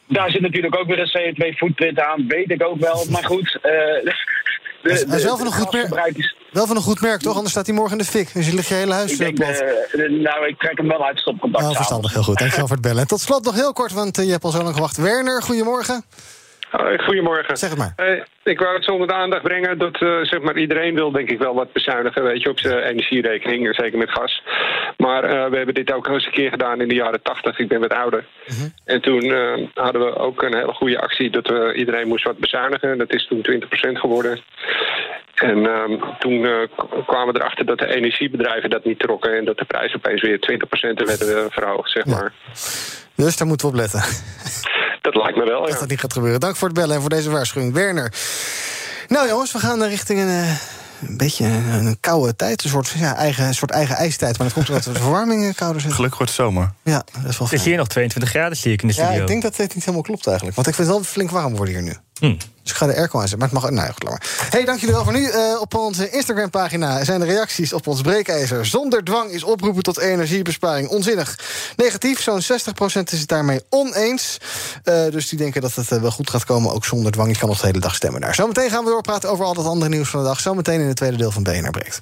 Daar 0.08 0.32
zit 0.32 0.42
natuurlijk 0.42 0.80
ook 0.80 0.88
weer 0.88 1.00
een 1.00 1.34
CO2-footprint 1.34 2.00
aan, 2.00 2.28
weet 2.28 2.52
ik 2.52 2.64
ook 2.64 2.80
wel. 2.80 3.06
Maar 3.10 3.24
goed, 3.24 3.60
eh, 3.62 4.14
de, 4.84 5.06
Hij 5.08 5.18
is- 5.18 5.24
wel 5.24 5.38
van 5.38 5.46
een 5.46 5.54
goed 5.54 5.74
is- 6.16 6.36
Wel 6.52 6.68
van 6.68 6.76
een 6.76 6.82
goed 6.82 7.02
merk, 7.02 7.22
toch? 7.22 7.34
Anders 7.36 7.52
staat 7.52 7.66
hij 7.66 7.76
morgen 7.76 7.98
in 7.98 8.04
de 8.04 8.10
fik. 8.10 8.34
Dus 8.34 8.46
je 8.48 8.54
ligt 8.54 8.68
je 8.68 8.74
hele 8.74 8.94
huis 8.94 9.12
ik 9.12 9.18
denk, 9.18 9.40
eh, 9.40 10.10
nou, 10.22 10.48
ik 10.48 10.60
trek 10.60 10.78
hem 10.78 10.88
wel 10.88 11.06
uit 11.06 11.20
stopcontact. 11.20 11.64
Oh, 11.66 11.76
verstandig, 11.76 12.14
heel 12.14 12.24
goed. 12.24 12.38
Dankjewel 12.38 12.68
voor 12.68 12.76
het 12.76 12.86
bellen. 12.86 13.02
En 13.02 13.08
tot 13.08 13.20
slot 13.22 13.44
nog 13.44 13.56
heel 13.56 13.74
kort, 13.74 13.92
want 13.92 14.18
eh, 14.18 14.26
je 14.26 14.32
hebt 14.32 14.44
al 14.44 14.52
zo 14.52 14.62
lang 14.64 14.76
gewacht. 14.76 14.98
Werner, 14.98 15.42
goedemorgen. 15.44 16.04
Goedemorgen. 16.72 17.58
Zeg 17.58 17.70
het 17.70 17.80
maar. 17.80 17.94
Eh, 17.96 18.22
ik 18.44 18.60
wou 18.60 18.76
het 18.76 18.84
zo 18.84 18.92
onder 18.92 19.08
de 19.08 19.14
aandacht 19.14 19.44
brengen 19.44 19.78
dat 19.78 20.02
eh, 20.02 20.20
zeg 20.22 20.42
maar 20.42 20.58
iedereen 20.58 20.96
wil 20.96 21.12
denk 21.12 21.30
ik 21.30 21.40
wel 21.40 21.54
wat 21.54 21.74
bezuinigen 21.74 22.24
weet 22.24 22.42
je, 22.42 22.50
op 22.50 22.60
zijn 22.60 22.84
energierekening, 22.84 23.68
en 23.68 23.74
zeker 23.74 23.98
met 23.98 24.12
gas. 24.12 24.44
Maar 24.98 25.24
eh, 25.24 25.50
we 25.50 25.58
hebben 25.58 25.76
dit 25.76 25.94
ook 25.94 26.08
al 26.08 26.14
eens 26.14 26.26
een 26.26 26.32
keer 26.32 26.50
gedaan 26.50 26.82
in 26.82 26.88
de 26.88 26.96
jaren 26.96 27.22
tachtig. 27.22 27.60
Ik 27.60 27.68
ben 27.68 27.80
wat 27.80 27.94
ouder. 27.94 28.26
En 28.86 29.02
toen 29.02 29.34
hadden 29.74 30.06
we 30.06 30.16
ook 30.16 30.42
een 30.42 30.56
hele 30.56 30.74
goede 30.74 31.02
actie 31.02 31.30
dat 31.30 31.48
we, 31.48 31.74
iedereen 31.76 32.08
moest 32.08 32.26
wat 32.26 32.38
bezuinigen. 32.38 32.98
Dat 32.98 33.14
is 33.14 33.28
toen 33.28 33.46
20% 33.52 34.00
geworden. 34.00 34.40
En 35.36 35.66
ehm, 35.66 35.92
toen 36.20 36.42
kwamen 37.06 37.34
we 37.34 37.40
erachter 37.40 37.66
dat 37.66 37.80
de 37.80 37.96
energiebedrijven 37.96 38.70
dat 38.70 38.86
niet 38.86 39.00
trokken 39.00 39.38
en 39.38 39.46
dat 39.46 39.58
de 39.58 39.66
prijs 39.66 39.96
opeens 39.96 40.22
weer 40.22 40.38
20% 40.38 41.06
werden 41.06 41.38
eh, 41.38 41.46
verhoogd, 41.50 41.92
zeg 41.92 42.06
maar. 42.06 42.34
Dus 43.16 43.38
daar 43.38 43.48
moeten 43.48 43.68
we 43.68 43.74
op 43.74 43.80
letten. 43.80 44.02
Dat 45.12 45.24
lijkt 45.24 45.38
me 45.38 45.44
wel, 45.46 45.62
ja. 45.64 45.70
Dat 45.72 45.80
dat 45.80 45.90
niet 45.90 46.00
gaat 46.00 46.14
gebeuren. 46.14 46.40
Dank 46.40 46.56
voor 46.56 46.68
het 46.68 46.78
bellen 46.78 46.96
en 46.96 47.02
voor 47.02 47.10
deze 47.10 47.30
waarschuwing. 47.30 47.74
Werner. 47.74 48.14
Nou 49.08 49.28
jongens, 49.28 49.52
we 49.52 49.60
gaan 49.60 49.84
richting 49.84 50.20
een... 50.20 50.28
eh, 50.28 50.50
een 51.08 51.18
beetje 51.18 51.46
een, 51.46 51.70
een 51.86 51.98
koude 52.00 52.36
tijd, 52.36 52.64
een 52.64 52.70
soort, 52.70 52.90
ja, 52.90 53.16
eigen, 53.16 53.46
een 53.46 53.54
soort 53.54 53.72
eigen 53.72 53.96
ijstijd. 53.96 54.38
Maar 54.38 54.48
dat 54.48 54.56
komt 54.56 54.70
omdat 54.70 54.84
de 54.84 54.94
verwarming 54.94 55.48
eh, 55.48 55.54
kouder 55.56 55.82
zit. 55.82 55.94
Gelukkig 55.94 56.18
wordt 56.18 56.34
het 56.38 56.42
zomer. 56.46 56.72
Ja, 56.84 56.94
dat 56.98 57.06
is 57.16 57.22
wel 57.22 57.32
Het 57.32 57.40
is 57.42 57.48
fijn. 57.48 57.62
hier 57.62 57.78
nog 57.78 57.88
22 57.88 58.30
graden, 58.32 58.58
zie 58.58 58.72
ik 58.72 58.82
in 58.82 58.88
de 58.88 58.94
Ja, 58.94 59.04
studio. 59.04 59.22
ik 59.22 59.28
denk 59.28 59.42
dat 59.42 59.58
het 59.58 59.74
niet 59.74 59.84
helemaal 59.84 60.02
klopt 60.06 60.28
eigenlijk. 60.28 60.56
Want 60.56 60.68
ik 60.68 60.76
vind 60.76 60.88
het 60.88 60.98
wel 60.98 61.06
flink 61.06 61.30
warm 61.32 61.56
worden 61.56 61.74
hier 61.74 61.84
nu. 61.84 61.96
Dus 62.22 62.72
ik 62.72 62.78
ga 62.78 62.86
de 62.86 62.96
airco 62.96 63.20
aanzetten. 63.20 63.40
Maar 63.40 63.50
het 63.50 63.62
mag... 63.62 63.72
Nou, 63.72 63.86
ja, 63.88 63.92
goed, 63.92 64.04
maar. 64.04 64.48
hey, 64.50 64.66
dank 64.66 64.80
jullie 64.80 64.96
wel 64.96 65.04
voor 65.04 65.14
nu. 65.14 65.30
Eh, 65.30 65.62
op 65.62 65.76
onze 65.76 66.10
Instagram-pagina 66.10 67.04
zijn 67.04 67.20
de 67.20 67.26
reacties 67.26 67.74
op 67.74 67.88
ons 67.88 68.02
breekijzer. 68.02 68.66
Zonder 68.66 69.04
dwang 69.04 69.32
is 69.32 69.44
oproepen 69.44 69.84
tot 69.84 70.00
energiebesparing 70.00 70.90
onzinnig. 70.90 71.40
Negatief, 71.76 72.22
zo'n 72.22 72.42
60% 72.42 72.44
is 73.12 73.20
het 73.20 73.28
daarmee 73.28 73.62
oneens. 73.70 74.38
Eh, 74.84 75.04
dus 75.10 75.30
die 75.30 75.38
denken 75.38 75.62
dat 75.62 75.76
het 75.76 75.92
eh, 75.92 76.02
wel 76.02 76.12
goed 76.12 76.30
gaat 76.30 76.46
komen, 76.46 76.74
ook 76.74 76.86
zonder 76.86 77.12
dwang. 77.12 77.32
Je 77.32 77.38
kan 77.38 77.50
nog 77.50 77.60
de 77.60 77.68
hele 77.68 77.80
dag 77.80 77.96
stemmen 77.96 78.22
daar. 78.22 78.36
Zometeen 78.36 78.70
gaan 78.70 78.84
we 78.84 78.90
doorpraten 78.90 79.30
over 79.30 79.46
al 79.46 79.54
dat 79.54 79.66
andere 79.66 79.90
nieuws 79.90 80.10
van 80.10 80.20
de 80.20 80.26
dag. 80.26 80.40
Zometeen 80.40 80.80
in 80.80 80.88
het 80.88 80.96
tweede 80.96 81.18
deel 81.18 81.32
van 81.32 81.44
BNR 81.44 81.70
Breekt. 81.70 82.02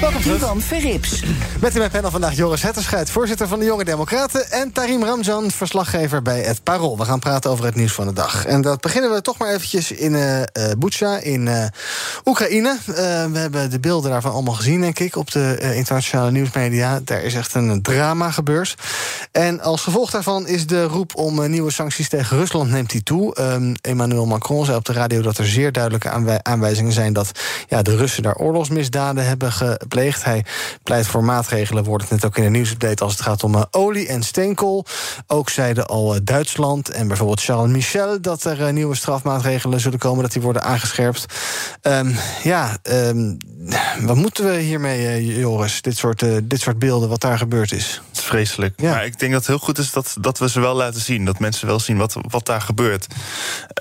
Welkom 0.00 0.22
terug. 0.22 0.36
Ivan 0.36 0.60
Verrips. 0.60 1.22
Met 1.60 1.72
in 1.72 1.78
mijn 1.78 1.90
panel 1.90 2.10
vandaag 2.10 2.36
Joris 2.36 2.62
Hetterscheid, 2.62 3.10
voorzitter 3.10 3.48
van 3.48 3.58
de 3.58 3.64
Jonge 3.64 3.84
Democraten... 3.84 4.50
en 4.50 4.72
Tarim 4.72 5.04
Ramjan, 5.04 5.50
verslaggever 5.50 6.22
bij 6.22 6.40
het 6.40 6.62
Parool. 6.62 6.98
We 6.98 7.04
gaan 7.04 7.18
praten 7.18 7.50
over 7.50 7.64
het 7.64 7.74
nieuws 7.74 7.92
van 7.92 8.06
de 8.06 8.12
dag. 8.12 8.44
En 8.44 8.60
dat 8.60 8.80
beginnen 8.80 9.10
we 9.10 9.20
toch 9.20 9.38
maar 9.38 9.54
eventjes 9.54 9.92
in 9.92 10.12
uh, 10.12 11.22
in 11.22 11.46
uh, 11.46 11.64
Oekraïne. 12.24 12.76
Uh, 12.88 12.94
we 13.24 13.38
hebben 13.38 13.70
de 13.70 13.80
beelden 13.80 14.10
daarvan 14.10 14.32
allemaal 14.32 14.54
gezien, 14.54 14.80
denk 14.80 14.98
ik, 14.98 15.16
op 15.16 15.30
de 15.30 15.58
uh, 15.62 15.76
internationale 15.76 16.30
nieuwsmedia. 16.30 17.00
Daar 17.04 17.22
is 17.22 17.34
echt 17.34 17.54
een 17.54 17.82
drama 17.82 18.30
gebeurd. 18.30 18.74
En 19.32 19.60
als 19.60 19.82
gevolg 19.82 20.10
daarvan 20.10 20.46
is 20.46 20.66
de 20.66 20.84
roep 20.84 21.16
om 21.16 21.50
nieuwe 21.50 21.72
sancties 21.72 22.08
tegen 22.08 22.36
Rusland 22.36 22.70
neemt 22.70 22.90
die 22.90 23.02
toe. 23.02 23.40
Um, 23.40 23.74
Emmanuel 23.80 24.26
Macron 24.26 24.64
zei 24.64 24.76
op 24.76 24.84
de 24.84 24.92
radio 24.92 25.22
dat 25.22 25.38
er 25.38 25.46
zeer 25.46 25.72
duidelijke 25.72 26.10
aanwij 26.10 26.42
aanwijzingen 26.42 26.92
zijn... 26.92 27.12
dat 27.12 27.30
ja, 27.68 27.82
de 27.82 27.96
Russen 27.96 28.22
daar 28.22 28.36
oorlogsmisdaden 28.36 29.26
hebben 29.26 29.52
gepleegd. 29.52 29.86
Hij 30.24 30.44
pleit 30.82 31.06
voor 31.06 31.24
maatregelen, 31.24 31.84
wordt 31.84 32.02
het 32.02 32.12
net 32.12 32.24
ook 32.24 32.36
in 32.36 32.42
de 32.42 32.50
nieuwsupdate... 32.50 33.04
als 33.04 33.12
het 33.12 33.22
gaat 33.22 33.42
om 33.42 33.54
uh, 33.54 33.62
olie 33.70 34.08
en 34.08 34.22
steenkool. 34.22 34.84
Ook 35.26 35.50
zeiden 35.50 35.86
al 35.86 36.14
uh, 36.14 36.20
Duitsland 36.24 36.90
en 36.90 37.08
bijvoorbeeld 37.08 37.42
Charles 37.42 37.72
Michel... 37.72 38.20
dat 38.20 38.44
er 38.44 38.60
uh, 38.60 38.68
nieuwe 38.68 38.94
strafmaatregelen 38.94 39.80
zullen 39.80 39.98
komen, 39.98 40.22
dat 40.22 40.32
die 40.32 40.42
worden 40.42 40.62
aangescherpt. 40.62 41.26
Um, 41.82 42.16
ja, 42.42 42.76
um, 42.82 43.36
wat 44.00 44.16
moeten 44.16 44.44
we 44.44 44.56
hiermee, 44.58 45.26
Joris? 45.26 45.82
Dit 45.82 45.96
soort, 45.96 46.22
uh, 46.22 46.36
dit 46.42 46.60
soort 46.60 46.78
beelden, 46.78 47.08
wat 47.08 47.20
daar 47.20 47.38
gebeurd 47.38 47.72
is. 47.72 48.02
Het 48.08 48.18
is 48.18 48.24
vreselijk. 48.24 48.80
Ja. 48.80 48.90
Maar 48.90 49.04
ik 49.04 49.18
denk 49.18 49.32
dat 49.32 49.40
het 49.40 49.50
heel 49.50 49.58
goed 49.58 49.78
is 49.78 49.92
dat, 49.92 50.16
dat 50.20 50.38
we 50.38 50.48
ze 50.48 50.60
wel 50.60 50.74
laten 50.74 51.00
zien. 51.00 51.24
Dat 51.24 51.38
mensen 51.38 51.66
wel 51.66 51.80
zien 51.80 51.96
wat, 51.96 52.16
wat 52.28 52.46
daar 52.46 52.60
gebeurt. 52.60 53.06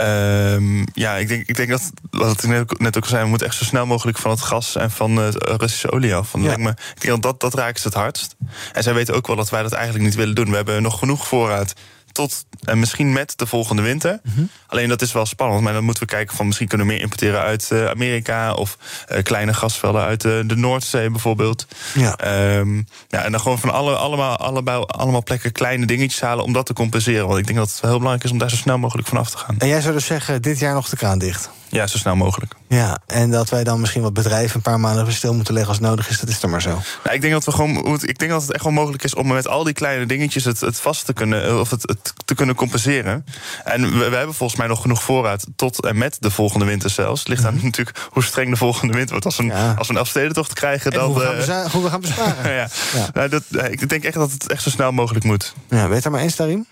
Um, 0.02 0.86
ja, 0.94 1.16
ik 1.16 1.28
denk, 1.28 1.48
ik 1.48 1.56
denk 1.56 1.70
dat, 1.70 1.92
wat 2.10 2.44
ik 2.44 2.50
net, 2.50 2.80
net 2.80 2.98
ook 2.98 3.04
al 3.04 3.10
zei... 3.10 3.24
we 3.24 3.30
moeten 3.30 3.48
echt 3.48 3.58
zo 3.58 3.64
snel 3.64 3.86
mogelijk 3.86 4.18
van 4.18 4.32
het 4.32 4.42
gas 4.42 4.76
en 4.76 4.92
van 4.92 5.16
het 5.16 5.36
Russische 5.44 5.92
olie 5.98 6.16
af. 6.16 6.32
Want 6.32 6.44
Ja. 6.44 6.50
lijkt 6.50 6.64
me, 6.64 6.70
ik 6.96 7.02
denk 7.02 7.14
dat, 7.14 7.22
dat 7.22 7.40
dat 7.52 7.54
raakt 7.62 7.80
ze 7.80 7.88
het 7.88 7.98
hardst. 7.98 8.36
En 8.74 8.84
zij 8.84 8.94
weten 8.94 9.16
ook 9.16 9.28
wel 9.28 9.36
dat 9.36 9.50
wij 9.50 9.62
dat 9.64 9.72
eigenlijk 9.72 10.06
niet 10.06 10.16
willen 10.16 10.36
doen. 10.36 10.50
We 10.50 10.56
hebben 10.56 10.82
nog 10.82 11.00
genoeg 11.00 11.28
voorraad 11.28 11.74
tot 12.18 12.46
en 12.64 12.80
misschien 12.80 13.14
met 13.14 13.34
de 13.36 13.46
volgende 13.46 13.82
winter. 13.82 14.20
Mhm. 14.24 14.42
Alleen 14.68 14.90
dat 14.90 15.02
is 15.02 15.12
wel 15.12 15.26
spannend. 15.26 15.62
Maar 15.62 15.74
dan 15.74 15.84
moeten 15.84 16.04
we 16.04 16.10
kijken 16.10 16.36
van 16.36 16.46
misschien 16.46 16.68
kunnen 16.68 16.88
we 16.88 16.94
meer 16.94 17.02
importeren 17.02 17.42
uit 17.42 17.72
eh, 17.72 17.88
Amerika 17.88 18.54
of 18.54 18.78
eh, 19.08 19.24
kleine 19.24 19.54
gasvelden 19.54 20.02
uit 20.02 20.26
eh, 20.26 20.32
de 20.46 20.56
Noordzee 20.56 21.10
bijvoorbeeld. 21.10 21.68
Ja. 21.94 22.16
Ehm, 22.16 22.78
ja, 23.08 23.24
en 23.24 23.32
dan 23.32 23.40
gewoon 23.40 23.60
van 23.60 23.70
alle, 23.70 23.96
allemaal, 23.96 24.38
allebei, 24.38 24.84
allemaal 24.88 25.24
plekken 25.24 25.52
kleine 25.52 25.86
dingetjes 25.86 26.22
halen 26.22 26.44
om 26.44 26.54
dat 26.54 26.66
te 26.66 26.74
compenseren. 26.74 27.28
Want 27.28 27.40
ik 27.40 27.46
denk 27.46 27.58
dat 27.58 27.70
het 27.70 27.82
heel 27.82 27.98
belangrijk 27.98 28.24
is 28.24 28.32
om 28.32 28.38
daar 28.38 28.50
zo 28.50 28.56
snel 28.56 28.78
mogelijk 28.78 29.08
vanaf 29.08 29.30
te 29.30 29.38
gaan. 29.38 29.56
En 29.58 29.68
jij 29.68 29.82
zou 29.82 29.94
dus 29.94 30.06
zeggen, 30.06 30.42
dit 30.42 30.60
jaar 30.60 30.74
nog 30.74 30.90
de 30.90 30.96
kraan 30.96 31.20
dicht? 31.20 31.50
Ja, 31.70 31.88
zo 31.88 31.98
snel 31.98 32.16
mogelijk. 32.16 32.54
Ja, 32.68 32.98
en 33.06 33.32
dat 33.32 33.50
wij 33.50 33.64
dan 33.64 33.80
misschien 33.80 34.02
wat 34.02 34.14
bedrijven 34.14 34.56
een 34.56 34.62
paar 34.62 34.80
maanden 34.80 35.14
stil 35.14 35.34
moeten 35.34 35.54
leggen 35.54 35.72
als 35.72 35.82
nodig 35.82 36.10
is, 36.10 36.20
dat 36.20 36.30
is 36.30 36.40
dan 36.40 36.50
maar 36.50 36.62
zo. 36.62 36.70
Nou, 37.04 37.16
ik 37.16 37.22
denk 37.22 37.34
dat 37.34 37.46
we 37.46 37.52
gewoon, 37.52 38.00
ik 38.02 38.20
denk 38.20 38.32
dat 38.32 38.42
het 38.42 38.52
echt 38.52 38.64
wel 38.64 38.74
mogelijk 38.74 39.04
is 39.04 39.16
om 39.16 39.28
met 39.28 39.48
al 39.48 39.64
die 39.64 39.74
kleine 39.74 40.06
dingetjes 40.06 40.44
het, 40.44 40.60
het 40.60 40.80
vast 40.80 41.06
te 41.06 41.14
kunnen, 41.14 41.60
of 41.60 41.70
het, 41.70 41.82
het 41.82 42.07
te 42.26 42.36
kunnen 42.36 42.56
compenseren. 42.56 43.26
En 43.64 43.82
we, 44.00 44.10
we 44.10 44.16
hebben 44.16 44.36
volgens 44.36 44.60
mij 44.60 44.68
nog 44.68 44.82
genoeg 44.82 45.04
voorraad 45.04 45.46
tot 45.56 45.86
en 45.86 45.98
met 45.98 46.18
de 46.20 46.32
volgende 46.32 46.66
winter 46.66 46.90
zelfs. 46.90 47.20
Het 47.20 47.30
ligt 47.30 47.42
Mhm. 47.44 47.52
aan 47.56 47.60
natuurlijk 47.64 47.98
hoe 48.10 48.24
streng 48.24 48.50
de 48.50 48.56
volgende 48.56 48.94
winter 48.94 49.10
wordt. 49.12 49.26
Als 49.26 49.38
we 49.38 49.44
een, 49.44 49.78
als 49.78 49.88
we 49.88 49.94
een 49.94 50.00
Elfstedentocht 50.00 50.54
krijgen, 50.54 50.92
En 50.92 50.98
dan. 50.98 51.08
hoe 51.08 51.20
we 51.20 51.42
gaan 51.44 51.64
eh, 51.66 51.72
hoe 51.72 51.84
we 51.84 51.90
gaan 51.90 52.02
besparen. 52.02 52.52
ja. 52.62 52.68
Nou, 53.14 53.30
dat, 53.30 53.44
eh, 53.52 53.72
ik 53.72 53.90
denk 53.90 54.04
echt 54.04 54.14
dat 54.16 54.32
het 54.32 54.52
echt 54.52 54.64
zo 54.64 54.70
snel 54.70 54.92
mogelijk 54.92 55.26
moet. 55.26 55.54
Ja, 55.70 55.88
weet 55.88 56.04
daar 56.04 56.12
maar 56.12 56.22
eens, 56.22 56.36
Tarim? 56.36 56.66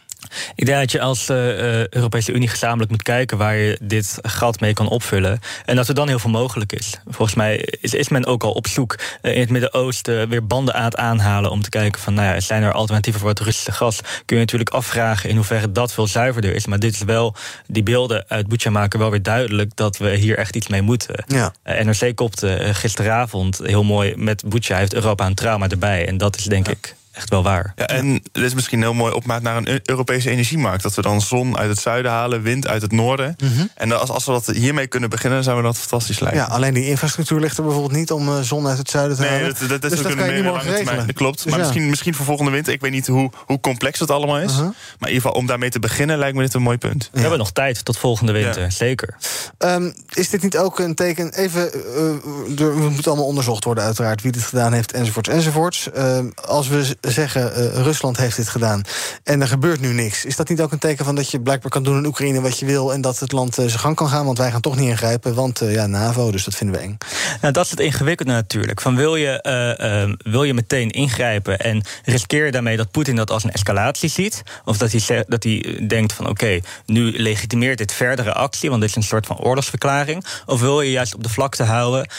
Ik 0.56 0.66
denk 0.66 0.80
dat 0.80 0.92
je 0.92 1.02
als 1.02 1.30
eh, 1.30 1.80
eh, 1.80 1.88
Europese 1.90 2.32
Unie 2.32 2.48
gezamenlijk 2.48 2.92
moet 2.92 3.04
kijken 3.04 3.38
waar 3.38 3.56
je 3.56 3.78
dit 3.82 4.18
gat 4.22 4.60
mee 4.60 4.74
kan 4.74 4.88
opvullen. 4.88 5.40
En 5.66 5.76
dat 5.76 5.88
er 5.88 5.96
dan 5.96 6.08
heel 6.08 6.20
veel 6.20 6.30
mogelijk 6.30 6.74
is. 6.74 7.00
Volgens 7.08 7.38
mij 7.38 7.58
is, 7.82 7.94
is 7.94 8.10
men 8.10 8.26
ook 8.26 8.44
al 8.44 8.52
op 8.52 8.68
zoek 8.68 8.96
eh, 9.22 9.34
in 9.34 9.40
het 9.40 9.50
Midden-Oosten 9.50 10.30
weer 10.30 10.48
banden 10.48 10.74
aan 10.74 10.84
het 10.84 10.96
aanhalen 10.96 11.52
om 11.52 11.62
te 11.62 11.70
kijken 11.70 12.02
van 12.02 12.14
nou 12.14 12.34
ja, 12.34 12.40
zijn 12.40 12.64
er 12.64 12.72
alternatieven 12.72 13.22
voor 13.22 13.30
het 13.30 13.40
Russische 13.40 13.72
gas? 13.72 14.00
Kun 14.26 14.36
je 14.36 14.42
natuurlijk 14.42 14.70
afvragen 14.70 15.30
in 15.30 15.36
hoeverre 15.36 15.72
dat 15.72 15.94
veel 15.94 16.08
zuiverder 16.08 16.56
is. 16.56 16.66
Maar 16.66 16.80
dit 16.80 16.94
is 16.94 17.04
wel, 17.04 17.36
die 17.68 17.84
beelden 17.84 18.26
uit 18.28 18.48
Bucha 18.48 18.70
maken 18.70 19.00
wel 19.00 19.12
weer 19.12 19.24
duidelijk 19.24 19.72
dat 19.76 19.98
we 19.98 20.16
hier 20.16 20.38
echt 20.38 20.56
iets 20.56 20.68
mee 20.68 20.82
moeten. 20.82 21.24
Ja. 21.28 21.54
NRC 21.64 22.16
kopte 22.16 22.70
gisteravond 22.74 23.60
heel 23.64 23.84
mooi 23.84 24.14
met 24.16 24.44
Bucha 24.46 24.78
heeft 24.78 24.94
Europa 24.94 25.26
een 25.26 25.36
trauma 25.36 25.70
erbij. 25.70 26.08
En 26.08 26.18
dat 26.18 26.38
is 26.38 26.44
denk 26.44 26.68
ik 26.68 26.96
echt 27.16 27.30
wel 27.30 27.44
waar. 27.44 27.74
Ja, 27.76 27.86
en 27.88 28.14
dit 28.32 28.44
is 28.44 28.54
misschien 28.54 28.82
heel 28.82 28.94
mooi 28.94 29.14
opmaat 29.14 29.42
naar 29.42 29.58
een 29.58 29.68
Eu- 29.70 29.80
Europese 29.84 30.30
energiemarkt. 30.30 30.84
Dat 30.84 30.96
we 30.96 31.02
dan 31.02 31.22
zon 31.22 31.58
uit 31.58 31.70
het 31.70 31.80
zuiden 31.80 32.12
halen, 32.12 32.42
wind 32.42 32.68
uit 32.68 32.82
het 32.82 32.92
noorden. 32.92 33.36
En 33.76 33.90
dan 33.90 34.00
als, 34.00 34.10
als 34.10 34.26
we 34.26 34.32
dat 34.32 34.46
hiermee 34.46 34.88
kunnen 34.88 35.10
beginnen, 35.10 35.36
dan 35.36 35.44
zou 35.44 35.58
we 35.58 35.64
dat 35.64 35.78
fantastisch 35.78 36.20
lijken. 36.20 36.40
Ja, 36.42 36.46
alleen 36.48 36.74
die 36.74 36.86
infrastructuur 36.88 37.40
ligt 37.40 37.58
er 37.58 37.64
bijvoorbeeld 37.64 37.94
niet 37.94 38.12
om 38.12 38.28
eh, 38.28 38.40
zon 38.42 38.68
uit 38.68 38.78
het 38.78 38.90
zuiden 38.90 39.16
te 39.18 39.22
Nee, 39.24 39.32
halen. 39.32 39.48
dat, 39.48 39.60
dat, 39.60 39.70
dat, 39.70 39.82
dus 39.82 39.92
is 39.92 39.98
dat 39.98 40.12
ook 40.12 40.18
kan 40.18 40.26
je 40.26 40.30
een 40.30 40.36
niet 40.36 40.44
meer 40.44 40.52
morgen 40.52 40.70
lange 40.70 40.76
termijn. 40.84 40.86
regelen. 40.86 41.08
Dat 41.08 41.16
klopt. 41.16 41.44
Dus 41.44 41.52
maar 41.52 41.60
ja. 41.60 41.66
misschien, 41.66 41.90
misschien 41.90 42.14
voor 42.16 42.26
volgende 42.26 42.52
winter. 42.52 42.74
Ik 42.74 42.82
weet 42.82 42.92
niet 42.92 43.08
hoe, 43.08 43.32
hoe 43.46 43.60
complex 43.60 44.00
het 44.00 44.12
allemaal 44.12 44.40
is. 44.40 44.52
Uh-huh. 44.52 44.64
Maar 44.66 45.10
in 45.10 45.16
ieder 45.16 45.22
geval, 45.22 45.32
om 45.32 45.46
daarmee 45.46 45.70
te 45.70 45.80
beginnen, 45.80 46.18
lijkt 46.18 46.36
me 46.36 46.42
dit 46.44 46.54
een 46.54 46.62
mooi 46.62 46.78
punt. 46.78 47.10
We 47.14 47.20
hebben 47.20 47.38
nog 47.40 47.52
tijd 47.52 47.86
tot 47.86 47.98
volgende 47.98 48.32
winter, 48.32 48.72
zeker. 48.72 49.16
Ehm, 49.58 49.92
is 50.14 50.30
dit 50.30 50.42
niet 50.44 50.58
ook 50.58 50.80
een 50.80 50.96
teken... 50.96 51.34
Even, 51.34 51.74
eh, 51.74 52.60
er 52.66 52.76
we 52.80 52.90
moeten 52.90 53.06
allemaal 53.12 53.28
onderzocht 53.28 53.64
worden 53.64 53.84
uiteraard... 53.84 54.22
wie 54.22 54.32
dit 54.32 54.44
gedaan 54.44 54.74
heeft, 54.74 54.92
enzovoorts, 54.92 55.30
enzovoorts. 55.30 55.92
Ehm, 55.92 56.26
als 56.46 56.68
we 56.68 56.98
zeggen, 57.12 57.56
eh, 57.56 57.82
Rusland 57.84 58.18
heeft 58.18 58.36
dit 58.36 58.50
gedaan... 58.50 58.82
en 59.24 59.42
er 59.42 59.48
gebeurt 59.48 59.80
nu 59.80 59.94
niks... 59.94 60.26
is 60.26 60.36
dat 60.36 60.50
niet 60.50 60.62
ook 60.62 60.72
een 60.72 60.80
teken 60.80 61.06
van 61.06 61.16
dat 61.16 61.32
je 61.32 61.42
blijkbaar 61.42 61.72
kan 61.72 61.84
doen 61.84 61.98
in 61.98 62.06
Oekraïne 62.06 62.42
wat 62.42 62.60
je 62.60 62.66
wil... 62.66 62.94
en 62.94 63.02
dat 63.02 63.20
het 63.20 63.32
land 63.32 63.58
eh, 63.58 63.66
zijn 63.66 63.80
gang 63.80 63.96
kan 63.96 64.10
gaan? 64.10 64.26
Want 64.26 64.38
wij 64.38 64.52
gaan 64.52 64.62
toch 64.62 64.76
niet 64.76 64.90
ingrijpen, 64.90 65.34
want 65.34 65.62
eh, 65.62 65.74
ja, 65.74 65.88
NAVO, 65.88 66.32
dus 66.32 66.44
dat 66.44 66.56
vinden 66.56 66.76
we 66.76 66.82
eng. 66.82 66.98
Nou, 67.42 67.54
dat 67.54 67.66
is 67.66 67.72
het 67.72 67.80
ingewikkelde 67.80 68.32
natuurlijk. 68.32 68.82
Van 68.82 68.96
wil, 68.96 69.16
je, 69.16 70.14
wil 70.18 70.44
je 70.44 70.54
meteen 70.54 70.90
ingrijpen 70.90 71.60
en 71.60 71.84
riskeer 72.04 72.46
je 72.46 72.52
daarmee 72.52 72.78
dat 72.78 72.92
Poetin 72.92 73.16
dat 73.16 73.32
als 73.32 73.44
een 73.44 73.52
escalatie 73.52 74.10
ziet? 74.10 74.44
Of 74.66 74.78
dat 74.78 74.92
hij, 74.92 75.26
dat 75.28 75.44
hij 75.44 75.84
denkt 75.88 76.14
van 76.14 76.30
oké, 76.30 76.60
nu 76.86 77.20
legitimeert 77.20 77.78
dit 77.78 77.92
verdere 77.92 78.34
actie, 78.34 78.70
want 78.70 78.82
dit 78.82 78.90
is 78.90 78.96
een 78.96 79.04
soort 79.04 79.26
van 79.26 79.40
oorlogsverklaring. 79.40 80.26
Of 80.46 80.60
wil 80.60 80.82
je 80.82 80.92
juist 80.92 81.16
op 81.16 81.24
de 81.24 81.30
vlakte 81.30 81.64
houden 81.64 82.10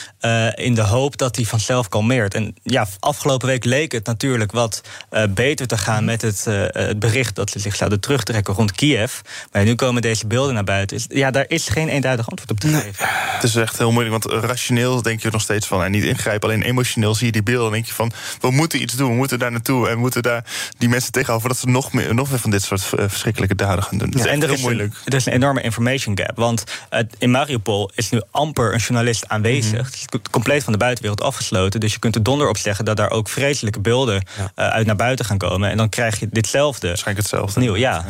in 0.54 0.74
de 0.74 0.82
hoop 0.82 1.16
dat 1.16 1.36
hij 1.36 1.44
vanzelf 1.44 1.88
kalmeert? 1.88 2.34
En 2.34 2.54
ja, 2.62 2.86
afgelopen 2.98 3.48
week 3.48 3.64
leek 3.64 3.92
het 3.92 4.06
natuurlijk 4.06 4.52
wat 4.52 4.75
eh, 5.10 5.22
beter 5.30 5.66
te 5.66 5.76
gaan 5.78 6.04
met 6.04 6.22
het, 6.22 6.46
eh, 6.46 6.64
het 6.68 6.98
bericht 6.98 7.34
dat 7.34 7.50
ze 7.50 7.58
zich 7.58 7.76
zouden 7.76 8.00
terugtrekken 8.00 8.54
rond 8.54 8.72
Kiev. 8.72 9.12
Maar 9.52 9.64
nu 9.64 9.74
komen 9.74 10.02
deze 10.02 10.26
beelden 10.26 10.54
naar 10.54 10.64
buiten. 10.64 10.96
Dus 10.96 11.06
Ja, 11.08 11.30
daar 11.30 11.44
is 11.48 11.68
geen 11.68 11.88
eenduidig 11.88 12.30
antwoord 12.30 12.50
op 12.50 12.60
te 12.60 12.68
geven. 12.68 13.06
Het 13.08 13.42
is 13.42 13.56
echt 13.56 13.78
heel 13.78 13.92
moeilijk, 13.92 14.24
want 14.24 14.44
rationeel 14.44 15.02
denk 15.02 15.20
je 15.20 15.26
er 15.26 15.32
nog 15.32 15.42
steeds 15.42 15.66
van... 15.66 15.84
en 15.84 15.90
niet 15.90 16.04
ingrijpen, 16.04 16.48
alleen 16.48 16.62
emotioneel 16.62 17.14
zie 17.14 17.26
je 17.26 17.32
die 17.32 17.42
beelden... 17.42 17.66
en 17.66 17.72
denk 17.72 17.86
je 17.86 17.92
van, 17.94 18.12
we 18.40 18.50
moeten 18.50 18.82
iets 18.82 18.94
doen, 18.94 19.08
we 19.10 19.16
moeten 19.16 19.38
daar 19.38 19.50
naartoe... 19.52 19.88
en 19.88 19.94
we 19.94 20.00
moeten 20.00 20.22
daar 20.22 20.44
die 20.78 20.88
mensen 20.88 21.12
tegenhouden... 21.12 21.48
voordat 21.48 21.70
ze 21.70 21.78
nog 21.80 21.92
meer, 21.92 22.14
nog 22.14 22.30
meer 22.30 22.38
van 22.38 22.50
dit 22.50 22.62
soort 22.62 22.82
eh, 22.82 23.04
verschrikkelijke 23.08 23.54
daden 23.54 23.84
gaan 23.84 23.98
doen. 23.98 24.08
Het 24.08 24.18
is 24.18 24.24
echt 24.24 24.34
en 24.34 24.40
er 24.40 24.46
heel 24.46 24.56
is, 24.56 24.62
moeilijk. 24.62 24.94
Een, 24.94 25.00
er 25.04 25.14
is 25.14 25.26
een 25.26 25.32
enorme 25.32 25.60
information 25.60 26.18
gap. 26.18 26.36
Want 26.36 26.64
eh, 26.88 27.00
in 27.18 27.30
Mariupol 27.30 27.90
is 27.94 28.10
nu 28.10 28.20
amper 28.30 28.72
een 28.72 28.78
journalist 28.78 29.28
aanwezig. 29.28 29.72
Mhm. 29.72 29.84
Het 29.84 29.94
is 29.94 30.04
co- 30.06 30.20
compleet 30.30 30.64
van 30.64 30.72
de 30.72 30.78
buitenwereld 30.78 31.22
afgesloten. 31.22 31.80
Dus 31.80 31.92
je 31.92 31.98
kunt 31.98 32.14
er 32.14 32.22
donder 32.22 32.48
op 32.48 32.56
zeggen 32.56 32.84
dat 32.84 32.96
daar 32.96 33.10
ook 33.10 33.28
vreselijke 33.28 33.80
beelden 33.80 34.22
eh, 34.54 34.65
uit 34.70 34.86
naar 34.86 34.96
buiten 34.96 35.24
gaan 35.24 35.38
komen. 35.38 35.70
En 35.70 35.76
dan 35.76 35.88
krijg 35.88 36.20
je 36.20 36.28
ditzelfde. 36.30 36.86
Waarschijnlijk 36.88 37.28
hetzelfde. 37.28 37.60
Nieuw, 37.60 37.76
ja. 37.76 38.04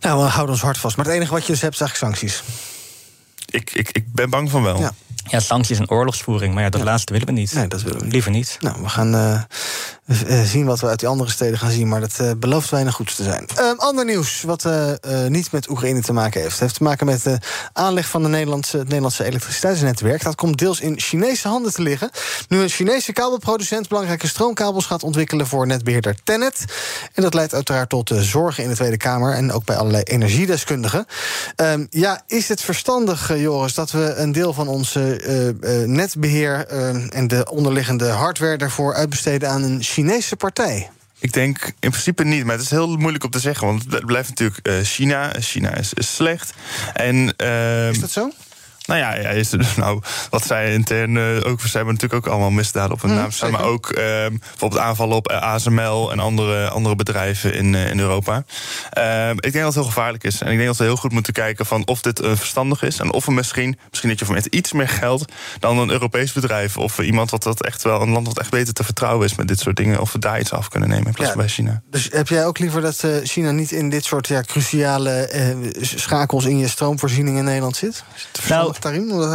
Nou, 0.00 0.22
we 0.22 0.28
houden 0.28 0.54
ons 0.54 0.64
hart 0.64 0.78
vast. 0.78 0.96
Maar 0.96 1.06
het 1.06 1.14
enige 1.14 1.32
wat 1.32 1.46
je 1.46 1.52
dus 1.52 1.60
hebt, 1.60 1.74
is 1.74 1.80
eigenlijk 1.80 2.14
sancties. 2.14 2.42
Ik, 3.46 3.70
ik, 3.74 3.90
ik 3.90 4.12
ben 4.12 4.30
bang 4.30 4.50
van 4.50 4.62
wel. 4.62 4.78
Ja. 4.78 4.92
Ja, 5.28 5.40
sancties 5.40 5.78
en 5.78 5.90
oorlogsvoering. 5.90 6.54
Maar 6.54 6.62
ja, 6.62 6.68
dat 6.68 6.82
laatste 6.82 7.12
willen 7.12 7.26
we 7.26 7.32
niet. 7.32 7.52
Nee, 7.52 7.68
dat 7.68 7.82
willen 7.82 7.98
we 7.98 8.04
niet. 8.04 8.12
Liever 8.12 8.30
niet. 8.30 8.56
Nou, 8.60 8.82
we 8.82 8.88
gaan 8.88 9.14
eh, 9.14 9.32
eh, 9.32 9.42
zien 10.44 10.64
wat 10.64 10.80
we 10.80 10.86
uit 10.86 10.98
die 10.98 11.08
andere 11.08 11.30
steden 11.30 11.58
gaan 11.58 11.70
zien. 11.70 11.88
Maar 11.88 12.00
dat 12.00 12.18
eh, 12.18 12.30
belooft 12.36 12.70
weinig 12.70 12.94
goeds 12.94 13.14
te 13.14 13.22
zijn. 13.22 13.46
Ehm, 13.54 13.76
ander 13.76 14.04
nieuws 14.04 14.42
wat 14.42 14.64
eh, 14.64 14.90
eh, 14.90 15.30
niet 15.30 15.52
met 15.52 15.68
Oekraïne 15.68 16.00
te 16.00 16.12
maken 16.12 16.40
heeft. 16.40 16.60
Heeft 16.60 16.74
te 16.74 16.82
maken 16.82 17.06
met 17.06 17.22
de 17.22 17.38
aanleg 17.72 18.08
van 18.08 18.22
de 18.22 18.28
Nederlandse, 18.28 18.76
het 18.76 18.86
Nederlandse 18.86 19.24
elektriciteitsnetwerk. 19.24 20.22
Dat 20.22 20.34
komt 20.34 20.58
deels 20.58 20.80
in 20.80 21.00
Chinese 21.00 21.48
handen 21.48 21.72
te 21.72 21.82
liggen. 21.82 22.10
Nu 22.48 22.58
een 22.58 22.68
Chinese 22.68 23.12
kabelproducent 23.12 23.88
belangrijke 23.88 24.26
stroomkabels 24.26 24.86
gaat 24.86 25.02
ontwikkelen 25.02 25.46
voor 25.46 25.66
netbeheerder 25.66 26.16
Tennet. 26.24 26.64
En 27.14 27.22
dat 27.22 27.34
leidt 27.34 27.54
uiteraard 27.54 27.88
tot 27.88 28.10
eh, 28.10 28.18
zorgen 28.18 28.62
in 28.62 28.68
de 28.68 28.74
Tweede 28.74 28.96
Kamer. 28.96 29.34
En 29.34 29.52
ook 29.52 29.64
bij 29.64 29.76
allerlei 29.76 30.02
energiedeskundigen. 30.02 31.06
Ehm, 31.56 31.86
ja, 31.90 32.22
is 32.26 32.48
het 32.48 32.60
verstandig, 32.60 33.30
eh, 33.30 33.40
Joris, 33.40 33.74
dat 33.74 33.90
we 33.90 34.14
een 34.14 34.32
deel 34.32 34.52
van 34.52 34.68
eh, 34.94 35.48
eh, 35.48 35.88
netbeheer 35.88 36.66
eh, 36.66 37.16
en 37.16 37.28
de 37.28 37.50
onderliggende 37.50 38.08
hardware 38.08 38.56
daarvoor 38.56 38.94
uitbesteden 38.94 39.48
aan 39.48 39.62
een 39.62 39.84
Chinese 39.92 40.36
partij? 40.36 40.90
Ik 41.18 41.32
denk 41.32 41.72
in 41.80 41.90
principe 41.90 42.24
niet, 42.24 42.44
maar 42.44 42.54
het 42.54 42.64
is 42.64 42.70
heel 42.70 42.96
moeilijk 42.96 43.24
om 43.24 43.30
te 43.30 43.38
zeggen. 43.38 43.66
Want 43.66 43.84
het 43.90 44.06
blijft 44.06 44.28
natuurlijk 44.28 44.66
eh, 44.66 44.74
China. 44.82 45.32
China 45.40 45.74
is, 45.74 45.92
is 45.94 46.14
slecht. 46.14 46.52
En, 46.94 47.36
is 47.90 48.00
dat 48.00 48.10
zo? 48.10 48.30
Nou 48.92 49.04
ja, 49.04 49.14
ja 49.14 49.28
is 49.28 49.52
er, 49.52 49.72
nou, 49.76 50.02
wat 50.30 50.46
zij 50.46 50.72
intern 50.72 51.16
eh, 51.16 51.50
ook... 51.50 51.60
Ze 51.60 51.76
hebben 51.76 51.94
natuurlijk 51.94 52.26
ook 52.26 52.32
allemaal 52.32 52.50
misdaden 52.50 52.92
op 52.92 53.02
hun 53.02 53.10
Mm, 53.10 53.16
naam 53.16 53.30
staan. 53.30 53.50
Maar 53.50 53.64
ook 53.64 53.90
eh, 53.90 54.04
bijvoorbeeld 54.40 54.80
aanvallen 54.80 55.16
op 55.16 55.28
eh, 55.28 55.40
ASML... 55.42 56.12
en 56.12 56.18
andere, 56.18 56.68
andere 56.68 56.96
bedrijven 56.96 57.54
in, 57.54 57.74
eh, 57.74 57.90
in 57.90 57.98
Europa. 57.98 58.44
Eh, 58.90 59.30
ik 59.30 59.40
denk 59.40 59.54
dat 59.54 59.64
het 59.64 59.74
heel 59.74 59.84
gevaarlijk 59.84 60.24
is. 60.24 60.40
En 60.40 60.50
ik 60.50 60.56
denk 60.56 60.68
dat 60.68 60.76
we 60.76 60.84
heel 60.84 60.96
goed 60.96 61.12
moeten 61.12 61.32
kijken 61.32 61.66
van 61.66 61.86
of 61.86 62.00
dit 62.00 62.20
verstandig 62.22 62.82
is... 62.82 62.98
en 62.98 63.12
of 63.12 63.26
we 63.26 63.32
misschien, 63.32 63.78
misschien 63.88 64.08
dat 64.10 64.18
je 64.18 64.24
voor 64.24 64.34
met 64.34 64.46
iets 64.46 64.72
meer 64.72 64.88
geld... 64.88 65.32
dan 65.58 65.78
een 65.78 65.90
Europees 65.90 66.32
bedrijf 66.32 66.76
of 66.76 66.98
iemand 66.98 67.30
wat 67.30 67.42
dat 67.42 67.64
echt 67.64 67.82
wel... 67.82 68.02
een 68.02 68.10
land 68.10 68.26
wat 68.26 68.38
echt 68.38 68.50
beter 68.50 68.74
te 68.74 68.84
vertrouwen 68.84 69.26
is 69.26 69.34
met 69.34 69.48
dit 69.48 69.60
soort 69.60 69.76
dingen... 69.76 70.00
of 70.00 70.12
we 70.12 70.18
daar 70.18 70.40
iets 70.40 70.52
af 70.52 70.68
kunnen 70.68 70.88
nemen 70.88 71.06
in 71.06 71.12
plaats 71.12 71.30
Ja. 71.30 71.36
van 71.36 71.44
bij 71.44 71.52
China. 71.52 71.82
Dus 71.90 72.08
heb 72.10 72.28
jij 72.28 72.46
ook 72.46 72.58
liever 72.58 72.80
dat 72.80 73.06
China 73.22 73.50
niet 73.50 73.72
in 73.72 73.90
dit 73.90 74.04
soort 74.04 74.28
ja, 74.28 74.40
cruciale 74.40 75.10
eh, 75.10 75.56
schakels 75.80 76.44
in 76.44 76.58
je 76.58 76.68
stroomvoorziening 76.68 77.38
in 77.38 77.44
Nederland 77.44 77.76
zit? 77.76 78.04
Is 78.14 78.28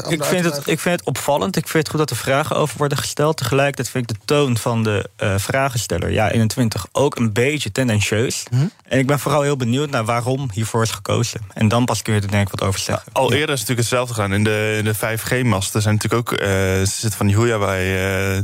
Ik 0.10 0.24
vind, 0.24 0.46
het, 0.46 0.68
ik 0.68 0.80
vind 0.80 1.00
het 1.00 1.08
opvallend. 1.08 1.56
Ik 1.56 1.68
vind 1.68 1.78
het 1.84 1.90
goed 1.90 2.00
dat 2.00 2.10
er 2.10 2.24
vragen 2.24 2.56
over 2.56 2.78
worden 2.78 2.98
gesteld. 2.98 3.38
Tegelijkertijd 3.38 3.90
vind 3.90 4.12
ik 4.12 4.18
de 4.18 4.26
toon 4.26 4.58
van 4.58 4.84
de 4.84 5.10
eh, 5.16 5.34
vragensteller, 5.38 6.12
ja, 6.12 6.32
21, 6.32 6.88
ook 6.92 7.16
een 7.16 7.34
beetje 7.34 7.72
tendentieus. 7.72 8.44
Mhm. 8.52 8.66
En 8.84 9.00
ik 9.00 9.08
ben 9.08 9.20
vooral 9.20 9.42
heel 9.42 9.58
benieuwd 9.58 9.90
naar 9.90 10.06
waarom 10.06 10.50
hiervoor 10.54 10.84
is 10.84 10.92
gekozen. 10.92 11.42
En 11.54 11.68
dan 11.68 11.86
pas 11.86 12.02
kun 12.02 12.14
je 12.14 12.22
er 12.22 12.32
denk 12.32 12.46
ik 12.52 12.60
wat 12.60 12.68
over 12.68 12.80
zeggen. 12.80 13.12
Al 13.12 13.34
eerder 13.34 13.56
is 13.56 13.60
het 13.60 13.70
natuurlijk 13.70 13.80
hetzelfde 13.80 14.14
gedaan. 14.14 14.34
In 14.34 14.44
de, 14.44 14.76
in 14.78 14.84
de 14.84 14.96
5G-masten 14.96 15.82
zijn 15.82 15.94
natuurlijk 15.94 16.32
ook. 16.32 16.40
eh 16.40 16.80
er 16.80 16.88
zitten 16.88 17.18
van 17.18 17.28
die 17.28 17.36
Huawei 17.36 17.96
eh, 17.96 18.38
eh, 18.38 18.44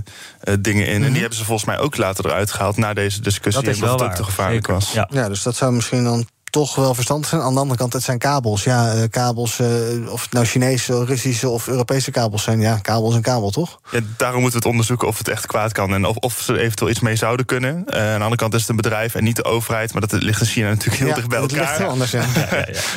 dingen 0.60 0.88
in. 0.88 1.04
En 1.04 1.12
die 1.12 1.20
hebben 1.20 1.38
ze 1.38 1.46
volgens 1.46 1.68
mij 1.68 1.80
ook 1.80 1.98
later 1.98 2.26
eruit 2.26 2.52
gehaald 2.52 2.78
na 2.78 2.94
deze 2.94 3.22
discussie. 3.22 3.64
Mhm. 3.64 3.66
Dat 3.66 3.76
is 3.76 3.82
wel 3.82 3.94
het 3.94 4.02
ook 4.02 4.16
te 4.16 4.24
gevaarlijk 4.24 4.66
zeker. 4.66 4.74
was. 4.74 4.92
Ja. 4.94 5.08
Ja, 5.12 5.28
dus 5.30 5.44
dat 5.44 5.56
zou 5.56 5.74
misschien 5.74 6.04
dan 6.04 6.28
toch 6.54 6.76
wel 6.76 6.94
verstandig 6.94 7.30
zijn. 7.30 7.42
Aan 7.42 7.54
de 7.54 7.60
andere 7.60 7.80
kant, 7.80 7.94
het 7.94 8.04
zijn 8.04 8.18
kabels. 8.18 8.64
Ja, 8.64 8.92
eh, 8.94 9.02
kabels, 9.10 9.60
eh, 9.60 9.68
of 10.10 10.22
het 10.22 10.32
nou 10.32 10.46
Chinese, 10.46 11.06
Russische 11.06 11.50
of 11.50 11.68
Europese 11.68 12.12
kabels 12.12 12.44
zijn. 12.44 12.60
Ja, 12.60 12.78
kabel 12.78 13.10
is 13.10 13.16
een 13.16 13.22
kabel, 13.22 13.50
toch? 13.50 13.80
Ja, 13.92 14.00
daarom 14.18 14.42
moeten 14.42 14.60
we 14.60 14.66
het 14.66 14.74
onderzoeken 14.74 15.08
of 15.08 15.18
het 15.18 15.28
echt 15.28 15.46
kwaad 15.46 15.72
kan. 15.72 15.94
En 15.94 16.06
of, 16.06 16.16
of 16.16 16.40
ze 16.42 16.60
eventueel 16.60 16.90
iets 16.92 17.00
mee 17.00 17.16
zouden 17.16 17.46
kunnen. 17.46 17.86
Eh, 17.86 18.00
aan 18.02 18.06
de 18.08 18.14
andere 18.14 18.36
kant 18.36 18.54
is 18.54 18.60
het 18.62 18.70
een 18.70 18.76
bedrijf 18.76 19.16
en 19.16 19.24
niet 19.24 19.36
de 19.36 19.44
overheid. 19.44 19.94
Maar 19.94 20.02
dat 20.02 20.12
ligt 20.22 20.42
in 20.42 20.48
China 20.48 20.68
natuurlijk 20.70 20.98
heel 20.98 21.08
Ja, 21.08 21.16
dicht 21.16 21.28
bij 21.28 21.40
dat 21.40 21.52
elkaar. 21.52 21.66
ligt 21.68 21.78
heel 21.80 21.90
anders, 21.90 22.12
ja. 22.18 22.24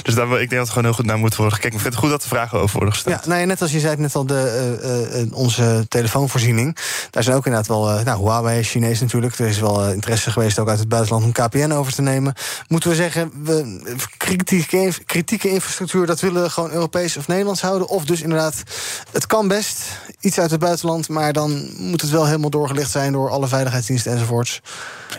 dus 0.03 0.14
daar, 0.14 0.29
wil- 0.29 0.38
ik 0.40 0.49
denk 0.49 0.51
dat 0.51 0.61
er 0.61 0.69
gewoon 0.69 0.85
heel 0.85 0.95
goed 0.95 1.07
naar 1.07 1.19
moet 1.19 1.37
worden 1.37 1.55
gekeken. 1.55 1.77
Ik 1.77 1.83
vind 1.83 1.95
het 1.95 2.03
goed 2.03 2.12
dat 2.12 2.23
de 2.23 2.29
vragen 2.29 2.59
over 2.61 2.77
worden 2.77 2.95
gesteld. 2.95 3.23
Ja, 3.23 3.29
nou 3.29 3.40
ja, 3.40 3.47
net 3.47 3.62
als 3.62 3.71
je 3.73 3.79
zei 3.81 3.90
het 3.90 4.01
net 4.01 4.14
al, 4.14 4.27
de, 4.27 5.29
onze 5.33 5.87
telefoonvoorziening. 5.88 6.77
Daar 7.11 7.23
zijn 7.23 7.37
ook 7.37 7.47
inderdaad 7.47 7.69
wel, 7.69 8.03
nou, 8.05 8.21
Huawei 8.21 8.59
is 8.59 8.71
Chinees 8.71 9.01
natuurlijk. 9.01 9.38
Er 9.38 9.47
is 9.47 9.59
wel 9.59 9.88
interesse 9.92 10.31
geweest 10.31 10.59
ook 10.59 10.69
uit 10.69 10.79
het 10.79 10.88
buitenland 10.88 11.25
om 11.25 11.33
KPN 11.33 11.73
over 11.73 11.92
te 11.92 12.03
nemen. 12.03 12.35
Moeten 12.69 12.90
we 12.90 12.97
zeggen, 12.97 13.33
we, 13.46 13.94
kritieke, 14.16 14.92
kritieke 15.06 15.48
infrastructuur, 15.48 16.06
dat 16.06 16.21
willen 16.21 16.42
we 16.42 16.50
gewoon 16.50 16.71
Europees 16.71 17.16
of 17.16 17.27
Nederlands 17.29 17.60
houden? 17.60 17.88
Of 17.88 18.04
dus 18.04 18.23
inderdaad, 18.23 18.62
het 19.12 19.27
kan 19.27 19.48
best, 19.48 19.83
iets 20.21 20.38
uit 20.38 20.50
het 20.50 20.60
buitenland, 20.60 21.08
maar 21.08 21.33
dan 21.33 21.68
moet 21.79 22.00
het 22.00 22.10
wel 22.10 22.27
helemaal 22.27 22.50
doorgelicht 22.50 22.90
zijn 22.90 23.12
door 23.12 23.31
alle 23.31 23.48
veiligheidsdiensten 23.48 24.12
enzovoorts. 24.12 24.60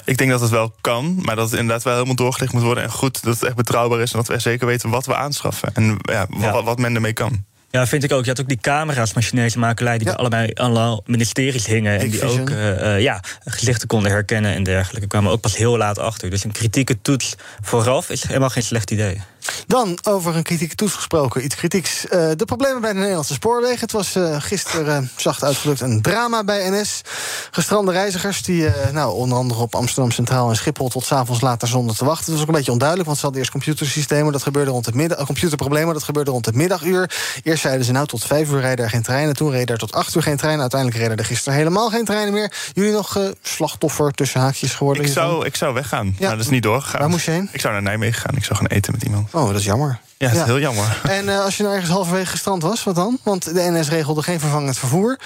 Ik 0.06 0.18
denk 0.18 0.30
dat 0.30 0.42
het 0.42 0.50
wel 0.50 0.74
kan, 0.82 1.20
maar 1.22 1.36
dat 1.36 1.50
het 1.50 1.60
inderdaad 1.60 1.84
wel 1.84 1.94
helemaal 1.94 2.16
doorgelicht 2.16 2.54
moet 2.54 2.62
worden. 2.64 2.84
En 2.84 2.92
goed 2.92 3.24
dat 3.24 3.34
het 3.34 3.44
echt 3.44 3.56
betrouwbaar 3.56 4.00
is 4.00 4.12
en 4.12 4.18
dat 4.18 4.28
we 4.28 4.40
zeker 4.40 4.68
weten 4.68 4.90
wat 4.90 5.06
we 5.06 5.16
aanschaffen. 5.16 5.70
En 5.74 5.98
ja, 6.02 6.26
wa- 6.30 6.64
Wat, 6.64 6.78
men 6.80 6.96
ermee 6.96 7.14
kan. 7.14 7.46
Ja, 7.70 7.88
vind 7.88 8.04
ik 8.04 8.12
ook. 8.12 8.24
Je 8.24 8.30
had 8.30 8.42
ook 8.42 8.48
die 8.48 8.60
camera's 8.62 9.12
van 9.12 9.22
Chinese 9.22 9.60
makelij... 9.60 9.98
die 9.98 10.08
bij 10.08 10.16
allebei 10.16 10.52
alle 10.54 11.02
ministeries 11.06 11.66
hingen... 11.66 12.00
en 12.00 12.10
die 12.10 12.24
ook 12.24 12.50
eh, 12.50 12.96
eh, 12.96 13.02
ja, 13.02 13.24
gezichten 13.46 13.88
konden 13.88 14.12
herkennen 14.12 14.54
en 14.54 14.64
dergelijke. 14.64 15.08
Kwamen 15.08 15.32
ook 15.32 15.42
pas 15.42 15.58
heel 15.58 15.78
laat 15.78 16.00
achter. 16.00 16.30
Dus 16.30 16.44
een 16.44 16.52
kritieke 16.52 17.02
toets 17.02 17.36
vooraf 17.62 18.10
is 18.10 18.28
helemaal 18.28 18.50
geen 18.50 18.64
slecht 18.64 18.92
idee. 18.92 19.22
Dan 19.68 19.98
over 20.04 20.36
een 20.36 20.44
kritieke 20.44 20.76
toets 20.76 20.94
gesproken. 20.94 21.44
Iets 21.44 21.56
kritieks. 21.56 22.08
Eh, 22.08 22.30
de 22.36 22.46
problemen 22.46 22.82
bij 22.82 22.94
de 22.94 23.00
Nederlandse 23.00 23.34
spoorwegen. 23.34 23.80
Het 23.80 23.92
was 23.92 24.16
eh, 24.16 24.36
gisteren 24.42 25.04
eh, 25.04 25.10
zacht 25.16 25.44
uitgedrukt 25.44 25.82
een 25.82 26.02
drama 26.02 26.44
bij 26.44 26.70
NS. 26.70 27.02
Gestrande 27.52 27.92
reizigers 27.92 28.44
die 28.44 28.70
nou, 28.92 29.14
onder 29.14 29.38
andere 29.38 29.62
op 29.62 29.76
Amsterdam 29.76 30.12
Centraal 30.12 30.50
en 30.50 30.56
Schiphol 30.56 30.90
tot 30.90 31.06
's 31.06 31.12
avonds 31.12 31.42
later 31.42 31.68
zonder 31.68 31.96
te 31.96 32.06
wachten. 32.06 32.26
Het 32.26 32.34
was 32.34 32.42
ook 32.42 32.48
een 32.48 32.54
beetje 32.54 32.72
onduidelijk, 32.72 33.08
want 33.08 33.20
ze 33.20 33.26
hadden 33.26 33.42
eerst 33.42 33.54
computersystemen. 33.54 34.32
Dat 34.32 34.44
gebeurde 34.44 34.72
rond 34.72 34.86
het 34.86 34.96
middag, 34.96 35.26
computerproblemen. 35.26 35.94
Dat 35.94 36.04
gebeurde 36.04 36.32
rond 36.32 36.46
het 36.46 36.56
middaguur. 36.56 37.12
Eerst 37.44 37.62
zeiden 37.62 37.86
ze 37.86 37.92
nou 37.92 38.08
tot 38.08 38.24
vijf 38.24 38.50
uur 38.50 38.60
rijden 38.60 38.86
er 38.86 38.92
geen 38.92 39.02
treinen. 39.02 39.36
Toen 39.36 39.52
reden 39.52 39.68
er 39.68 39.78
tot 39.78 39.94
acht 39.94 40.16
uur 40.16 40.24
geen 40.24 40.38
treinen. 40.38 40.62
Uiteindelijk 40.62 41.02
reden 41.02 41.18
er 41.18 41.26
gisteren 41.26 41.58
helemaal 41.58 41.90
geen 41.90 42.06
treinen 42.06 42.34
meer. 42.34 42.52
Jullie 42.74 42.92
nog 42.92 43.20
slachtoffer 43.42 44.12
tussen 44.12 44.40
haakjes 44.40 44.74
geworden? 44.74 45.04
Ik 45.04 45.10
hiervan? 45.10 45.30
zou, 45.30 45.46
ik 45.46 45.56
zou 45.56 45.74
weggaan, 45.74 46.16
maar 46.20 46.30
dat 46.30 46.40
is 46.40 46.50
niet 46.50 46.64
doorgegaan. 46.64 47.00
Waar 47.00 47.10
moest 47.10 47.26
je 47.26 47.32
heen? 47.32 47.50
Ik 47.52 47.62
zou 47.62 47.74
naar 47.74 47.82
Nijmegen 47.82 48.22
gaan. 48.22 48.36
Ik 48.36 48.44
zou 48.44 48.60
gaan 48.60 48.68
eten 48.68 48.92
met 48.92 49.04
iemand. 49.04 49.32
Oh, 49.38 49.48
dat 49.48 49.56
is 49.56 49.66
jammer. 49.66 50.00
Ja, 50.18 50.28
dat 50.28 50.38
is 50.38 50.44
heel 50.46 50.60
jammer. 50.60 51.02
En 51.18 51.30
eh, 51.30 51.40
als 51.44 51.58
je 51.58 51.64
nou 51.64 51.76
ergens 51.76 51.94
halverwege 51.94 52.26
gestrand 52.32 52.62
was, 52.62 52.84
wat 52.84 52.96
dan? 52.96 53.18
Want 53.24 53.44
de 53.54 53.70
NS 53.72 53.90
regelde 53.90 54.22
geen 54.24 54.40
vervangend 54.40 54.78
vervoer. 54.78 55.20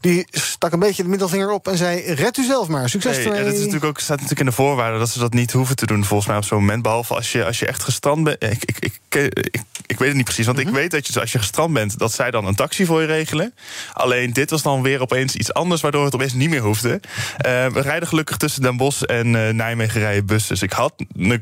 Die 0.00 0.26
stak 0.30 0.72
een 0.72 0.78
beetje 0.78 1.02
de 1.02 1.08
middelvinger 1.08 1.50
op 1.50 1.68
en 1.68 1.76
zei: 1.76 2.12
red 2.14 2.36
u 2.36 2.44
zelf 2.44 2.68
maar. 2.68 2.88
Succes 2.88 3.16
Nee, 3.16 3.24
ermee. 3.24 3.38
en 3.38 3.44
dat 3.44 3.54
is 3.54 3.58
natuurlijk 3.58 3.84
ook, 3.84 3.98
staat 3.98 4.08
natuurlijk 4.14 4.40
in 4.40 4.46
de 4.46 4.52
voorwaarden 4.52 4.98
dat 4.98 5.08
ze 5.08 5.18
dat 5.18 5.32
niet 5.32 5.52
hoeven 5.52 5.76
te 5.76 5.86
doen, 5.86 6.04
volgens 6.04 6.28
mij 6.28 6.36
op 6.38 6.44
zo'n 6.44 6.58
moment. 6.58 6.82
Behalve 6.82 7.14
als 7.14 7.32
je, 7.32 7.44
als 7.44 7.58
je 7.58 7.66
echt 7.66 7.82
gestrand 7.82 8.24
bent. 8.24 8.42
Ik, 8.42 8.62
ik, 8.64 8.76
ik, 8.78 9.00
ik, 9.08 9.62
ik 9.86 9.98
weet 9.98 10.08
het 10.08 10.16
niet 10.16 10.24
precies, 10.24 10.46
want 10.46 10.58
Mhm. 10.58 10.68
ik 10.68 10.74
weet 10.74 10.90
dat 10.90 11.06
je, 11.06 11.20
als 11.20 11.32
je 11.32 11.38
gestrand 11.38 11.72
bent, 11.72 11.98
dat 11.98 12.12
zij 12.12 12.30
dan 12.30 12.46
een 12.46 12.54
taxi 12.54 12.86
voor 12.86 13.00
je 13.00 13.06
regelen. 13.06 13.54
Alleen 13.92 14.32
dit 14.32 14.50
was 14.50 14.62
dan 14.62 14.82
weer 14.82 15.00
opeens 15.00 15.34
iets 15.34 15.52
anders, 15.52 15.80
waardoor 15.80 16.04
het 16.04 16.14
opeens 16.14 16.32
niet 16.32 16.50
meer 16.50 16.60
hoefde. 16.62 17.00
Eh, 17.36 17.66
we 17.66 17.80
rijden 17.80 18.08
gelukkig 18.08 18.36
tussen 18.36 18.62
Den 18.62 18.76
Bosch 18.76 19.02
en 19.02 19.46
eh, 19.46 19.52
Nijmegen 19.54 20.00
rijden 20.00 20.26
bus. 20.26 20.46
Dus 20.46 20.62
ik 20.62 20.72
had 20.72 20.92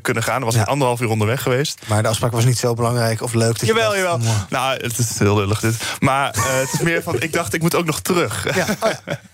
kunnen 0.01 0.23
gaan. 0.23 0.43
Was 0.43 0.55
ik 0.55 0.65
anderhalf 0.65 1.01
uur 1.01 1.09
onderweg 1.09 1.41
geweest. 1.41 1.79
Maar 1.87 2.01
de 2.01 2.07
afspraak 2.09 2.31
was 2.31 2.45
niet 2.45 2.57
zo 2.57 2.73
belangrijk 2.73 2.95
of 3.19 3.33
leuk. 3.33 3.47
Dat 3.47 3.59
je 3.59 3.65
Jawel, 3.65 3.83
dacht, 3.89 3.97
jawel. 3.97 4.17
"Mwah." 4.17 4.35
Nou, 4.49 4.77
het 4.81 4.97
is 4.97 5.19
heel 5.19 5.35
lullig 5.35 5.59
dit. 5.59 5.75
Maar 5.99 6.31
eh, 6.33 6.43
het 6.59 6.69
is 6.73 6.79
meer 6.79 7.03
van, 7.03 7.15
ik 7.21 7.33
dacht, 7.33 7.53
ik 7.53 7.61
moet 7.61 7.75
ook 7.75 7.85
nog 7.85 7.99
terug. 7.99 8.45
oh 8.79 8.89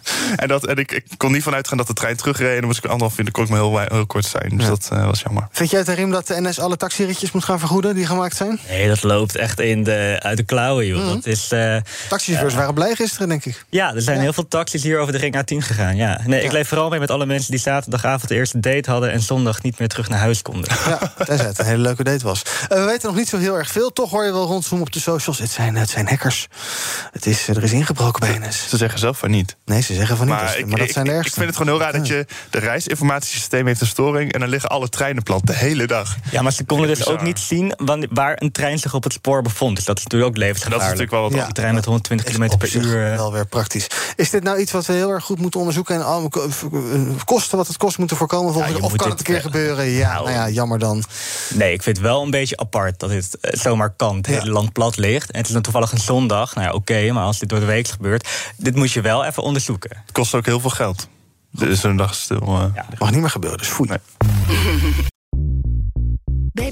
en 0.36 0.47
dat, 0.47 0.66
en 0.68 0.76
ik, 0.78 0.91
ik 0.91 1.05
kon 1.18 1.32
niet 1.32 1.43
vanuit 1.43 1.68
gaan 1.68 1.78
dat 1.78 1.88
de 1.88 1.93
trein 1.93 2.16
terugreed. 2.18 2.49
En 2.49 2.55
dan 2.57 2.66
moest 2.66 2.78
ik 2.78 2.86
anderhalf 2.86 3.18
uur, 3.18 3.24
dan 3.24 3.34
kon 3.34 3.43
ik 3.43 3.49
maar 3.49 3.59
heel, 3.59 3.80
heel 3.80 4.05
kort 4.05 4.26
zijn. 4.26 4.57
Dus 4.57 4.68
dat 4.68 4.89
eh, 4.91 5.05
was 5.05 5.22
jammer. 5.22 5.47
Vind 5.51 5.70
jij, 5.70 5.84
Tarim, 5.84 6.11
dat 6.11 6.28
de 6.28 6.41
NS 6.41 6.59
alle 6.59 6.78
taxiritjes 6.78 7.32
moet 7.32 7.43
gaan 7.43 7.59
vergoeden 7.59 7.95
die 7.95 8.05
gemaakt 8.05 8.36
zijn? 8.36 8.59
Nee, 8.70 8.88
dat 8.88 9.03
loopt 9.03 9.36
echt 9.36 9.59
in 9.59 9.84
de, 9.84 10.18
uit 10.20 10.38
de 10.38 10.43
klauwen, 10.43 10.86
joh. 10.86 11.03
Mhm. 11.03 11.14
Dat 11.14 11.26
is, 11.26 11.51
eh, 11.51 11.76
Taxichauffeurs 12.09 12.53
waren 12.55 12.74
blij 12.74 12.95
gisteren, 12.95 13.30
denk 13.30 13.45
ik. 13.45 13.66
Ja, 13.70 13.93
er 13.95 14.01
zijn 14.01 14.20
heel 14.20 14.34
veel 14.34 14.47
taxis 14.47 14.84
hier 14.84 14.99
over 14.99 15.14
de 15.14 15.20
ring 15.20 15.36
A10 15.38 15.57
gegaan. 15.66 15.95
Ja. 15.95 16.20
Nee, 16.26 16.39
ik 16.39 16.45
Ja. 16.45 16.51
leef 16.51 16.68
vooral 16.68 16.89
mee 16.89 16.99
met 16.99 17.11
alle 17.11 17.26
mensen 17.26 17.51
die 17.51 17.59
zaterdagavond 17.59 18.28
de 18.28 18.36
eerste 18.36 18.59
date 18.59 18.91
hadden... 18.91 19.11
en 19.11 19.22
zondag 19.22 19.61
niet 19.61 19.80
meer 19.80 19.88
terug 19.88 20.09
naar 20.09 20.20
huis 20.20 20.41
konden. 20.41 20.70
Ja, 20.88 21.14
tenzij 21.26 21.45
het 21.45 21.59
een 21.59 21.66
hele 21.66 21.82
leuke 21.82 22.03
date 22.03 22.24
was. 22.24 22.41
We 22.70 22.80
weten 22.82 23.07
nog 23.07 23.18
niet 23.18 23.28
zo 23.30 23.38
heel 23.38 23.53
erg 23.58 23.72
veel. 23.72 23.93
Toch 23.93 24.10
hoor 24.10 24.26
je 24.26 24.32
wel 24.32 24.45
rondzoomen 24.45 24.88
op 24.88 24.93
de 24.93 24.99
socials. 24.99 25.39
Het 25.39 25.51
zijn, 25.51 25.76
het 25.76 25.89
zijn 25.89 26.08
hackers. 26.08 26.47
Het 27.12 27.26
is, 27.26 27.47
er 27.47 27.64
is 27.64 27.72
ingebroken 27.72 28.20
bij 28.20 28.47
NS. 28.47 28.70
Ze 28.70 28.78
zeggen 28.78 28.99
zelf 28.99 29.18
van 29.18 29.32
niet. 29.32 29.56
Nee, 29.66 29.82
ze 29.82 29.93
zeggen 29.93 30.18
van 30.18 30.26
niet. 30.28 30.36
Maar, 30.36 30.58
ik, 30.58 30.66
maar 30.68 30.78
dat 30.80 30.88
ik- 30.88 30.93
zijn 30.93 31.06
de 31.06 31.12
ik, 31.12 31.34
vind 31.34 31.45
het 31.45 31.56
gewoon 31.56 31.72
heel 31.74 31.82
raar 31.82 31.91
dat 31.91 32.08
je... 32.08 32.26
de 32.49 32.60
reisinformatiesysteem 32.60 33.68
heeft 33.68 33.82
een 33.82 33.88
storing... 33.88 34.34
en 34.34 34.39
dan 34.39 34.49
liggen 34.49 34.70
alle 34.70 34.89
treinen 34.89 35.24
plat 35.24 35.45
de 35.45 35.54
hele 35.56 35.88
dag. 35.88 36.16
Ja, 36.32 36.41
maar 36.41 36.51
ze 36.51 36.64
konden 36.64 36.88
dus 36.88 36.97
Bizar. 36.97 37.14
ook 37.14 37.22
niet 37.22 37.39
zien 37.39 37.74
wanneer- 37.78 38.10
waar 38.12 38.36
een 38.41 38.51
trein 38.51 38.80
zich 38.80 38.93
op 38.93 39.04
het 39.04 39.14
spoor 39.14 39.41
bevond. 39.41 39.76
Dus 39.76 39.86
dat 39.86 39.97
is 39.97 40.04
natuurlijk 40.04 40.32
ook 40.32 40.38
levensgevaarlijk. 40.38 40.89
Dat 40.89 40.93
is 40.93 40.99
natuurlijk 41.08 41.32
wel 41.32 41.39
wat 41.39 41.47
Een 41.47 41.54
trein 41.54 41.74
met 41.76 41.86
120 41.86 42.26
km 42.36 42.58
per 42.58 42.76
uur. 42.76 43.12
eh, 43.12 43.16
Wel 43.16 43.32
weer 43.32 43.45
praktisch. 43.45 43.88
Is 44.16 44.30
dit 44.30 44.43
nou 44.43 44.60
iets 44.60 44.72
wat 44.72 44.86
we 44.86 44.93
heel 44.93 45.10
erg 45.10 45.24
goed 45.24 45.39
moeten 45.39 45.60
onderzoeken... 45.60 45.95
en 45.95 46.01
eh, 46.01 47.24
kosten 47.26 47.58
wat 47.58 47.68
het 47.68 47.78
kost 47.78 47.97
moeten 47.97 48.18
voorkomen? 48.18 48.54
volgens 48.54 48.76
je? 48.76 48.82
of 48.84 48.95
kan 48.95 49.10
het 49.10 49.20
een 49.20 49.26
keer 49.26 49.36
eh, 49.36 49.41
gebeuren? 49.41 49.86
Ja, 49.86 50.14
nou 50.14 50.32
ja, 50.32 50.49
jammer 50.49 50.80
dan. 50.80 51.04
Nee, 51.54 51.74
ik 51.74 51.84
vind 51.84 51.97
het 51.97 52.06
wel 52.06 52.22
een 52.24 52.32
beetje 52.32 52.58
apart 52.58 52.99
dat 52.99 53.10
dit 53.10 53.38
eh, 53.44 53.60
zomaar 53.60 53.89
kan. 53.89 54.18
Het 54.18 54.26
hele 54.26 54.52
land 54.52 54.74
plat 54.74 54.98
ligt. 54.98 55.32
En 55.32 55.38
het 55.38 55.48
is 55.48 55.54
dan 55.54 55.62
toevallig 55.62 55.91
een 55.91 55.98
zondag. 55.98 56.56
Nou 56.56 56.68
ja, 56.68 56.74
oké, 56.74 57.12
maar 57.12 57.24
als 57.24 57.39
dit 57.39 57.50
door 57.50 57.60
de 57.60 57.66
week 57.66 57.88
gebeurt... 57.88 58.30
dit 58.58 58.76
moet 58.76 58.91
je 58.91 59.02
wel 59.02 59.26
even 59.26 59.44
onderzoeken. 59.44 59.98
Het 60.02 60.12
kost 60.12 60.34
ook 60.36 60.46
heel 60.46 60.60
veel 60.60 60.70
geld. 60.70 61.08
Dus 61.52 61.80
zo'n 61.80 61.98
dag 61.98 62.16
stil. 62.16 62.41
eh. 62.41 62.84
Mag 63.00 63.12
niet 63.12 63.20
meer 63.20 63.30
gebeuren, 63.30 63.58
dus 63.60 63.68
foei. 63.68 63.88
Bij 63.89 64.00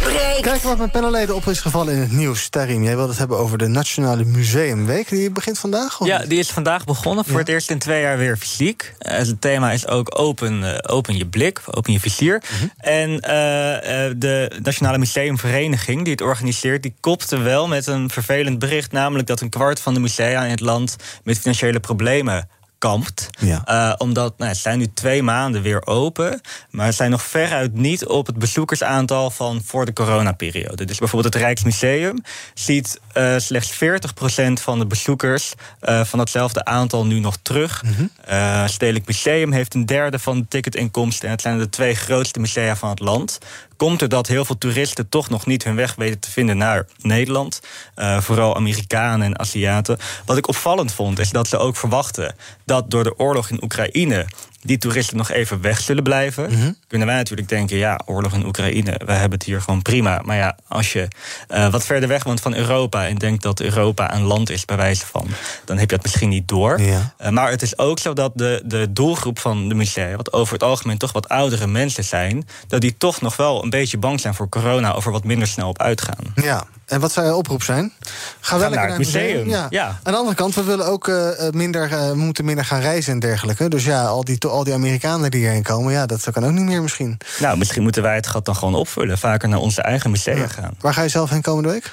breekt. 0.00 0.40
Kijk 0.40 0.62
wat 0.62 0.78
met 0.78 0.90
panelleden 0.90 1.34
op 1.34 1.46
is 1.46 1.60
gevallen 1.60 1.94
in 1.94 2.00
het 2.00 2.12
nieuws. 2.12 2.48
Tarim, 2.48 2.82
jij 2.82 2.94
wilde 2.94 3.08
het 3.08 3.18
hebben 3.18 3.38
over 3.38 3.58
de 3.58 3.66
Nationale 3.66 4.24
Museumweek. 4.24 5.08
Die 5.08 5.30
begint 5.30 5.58
vandaag? 5.58 6.00
of 6.00 6.06
Ja, 6.06 6.18
niet? 6.18 6.28
die 6.28 6.38
is 6.38 6.50
vandaag 6.50 6.84
begonnen. 6.84 7.24
Voor 7.24 7.38
het 7.38 7.48
eerst 7.48 7.70
in 7.70 7.78
twee 7.78 8.00
jaar 8.00 8.18
weer 8.18 8.36
fysiek. 8.36 8.94
Eh, 8.98 9.18
het 9.18 9.40
thema 9.40 9.70
is 9.72 9.86
ook 9.86 10.18
open, 10.18 10.74
eh, 10.74 10.94
open 10.94 11.16
je 11.16 11.26
blik, 11.26 11.60
open 11.70 11.92
je 11.92 12.00
vizier. 12.00 12.42
En 12.76 13.20
eh, 13.20 14.06
eh, 14.06 14.14
de 14.16 14.60
Nationale 14.62 14.98
Museumvereniging 14.98 16.02
die 16.02 16.12
het 16.12 16.22
organiseert... 16.22 16.82
die 16.82 16.94
kopte 17.00 17.38
wel 17.38 17.68
met 17.68 17.86
een 17.86 18.10
vervelend 18.10 18.58
bericht... 18.58 18.92
namelijk 18.92 19.28
dat 19.28 19.40
een 19.40 19.50
kwart 19.50 19.80
van 19.80 19.94
de 19.94 20.00
musea 20.00 20.44
in 20.44 20.50
het 20.50 20.60
land... 20.60 20.96
met 21.24 21.38
financiële 21.38 21.80
problemen 21.80 22.48
kampt. 22.78 23.28
Ja. 23.38 23.64
Eh, 23.64 23.94
omdat 23.98 24.38
nou, 24.38 24.54
ze 24.54 24.60
zijn 24.60 24.78
nu 24.78 24.92
twee 24.94 25.22
maanden 25.22 25.62
weer 25.62 25.86
open, 25.86 26.40
maar 26.70 26.86
ze 26.86 26.96
zijn 26.96 27.10
nog 27.10 27.22
veruit 27.22 27.74
niet 27.74 28.06
op 28.06 28.26
het 28.26 28.38
bezoekersaantal 28.38 29.30
van 29.30 29.62
voor 29.64 29.84
de 29.84 29.92
coronaperiode. 29.92 30.84
Dus 30.84 30.98
bijvoorbeeld 30.98 31.34
het 31.34 31.42
Rijksmuseum 31.42 32.22
ziet 32.54 33.00
eh, 33.12 33.34
slechts 33.36 33.72
40% 33.74 34.52
van 34.52 34.78
de 34.78 34.86
bezoekers 34.86 35.54
eh, 35.80 36.04
van 36.04 36.18
datzelfde 36.18 36.64
aantal 36.64 37.06
nu 37.06 37.20
nog 37.20 37.36
terug. 37.42 37.84
Eh, 38.24 38.66
Stedelijk 38.66 39.06
Museum 39.06 39.52
heeft 39.52 39.74
een 39.74 39.86
derde 39.86 40.18
van 40.18 40.38
de 40.38 40.48
ticketinkomsten 40.48 41.24
en 41.24 41.34
het 41.34 41.40
zijn 41.40 41.58
de 41.58 41.68
twee 41.68 41.94
grootste 41.94 42.40
musea 42.40 42.76
van 42.76 42.90
het 42.90 43.00
land. 43.00 43.38
Komt 43.78 44.02
er 44.02 44.08
dat 44.08 44.26
heel 44.26 44.44
veel 44.44 44.58
toeristen 44.58 45.08
toch 45.08 45.28
nog 45.28 45.46
niet 45.46 45.64
hun 45.64 45.76
weg 45.76 45.94
weten 45.94 46.20
te 46.20 46.30
vinden 46.30 46.56
naar 46.56 46.86
Nederland. 47.00 47.60
Eh, 47.94 48.20
vooral 48.20 48.56
Amerikanen 48.56 49.26
en 49.26 49.38
Aziaten. 49.38 49.98
Wat 50.24 50.36
ik 50.36 50.48
opvallend 50.48 50.92
vond, 50.92 51.18
is 51.18 51.30
dat 51.30 51.48
ze 51.48 51.58
ook 51.58 51.76
verwachten 51.76 52.34
dat 52.64 52.90
door 52.90 53.04
de 53.04 53.18
oorlog 53.18 53.50
in 53.50 53.62
Oekraïne 53.62 54.26
die 54.60 54.78
toeristen 54.78 55.16
nog 55.16 55.30
even 55.30 55.60
weg 55.60 55.80
zullen 55.80 56.02
blijven. 56.02 56.76
Kunnen 56.86 57.06
wij 57.06 57.16
natuurlijk 57.16 57.48
denken, 57.48 57.76
ja, 57.76 58.00
oorlog 58.04 58.32
in 58.32 58.46
Oekraïne, 58.46 59.00
we 59.04 59.12
hebben 59.12 59.38
het 59.38 59.42
hier 59.42 59.60
gewoon 59.60 59.82
prima. 59.82 60.20
Maar 60.24 60.36
ja, 60.36 60.56
als 60.68 60.92
je 60.92 61.08
eh, 61.48 61.70
wat 61.70 61.84
verder 61.84 62.08
weg 62.08 62.24
woont 62.24 62.40
van 62.40 62.54
Europa 62.54 63.06
en 63.06 63.16
denkt 63.16 63.42
dat 63.42 63.60
Europa 63.60 64.14
een 64.14 64.22
land 64.22 64.50
is 64.50 64.64
bij 64.64 64.76
wijze 64.76 65.06
van, 65.06 65.26
dan 65.64 65.78
heb 65.78 65.90
je 65.90 65.96
dat 65.96 66.04
misschien 66.04 66.28
niet 66.28 66.48
door. 66.48 66.80
Ja. 66.80 67.14
Eh, 67.16 67.30
maar 67.30 67.50
het 67.50 67.62
is 67.62 67.78
ook 67.78 67.98
zo 67.98 68.12
dat 68.12 68.32
de, 68.34 68.62
de 68.64 68.92
doelgroep 68.92 69.38
van 69.38 69.68
de 69.68 69.74
musea, 69.74 70.16
wat 70.16 70.32
over 70.32 70.52
het 70.52 70.62
algemeen 70.62 70.98
toch 70.98 71.12
wat 71.12 71.28
oudere 71.28 71.66
mensen 71.66 72.04
zijn, 72.04 72.48
dat 72.66 72.80
die 72.80 72.96
toch 72.96 73.20
nog 73.20 73.36
wel 73.36 73.62
een 73.62 73.70
beetje 73.70 73.98
bang 73.98 74.20
zijn 74.20 74.34
voor 74.34 74.48
corona 74.48 74.92
of 74.92 75.06
er 75.06 75.12
wat 75.12 75.24
minder 75.24 75.48
snel 75.48 75.68
op 75.68 75.82
uitgaan. 75.82 76.32
Ja, 76.34 76.66
En 76.88 77.00
wat 77.00 77.12
zou 77.12 77.26
je 77.26 77.34
oproep 77.34 77.62
zijn? 77.62 77.92
Ga 78.40 78.58
wel 78.58 78.70
naar 78.70 78.88
het 78.88 78.98
museum. 78.98 79.48
Ja. 79.48 79.66
Ja. 79.70 79.86
Aan 80.02 80.12
de 80.12 80.18
andere 80.18 80.36
kant, 80.36 80.54
we 80.54 80.62
willen 80.62 80.86
ook 80.86 81.08
eh, 81.08 81.46
eh, 81.46 81.52
minder, 81.52 81.92
eh, 81.92 82.12
moeten 82.12 82.44
minder 82.44 82.64
gaan 82.64 82.80
reizen 82.80 83.12
en 83.12 83.18
dergelijke. 83.18 83.68
Dus 83.68 83.84
ja, 83.84 84.04
al 84.04 84.24
die, 84.24 84.44
al 84.46 84.64
die 84.64 84.74
Amerikanen 84.74 85.30
die 85.30 85.40
hierheen 85.40 85.62
komen, 85.62 85.92
ja, 85.92 86.06
dat 86.06 86.30
kan 86.30 86.44
ook 86.44 86.52
niet 86.52 86.64
meer 86.64 86.82
misschien. 86.82 87.18
Nou, 87.38 87.58
misschien 87.58 87.82
moeten 87.82 88.02
wij 88.02 88.14
het 88.14 88.26
gat 88.26 88.44
dan 88.44 88.56
gewoon 88.56 88.74
opvullen. 88.74 89.18
Vaker 89.18 89.48
naar 89.48 89.58
onze 89.58 89.82
eigen 89.82 90.10
musea 90.10 90.46
gaan. 90.46 90.74
Waar 90.80 90.94
ga 90.94 91.02
je 91.02 91.08
zelf 91.08 91.30
heen 91.30 91.42
komende 91.42 91.68
week? 91.68 91.92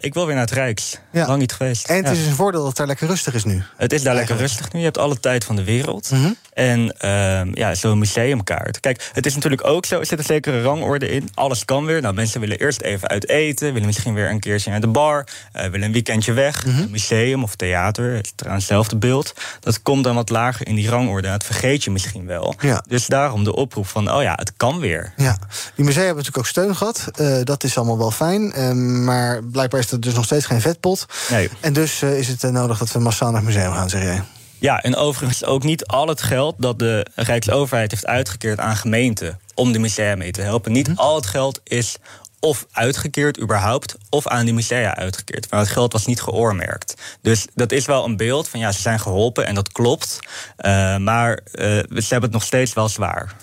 Ik 0.00 0.14
wil 0.14 0.26
weer 0.26 0.34
naar 0.34 0.44
het 0.44 0.54
Rijks. 0.54 0.98
Lang 1.12 1.38
niet 1.38 1.52
geweest. 1.52 1.88
En 1.88 1.96
het 1.96 2.16
is 2.16 2.22
Ja. 2.22 2.28
een 2.28 2.34
voordeel 2.34 2.58
dat 2.60 2.68
het 2.68 2.76
daar 2.76 2.86
lekker 2.86 3.06
rustig 3.06 3.34
is 3.34 3.44
nu. 3.44 3.62
Het 3.76 3.92
is 3.92 4.02
daar 4.02 4.14
lekker 4.14 4.36
rustig 4.36 4.72
nu. 4.72 4.78
Je 4.78 4.84
hebt 4.84 4.98
alle 4.98 5.20
tijd 5.20 5.44
van 5.44 5.56
de 5.56 5.64
wereld. 5.64 6.10
Mhm. 6.10 6.30
En 6.56 6.98
ehm, 6.98 7.50
ja, 7.54 7.74
zo'n 7.74 7.98
museumkaart. 7.98 8.80
Kijk, 8.80 9.10
het 9.12 9.26
is 9.26 9.34
natuurlijk 9.34 9.66
ook 9.66 9.86
zo, 9.86 9.98
er 9.98 10.06
zit 10.06 10.18
een 10.18 10.24
zekere 10.24 10.62
rangorde 10.62 11.08
in. 11.10 11.28
Alles 11.34 11.64
kan 11.64 11.84
weer. 11.84 12.00
Nou, 12.00 12.14
mensen 12.14 12.40
willen 12.40 12.58
eerst 12.58 12.80
even 12.80 13.08
uit 13.08 13.28
eten. 13.28 13.72
Willen 13.72 13.86
misschien 13.86 14.14
weer 14.14 14.30
een 14.30 14.40
keertje 14.40 14.70
naar 14.70 14.80
de 14.80 14.86
bar. 14.86 15.26
eh, 15.52 15.62
willen 15.62 15.86
een 15.86 15.92
weekendje 15.92 16.32
weg. 16.32 16.66
Mhm. 16.66 16.90
Museum 16.90 17.42
of 17.42 17.54
theater. 17.54 18.14
Het 18.14 18.24
is 18.24 18.32
trouwens 18.34 18.64
hetzelfde 18.64 18.96
beeld. 18.96 19.34
Dat 19.60 19.82
komt 19.82 20.04
dan 20.04 20.14
wat 20.14 20.28
lager 20.28 20.66
in 20.66 20.74
die 20.74 20.88
rangorde. 20.88 21.28
Dat 21.28 21.44
vergeet 21.44 21.84
je 21.84 21.90
misschien 21.90 22.26
wel. 22.26 22.54
Ja. 22.60 22.84
Dus 22.88 23.06
daarom 23.06 23.44
de 23.44 23.54
oproep 23.54 23.86
van, 23.86 24.12
oh 24.12 24.22
ja, 24.22 24.32
het 24.36 24.52
kan 24.56 24.78
weer. 24.78 25.12
Ja, 25.16 25.38
die 25.74 25.84
musea 25.84 26.04
hebben 26.04 26.16
natuurlijk 26.24 26.38
ook 26.38 26.46
steun 26.46 26.76
gehad. 26.76 27.04
Eh, 27.14 27.36
dat 27.44 27.64
is 27.64 27.76
allemaal 27.76 27.98
wel 27.98 28.10
fijn. 28.10 28.52
Ehm, 28.52 29.04
maar 29.04 29.42
blijkbaar 29.44 29.80
is 29.80 29.90
er 29.90 30.00
dus 30.00 30.14
nog 30.14 30.24
steeds 30.24 30.46
geen 30.46 30.60
vetpot. 30.60 31.06
Nee. 31.30 31.48
En 31.60 31.72
dus 31.72 32.02
eh, 32.02 32.18
is 32.18 32.28
het 32.28 32.42
nodig 32.42 32.78
dat 32.78 32.92
we 32.92 32.98
massaal 32.98 33.30
naar 33.30 33.42
het 33.42 33.54
museum 33.54 33.72
gaan, 33.72 33.88
zeg 33.88 34.02
jij. 34.02 34.22
Ja, 34.58 34.82
en 34.82 34.96
overigens 34.96 35.44
ook 35.44 35.62
niet 35.62 35.86
al 35.86 36.08
het 36.08 36.22
geld 36.22 36.54
dat 36.58 36.78
de 36.78 37.06
Rijksoverheid 37.14 37.90
heeft 37.90 38.06
uitgekeerd 38.06 38.58
aan 38.58 38.76
gemeenten 38.76 39.40
om 39.54 39.72
de 39.72 39.78
musea 39.78 40.16
mee 40.16 40.30
te 40.30 40.40
helpen. 40.42 40.72
Niet 40.72 40.88
Mhm. 40.88 40.98
al 40.98 41.14
het 41.16 41.26
geld 41.26 41.60
is 41.64 41.96
of 42.40 42.66
uitgekeerd 42.72 43.40
überhaupt, 43.40 43.96
of 44.10 44.26
aan 44.26 44.44
die 44.44 44.54
musea 44.54 44.96
uitgekeerd. 44.96 45.50
Maar 45.50 45.60
het 45.60 45.68
geld 45.68 45.92
was 45.92 46.06
niet 46.06 46.20
geoormerkt. 46.20 46.94
Dus 47.22 47.46
dat 47.54 47.72
is 47.72 47.86
wel 47.86 48.04
een 48.04 48.16
beeld 48.16 48.48
van 48.48 48.60
ja, 48.60 48.72
ze 48.72 48.80
zijn 48.80 49.00
geholpen 49.00 49.46
en 49.46 49.54
dat 49.54 49.72
klopt. 49.72 50.18
Eh, 50.56 50.96
maar 50.96 51.32
eh, 51.52 51.64
ze 51.78 52.06
hebben 52.08 52.22
het 52.22 52.32
nog 52.32 52.44
steeds 52.44 52.72
wel 52.72 52.88
zwaar. 52.88 53.34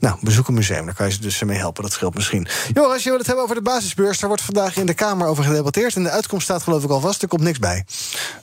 Nou, 0.00 0.16
bezoek 0.20 0.48
een 0.48 0.54
museum, 0.54 0.84
daar 0.84 0.94
kan 0.94 1.06
je 1.06 1.12
ze 1.12 1.20
dus 1.20 1.42
mee 1.42 1.58
helpen. 1.58 1.82
Dat 1.82 1.92
scheelt 1.92 2.14
misschien. 2.14 2.46
Joris, 2.72 3.02
je 3.02 3.08
wil 3.08 3.18
het 3.18 3.26
hebben 3.26 3.44
over 3.44 3.56
de 3.56 3.62
basisbeurs. 3.62 4.18
Daar 4.18 4.28
wordt 4.28 4.44
vandaag 4.44 4.76
in 4.76 4.86
de 4.86 4.94
Kamer 4.94 5.26
over 5.26 5.44
gedebatteerd. 5.44 5.96
En 5.96 6.02
de 6.02 6.10
uitkomst 6.10 6.44
staat 6.44 6.62
geloof 6.62 6.84
ik 6.84 6.90
al 6.90 7.00
vast. 7.00 7.22
Er 7.22 7.28
komt 7.28 7.42
niks 7.42 7.58
bij. 7.58 7.84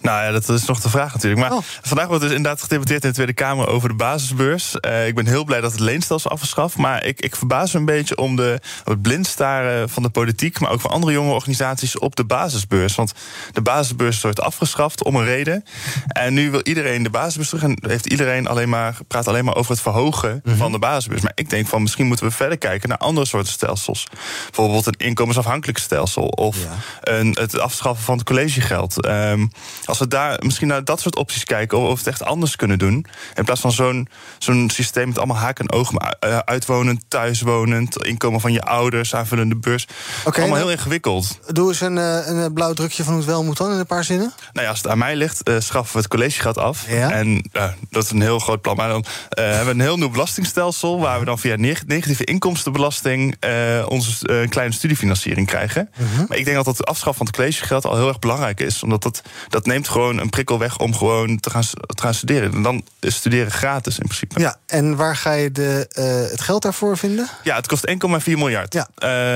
Nou 0.02 0.24
ja, 0.24 0.32
dat 0.32 0.50
is 0.50 0.66
nog 0.66 0.80
de 0.80 0.90
vraag 0.90 1.14
natuurlijk. 1.14 1.50
Maar 1.50 1.60
vandaag 1.82 2.08
wordt 2.08 2.24
dus 2.24 2.32
inderdaad 2.32 2.62
gedebatteerd 2.62 3.04
in 3.04 3.10
de 3.10 3.16
Tweede 3.16 3.34
Kamer 3.34 3.68
over 3.68 3.90
de 3.90 3.96
basisbeurs. 3.96 4.80
Eh, 4.80 5.08
ik 5.08 5.16
ben 5.16 5.28
heel 5.28 5.44
blij 5.44 5.62
dat 5.62 5.72
het 5.72 5.80
leenstelsel 5.80 6.32
afgeschaft. 6.32 6.78
Maar 6.78 7.06
ik, 7.06 7.22
ik 7.22 7.36
verbaas 7.36 7.74
me 7.74 7.80
een 7.80 7.86
beetje 7.86 8.18
om, 8.18 8.36
de, 8.36 8.60
het 8.84 9.02
blindstaren 9.02 9.90
van 9.90 10.04
de 10.04 10.10
politiek... 10.10 10.60
maar 10.60 10.72
ook 10.72 10.82
van 10.82 10.92
andere 10.92 11.12
jonge 11.12 11.34
organisaties 11.34 11.98
op 12.00 12.16
de 12.16 12.26
basisbeurs. 12.26 12.96
Want 12.96 13.14
de 13.52 13.62
basisbeurs 13.62 14.22
wordt 14.22 14.42
afgeschaft 14.42 15.04
om 15.04 15.16
een 15.16 15.26
reden. 15.26 15.64
En 16.08 16.34
nu 16.34 16.52
wil 16.52 16.62
iedereen 16.64 17.04
de 17.04 17.10
basisbeurs 17.10 17.50
terug... 17.50 17.64
en 17.64 17.78
heeft 17.88 18.06
iedereen 18.06 18.48
alleen 18.48 18.70
maar, 18.70 18.98
praat 19.08 19.28
alleen 19.28 19.46
maar 19.46 19.56
over 19.56 19.72
het 19.72 19.82
verhogen 19.82 20.42
van 20.46 20.72
de 20.72 20.80
basisbeurs. 20.80 21.17
Maar 21.24 21.32
ik 21.36 21.50
denk 21.50 21.68
van 21.68 21.82
misschien 21.82 22.06
moeten 22.08 22.26
we 22.26 22.32
verder 22.32 22.58
kijken 22.58 22.90
naar 22.90 22.98
andere 22.98 23.28
soorten 23.28 23.52
stelsels. 23.54 24.08
Bijvoorbeeld 24.46 24.86
een 24.86 24.94
inkomensafhankelijk 24.98 25.78
stelsel... 25.78 26.28
of 26.28 26.58
een, 27.02 27.38
het 27.40 27.60
afschaffen 27.60 28.06
van 28.06 28.18
het 28.18 28.26
collegegeld. 28.26 29.06
Ehm, 29.06 29.48
als 29.86 30.00
we 30.00 30.08
daar 30.08 30.40
misschien 30.40 30.68
naar 30.68 30.84
dat 30.84 31.00
soort 31.00 31.16
opties 31.16 31.44
kijken... 31.44 31.78
of 31.78 31.90
we 31.92 31.98
het 31.98 32.08
echt 32.08 32.24
anders 32.24 32.56
kunnen 32.56 32.80
doen... 32.80 33.06
in 33.36 33.44
plaats 33.44 33.62
van 33.62 33.72
zo'n 33.72 34.08
zo'n 34.38 34.70
systeem 34.74 35.08
met 35.08 35.18
allemaal 35.18 35.38
haken 35.38 35.66
en 35.66 35.78
ogen... 35.78 35.96
maar, 35.96 36.16
eh, 36.20 36.38
uitwonend, 36.38 37.04
thuiswonend, 37.08 38.04
inkomen 38.04 38.42
van 38.42 38.54
je 38.54 38.62
ouders... 38.62 39.16
aanvullende 39.16 39.56
beurs. 39.56 39.88
allemaal 40.24 40.56
heel 40.56 40.72
ingewikkeld. 40.72 41.40
Doe 41.48 41.68
eens 41.68 41.82
een, 41.82 41.98
eh, 41.98 42.28
een 42.28 42.54
blauw 42.54 42.74
drukje 42.74 43.04
van 43.04 43.14
hoe 43.14 43.22
het 43.22 43.32
wel 43.32 43.44
moet 43.44 43.58
dan 43.58 43.72
in 43.72 43.80
een 43.80 43.86
paar 43.86 44.04
zinnen. 44.04 44.34
Nou 44.52 44.66
ja, 44.66 44.70
als 44.70 44.82
het 44.82 44.92
aan 44.92 44.98
mij 44.98 45.16
ligt, 45.16 45.44
eh, 45.44 45.56
schaffen 45.60 45.94
we 45.94 46.00
het 46.00 46.08
collegegeld 46.08 46.58
af. 46.58 46.88
En 46.88 47.50
eh, 47.52 47.70
dat 47.90 48.04
is 48.04 48.10
een 48.10 48.22
heel 48.22 48.40
groot 48.40 48.62
plan. 48.62 48.76
Maar 48.76 48.90
dan 48.90 49.06
eh, 49.30 49.46
hebben 49.46 49.66
we 49.66 49.72
een 49.72 49.80
heel 49.80 49.98
nieuw 49.98 50.10
belastingstelsel... 50.10 51.00
waar 51.08 51.20
we 51.20 51.26
dan 51.26 51.40
via 51.40 51.56
neg- 51.56 51.86
negatieve 51.86 52.24
inkomstenbelasting... 52.24 53.36
eh, 53.40 53.86
onze 53.90 54.28
eh, 54.28 54.50
kleine 54.50 54.74
studiefinanciering 54.74 55.48
krijgen. 55.48 55.90
Maar 56.28 56.38
ik 56.38 56.46
denk 56.46 56.56
dat 56.58 56.66
het 56.66 56.86
afschaffen 56.86 57.16
van 57.18 57.26
het 57.26 57.36
collegegeld 57.36 57.86
al 57.86 57.96
heel 57.96 58.08
erg 58.08 58.20
belangrijk 58.20 58.60
is. 58.60 58.84
Omdat 58.84 59.04
dat, 59.04 59.22
dat 59.50 59.66
neemt 59.66 59.88
gewoon 59.88 60.18
een 60.18 60.30
prikkel 60.30 60.60
weg 60.60 60.78
om 60.80 60.96
gewoon 60.96 61.40
te 61.40 61.50
gaan, 61.50 61.62
te 61.88 62.02
gaan 62.02 62.14
studeren. 62.14 62.54
En 62.54 62.62
dan 62.62 62.84
is 63.00 63.16
studeren 63.16 63.52
gratis 63.52 64.00
in 64.00 64.06
principe. 64.06 64.40
Ja, 64.40 64.56
en 64.66 64.96
waar 64.96 65.16
ga 65.16 65.32
je 65.32 65.52
de, 65.52 65.88
eh, 65.90 66.32
het 66.32 66.42
geld 66.42 66.62
daarvoor 66.62 66.98
vinden? 66.98 67.28
Ja, 67.44 67.56
het 67.56 67.68
kost 67.68 67.88
1,4 67.88 68.38
miljard. 68.38 68.74
Ja. 68.74 68.88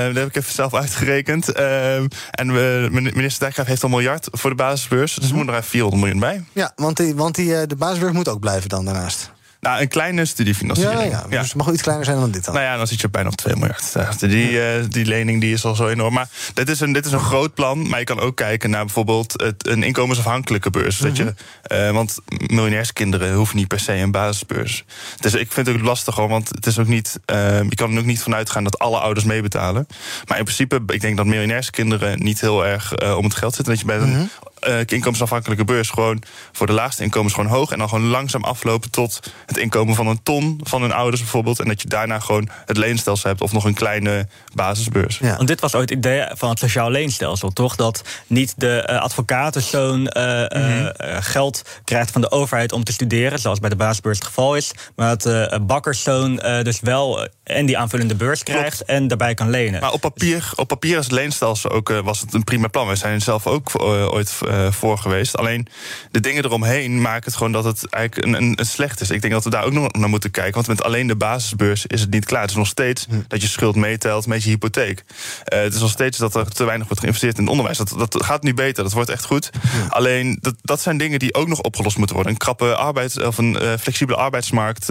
Dat 0.06 0.16
heb 0.16 0.28
ik 0.28 0.36
even 0.36 0.54
zelf 0.54 0.74
uitgerekend. 0.74 1.50
En 1.52 2.54
we, 2.54 2.88
minister 2.92 3.40
Dijkgraaf 3.40 3.68
heeft 3.68 3.84
al 3.84 3.90
een 3.90 3.96
miljard 3.96 4.28
voor 4.32 4.50
de 4.50 4.56
basisbeurs. 4.56 5.14
Dus 5.16 5.30
er 5.30 5.36
moet 5.36 5.48
er 5.48 5.54
even 5.54 5.64
400 5.66 6.02
miljoen 6.02 6.20
bij. 6.20 6.44
Ja, 6.54 6.72
want, 6.76 6.98
die, 6.98 7.16
want 7.16 7.36
die, 7.36 7.68
de 7.68 7.76
basisbeurs 7.76 8.14
moet 8.14 8.30
ook 8.30 8.40
blijven 8.40 8.70
dan 8.70 8.86
daarnaast. 8.86 9.32
Nou, 9.62 9.82
een 9.82 9.88
kleine 9.88 10.26
studiefinanciering. 10.26 11.12
Ja, 11.12 11.26
ja, 11.30 11.40
dus 11.40 11.48
het 11.48 11.56
mag 11.56 11.66
wel 11.66 11.74
iets 11.74 11.84
kleiner 11.84 12.06
zijn 12.06 12.20
dan 12.20 12.32
dit 12.32 12.46
dan. 12.46 12.54
Nou 12.54 12.66
ja, 12.66 12.78
dan 12.78 12.88
zit 12.88 13.02
je 13.02 13.10
bijna 13.10 13.30
op 13.30 13.36
2 13.36 13.56
miljard. 13.56 13.92
Ja, 13.94 14.28
Die, 14.28 14.62
eh, 14.62 14.84
die 14.90 15.06
lening 15.06 15.42
die 15.42 15.54
is 15.54 15.66
al 15.66 15.76
zo 15.76 15.88
enorm. 15.88 16.14
Maar 16.14 16.30
dit 16.54 16.70
is, 16.70 16.80
een, 16.80 16.92
dit 16.92 17.06
is 17.06 17.12
een 17.12 17.20
groot 17.20 17.54
plan. 17.54 17.90
Maar 17.90 18.00
je 18.00 18.06
kan 18.06 18.20
ook 18.20 18.36
kijken 18.36 18.70
naar 18.70 18.86
bijvoorbeeld 18.86 19.42
het, 19.42 19.68
een 19.68 19.84
inkomensafhankelijke 19.84 20.70
beurs. 20.70 20.98
dat 20.98 21.18
je, 21.18 21.34
eh, 21.62 21.92
want 21.92 22.18
miljonairskinderen 22.28 23.34
hoeven 23.34 23.56
niet 23.56 23.68
per 23.68 23.80
se 23.80 23.94
een 23.94 24.12
basisbeurs. 24.12 24.86
Dus 25.20 25.34
ik 25.34 25.52
vind 25.52 25.68
het 25.68 25.76
ook 25.76 25.82
lastig 25.82 26.16
hoor. 26.16 26.30
Want 26.30 26.50
het 26.50 26.66
is 26.66 26.80
ook 26.80 26.88
niet, 26.88 27.20
eh, 27.26 27.62
je 27.62 27.76
kan 27.76 27.92
er 27.92 28.00
ook 28.00 28.06
niet 28.06 28.22
vanuit 28.22 28.50
gaan 28.50 28.64
dat 28.64 28.80
alle 28.80 29.00
ouders 29.00 29.26
meebetalen. 29.26 29.88
Maar 30.28 30.38
in 30.38 30.44
principe, 30.44 30.82
ik 30.88 31.02
denk 31.02 31.18
dat 31.18 31.26
miljonairskinderen 31.26 32.24
niet 32.24 32.42
heel 32.42 32.66
erg 32.66 33.16
om 33.16 33.24
het 33.24 33.36
geld 33.36 33.56
zitten. 33.56 33.74
Dat 33.74 33.82
je 33.82 33.88
bij 33.88 33.98
een 33.98 34.30
eh, 34.62 34.80
inkomensafhankelijke 34.86 35.66
beurs 35.66 35.90
gewoon 35.90 36.24
voor 36.52 36.68
de 36.68 36.74
laagste 36.74 37.04
inkomens 37.04 37.34
gewoon 37.34 37.50
hoog. 37.50 37.72
En 37.72 37.78
dan 37.78 37.90
gewoon 37.90 38.08
langzaam 38.08 38.44
aflopen 38.44 38.90
tot 38.92 39.20
het 39.46 39.58
inkomen 39.58 39.96
van 39.96 40.08
een 40.08 40.24
ton 40.24 40.60
van 40.64 40.82
hun 40.82 40.92
ouders 40.92 41.22
bijvoorbeeld. 41.22 41.60
En 41.60 41.68
dat 41.68 41.82
je 41.82 41.88
daarna 41.88 42.20
gewoon 42.20 42.50
het 42.66 42.78
leenstelsel 42.78 43.30
hebt 43.30 43.42
of 43.42 43.52
nog 43.52 43.66
een 43.66 43.74
kleine 43.74 44.28
basisbeurs. 44.54 45.20
Want 45.20 45.48
dit 45.48 45.62
was 45.62 45.76
ooit 45.76 45.90
het 45.90 45.98
idee 45.98 46.26
van 46.34 46.50
het 46.50 46.60
sociaal 46.60 46.92
leenstelsel, 46.92 47.50
toch? 47.50 47.76
Dat 47.76 48.04
niet 48.28 48.54
de 48.58 48.82
eh, 48.82 49.02
advocatenzoon 49.02 50.08
eh, 50.08 50.52
eh, 50.52 50.88
eh, 50.88 51.18
geld 51.20 51.62
krijgt 51.84 52.12
van 52.12 52.22
de 52.22 52.32
overheid 52.32 52.72
om 52.72 52.84
te 52.84 52.92
studeren, 52.92 53.40
zoals 53.40 53.60
bij 53.60 53.70
de 53.70 53.76
basisbeurs 53.76 54.18
het 54.18 54.28
geval 54.28 54.56
is. 54.56 54.72
Maar 54.96 55.08
dat 55.08 55.22
de 55.22 55.60
bakkerszoon 55.62 56.40
eh, 56.40 56.64
dus 56.64 56.80
wel 56.80 57.28
en 57.44 57.66
die 57.66 57.78
aanvullende 57.78 58.16
beurs 58.16 58.44
krijgt 58.44 58.84
en 58.84 59.08
daarbij 59.08 59.34
kan 59.34 59.50
lenen. 59.50 59.82
Maar 59.82 59.92
op 59.92 60.02
papier, 60.02 60.52
op 60.56 60.68
papier 60.68 60.98
als 60.98 61.10
leenstelsel 61.10 61.72
ook, 61.72 62.02
was 62.04 62.20
het 62.20 62.34
een 62.34 62.44
prima 62.44 62.68
plan. 62.68 62.88
We 62.88 62.96
zijn 62.96 63.22
zelf 63.22 63.48
ook 63.48 63.72
ooit 63.82 64.40
eh, 64.52 64.72
voor 64.72 64.98
geweest. 64.98 65.38
Alleen 65.38 65.68
de 66.12 66.20
dingen 66.20 66.46
eromheen 66.46 67.02
maken 67.02 67.24
het 67.26 67.36
gewoon 67.36 67.52
dat 67.52 67.64
het 67.64 67.90
eigenlijk 67.90 68.26
een, 68.28 68.44
een, 68.44 68.60
een 68.60 68.66
slecht 68.66 69.02
is. 69.02 69.10
Ik 69.10 69.22
denk 69.22 69.34
dat 69.34 69.44
we 69.44 69.50
daar 69.50 69.64
ook 69.64 69.72
nog 69.72 69.92
naar 69.92 70.10
moeten 70.10 70.32
kijken. 70.32 70.54
Want 70.54 70.68
met 70.68 70.84
alleen 70.84 71.08
de 71.08 71.16
basisbeurs 71.16 71.86
is 71.86 72.02
het 72.02 72.10
niet 72.10 72.26
klaar. 72.26 72.42
Het 72.42 72.50
is 72.50 72.56
nog 72.56 72.68
steeds 72.68 73.08
dat 73.28 73.42
je 73.42 73.48
schuld 73.48 73.76
meetelt 73.76 74.28
met 74.28 74.44
je 74.44 74.50
hypotheek. 74.50 75.04
Eh, 75.44 75.62
het 75.62 75.74
is 75.74 75.80
nog 75.80 75.90
steeds 75.90 76.18
dat 76.18 76.36
er 76.36 76.50
te 76.52 76.64
weinig 76.64 76.86
wordt 76.86 77.00
geïnvesteerd 77.02 77.36
in 77.38 77.42
het 77.42 77.52
onderwijs. 77.52 77.78
Dat, 77.78 77.94
dat 77.98 78.24
gaat 78.24 78.44
nu 78.44 78.54
beter, 78.54 78.84
dat 78.84 78.94
wordt 78.94 79.10
echt 79.10 79.26
goed. 79.26 79.50
Alleen 79.90 80.38
dat, 80.42 80.56
dat 80.62 80.82
zijn 80.82 80.98
dingen 80.98 81.20
die 81.20 81.34
ook 81.34 81.48
nog 81.48 81.62
opgelost 81.62 81.98
moeten 81.98 82.16
worden. 82.16 82.34
Een 82.34 82.40
krappe 82.40 82.76
arbeids, 82.76 83.20
of 83.20 83.38
een 83.38 83.60
eh, 83.60 83.74
flexibele 83.80 84.18
arbeidsmarkt 84.18 84.86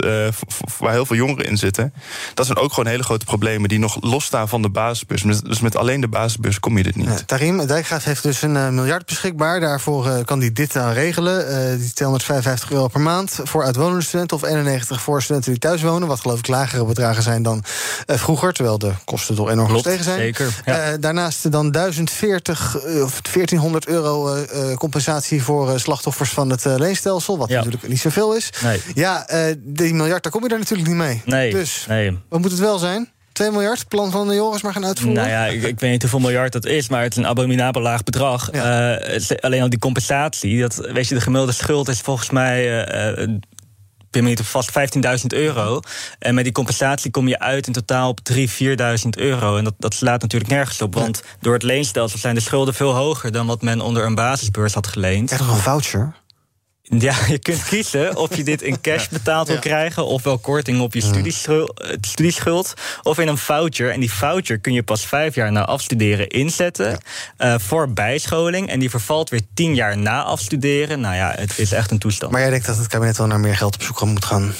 waar 0.79 0.93
heel 0.93 1.07
veel 1.07 1.17
jongeren 1.17 1.45
in 1.45 1.57
zitten. 1.57 1.95
Dat 2.35 2.47
zijn 2.47 2.59
ook 2.59 2.73
gewoon 2.73 2.91
hele 2.91 3.03
grote 3.03 3.25
problemen 3.25 3.69
die 3.69 3.79
nog 3.79 3.97
losstaan 4.01 4.49
van 4.49 4.63
de 4.63 4.69
basisbeurs. 4.69 5.23
Dus- 5.23 5.41
Dus 5.41 5.61
met 5.61 5.77
alleen 5.77 6.01
de 6.01 6.09
basisbeurs 6.09 6.61
kom 6.61 6.77
je 6.77 6.83
dit 6.83 6.97
niet. 6.97 7.07
Ja, 7.07 7.19
Tarim 7.27 7.67
Dijkgraaf 7.67 8.05
heeft 8.05 8.23
dus 8.23 8.43
een 8.43 8.75
miljard 8.75 9.07
beschikbaar. 9.07 9.50
Daarvoor 9.59 10.07
eh, 10.07 10.25
kan 10.25 10.41
hij 10.41 10.53
dit 10.53 10.77
aan 10.77 10.93
regelen. 10.93 11.49
Eh, 11.49 11.79
die 11.79 11.93
255 11.93 12.71
euro 12.71 12.89
per 12.89 13.01
maand 13.01 13.39
voor 13.43 13.65
uitwonende 13.65 14.03
studenten... 14.05 14.37
of 14.37 14.43
91 14.43 15.01
voor 15.03 15.23
studenten 15.23 15.51
die 15.51 15.61
thuis 15.61 15.83
wonen. 15.83 16.09
Wat 16.09 16.21
geloof 16.21 16.39
ik 16.39 16.47
lagere 16.47 16.85
bedragen 16.85 17.23
zijn 17.23 17.43
dan 17.43 17.65
eh, 18.07 18.17
vroeger... 18.17 18.53
terwijl 18.53 18.79
de 18.79 18.93
kosten 19.05 19.35
toch 19.35 19.51
enorm 19.51 19.69
gestegen 19.71 20.05
zijn. 20.05 20.19
zeker, 20.19 20.63
ja. 20.65 20.97
Daarnaast 20.97 21.53
dan 21.53 21.71
1040 21.71 22.77
eh, 22.77 23.03
of 23.03 23.21
1400 23.21 23.87
euro 23.87 24.45
compensatie... 24.75 25.43
voor 25.43 25.81
slachtoffers 25.81 26.31
van 26.31 26.51
het 26.51 26.65
leenstelsel. 26.65 27.39
Wat 27.39 27.49
natuurlijk 27.49 27.89
niet 27.89 28.01
zoveel 28.01 28.37
is. 28.37 28.51
Nee. 28.63 28.83
Ja, 28.95 29.27
die 29.59 29.95
miljard, 29.95 30.23
daar 30.23 30.33
kom 30.33 30.43
je 30.43 30.49
daar 30.49 30.59
natuurlijk 30.59 30.89
niet 30.89 30.97
mee. 30.97 31.23
Nee, 31.25 31.51
Dus 31.51 31.85
nee. 31.89 32.19
wat 32.29 32.41
moet 32.41 32.51
het 32.51 32.61
wel 32.61 32.79
zijn? 32.79 33.09
2 33.41 33.51
miljard, 33.51 33.89
plan 33.89 34.11
van 34.11 34.29
de 34.29 34.35
Joris 34.35 34.63
maar 34.63 34.73
gaan 34.73 34.85
uitvoeren? 34.85 35.23
Nou 35.23 35.35
ja, 35.35 35.47
ik, 35.47 35.63
ik 35.63 35.81
weet 35.81 35.91
niet 35.91 36.01
hoeveel 36.01 36.21
miljard 36.21 36.53
dat 36.53 36.67
is, 36.67 36.89
maar 36.89 37.03
het 37.03 37.13
is 37.13 37.19
een 37.19 37.27
abominabel 37.27 37.83
laag 37.83 38.03
bedrag. 38.03 38.51
Eh, 38.51 39.41
alleen 39.41 39.63
al 39.63 39.69
die 39.69 39.79
compensatie, 39.79 40.61
dat, 40.61 40.77
weet 40.77 41.09
je, 41.09 41.15
de 41.15 41.21
gemiddelde 41.21 41.53
schuld 41.53 41.89
is 41.89 42.01
volgens 42.01 42.31
mij. 42.31 42.85
eh, 42.87 43.23
eh, 43.23 43.29
ik 43.99 44.11
ben 44.11 44.23
me 44.23 44.29
niet 44.29 44.41
op 44.41 44.47
vast 44.47 44.71
15.000 45.21 45.27
euro. 45.27 45.81
En 46.19 46.35
met 46.35 46.45
die 46.45 46.53
compensatie 46.53 47.11
kom 47.11 47.29
je 47.29 47.39
uit 47.39 47.67
in 47.67 47.73
totaal 47.73 48.09
op 48.09 48.21
3.000, 48.33 48.37
4.000 48.51 49.09
euro. 49.11 49.57
En 49.57 49.65
dat, 49.65 49.75
dat 49.79 49.95
slaat 49.95 50.23
natuurlijk 50.23 50.51
nergens 50.51 50.83
op. 50.83 50.95
Want 50.95 51.23
door 51.41 51.53
het 51.53 51.63
leenstelsel 51.63 52.19
zijn 52.19 52.35
de 52.35 52.41
schulden 52.41 52.75
veel 52.75 52.95
hoger 52.95 53.33
dan 53.33 53.47
wat 53.47 53.63
men 53.63 53.81
onder 53.81 54.05
een 54.05 54.15
basisbeurs 54.15 54.75
had 54.75 54.87
geleend. 54.87 55.27
Krijg 55.27 55.47
nog 55.47 55.55
een 55.55 55.63
voucher? 55.63 56.15
Ja, 56.99 57.15
je 57.29 57.39
kunt 57.39 57.65
kiezen 57.65 58.17
of 58.17 58.37
je 58.37 58.45
dit 58.45 58.63
in 58.63 58.81
cash 58.91 59.09
betaald 59.09 59.49
wil 59.49 59.59
krijgen... 59.59 60.07
of 60.07 60.23
wel 60.23 60.39
korting 60.39 60.81
op 60.81 60.95
je 60.95 61.01
studieschuld, 61.01 61.81
eh, 61.81 61.97
studieschuld... 62.01 62.75
of 63.03 63.19
in 63.19 63.29
een 63.29 63.39
voucher. 63.39 63.91
En 63.91 64.01
die 64.01 64.13
voucher 64.13 64.59
kun 64.59 64.73
je 64.73 64.83
pas 64.83 65.07
vijf 65.07 65.35
jaar 65.35 65.53
na 65.53 65.65
afstuderen 65.65 66.29
inzetten... 66.29 66.99
eh, 67.37 67.55
voor 67.59 67.93
bijscholing. 67.93 68.69
En 68.69 68.79
die 68.79 68.91
vervalt 68.91 69.31
weer 69.31 69.43
tien 69.55 69.75
jaar 69.75 69.99
na 69.99 70.23
afstuderen. 70.23 71.01
Nou 71.01 71.15
ja, 71.15 71.33
het 71.37 71.59
is 71.59 71.73
echt 71.73 71.91
een 71.91 71.99
toestand. 71.99 72.33
Maar 72.33 72.41
jij 72.41 72.51
denkt 72.51 72.67
dat 72.67 72.77
het 72.77 72.87
kabinet 72.87 73.17
wel 73.17 73.27
naar 73.27 73.41
meer 73.41 73.57
geld 73.57 73.75
op 73.75 73.83
zoek 73.83 74.05
moet 74.05 74.25
gaan? 74.25 74.55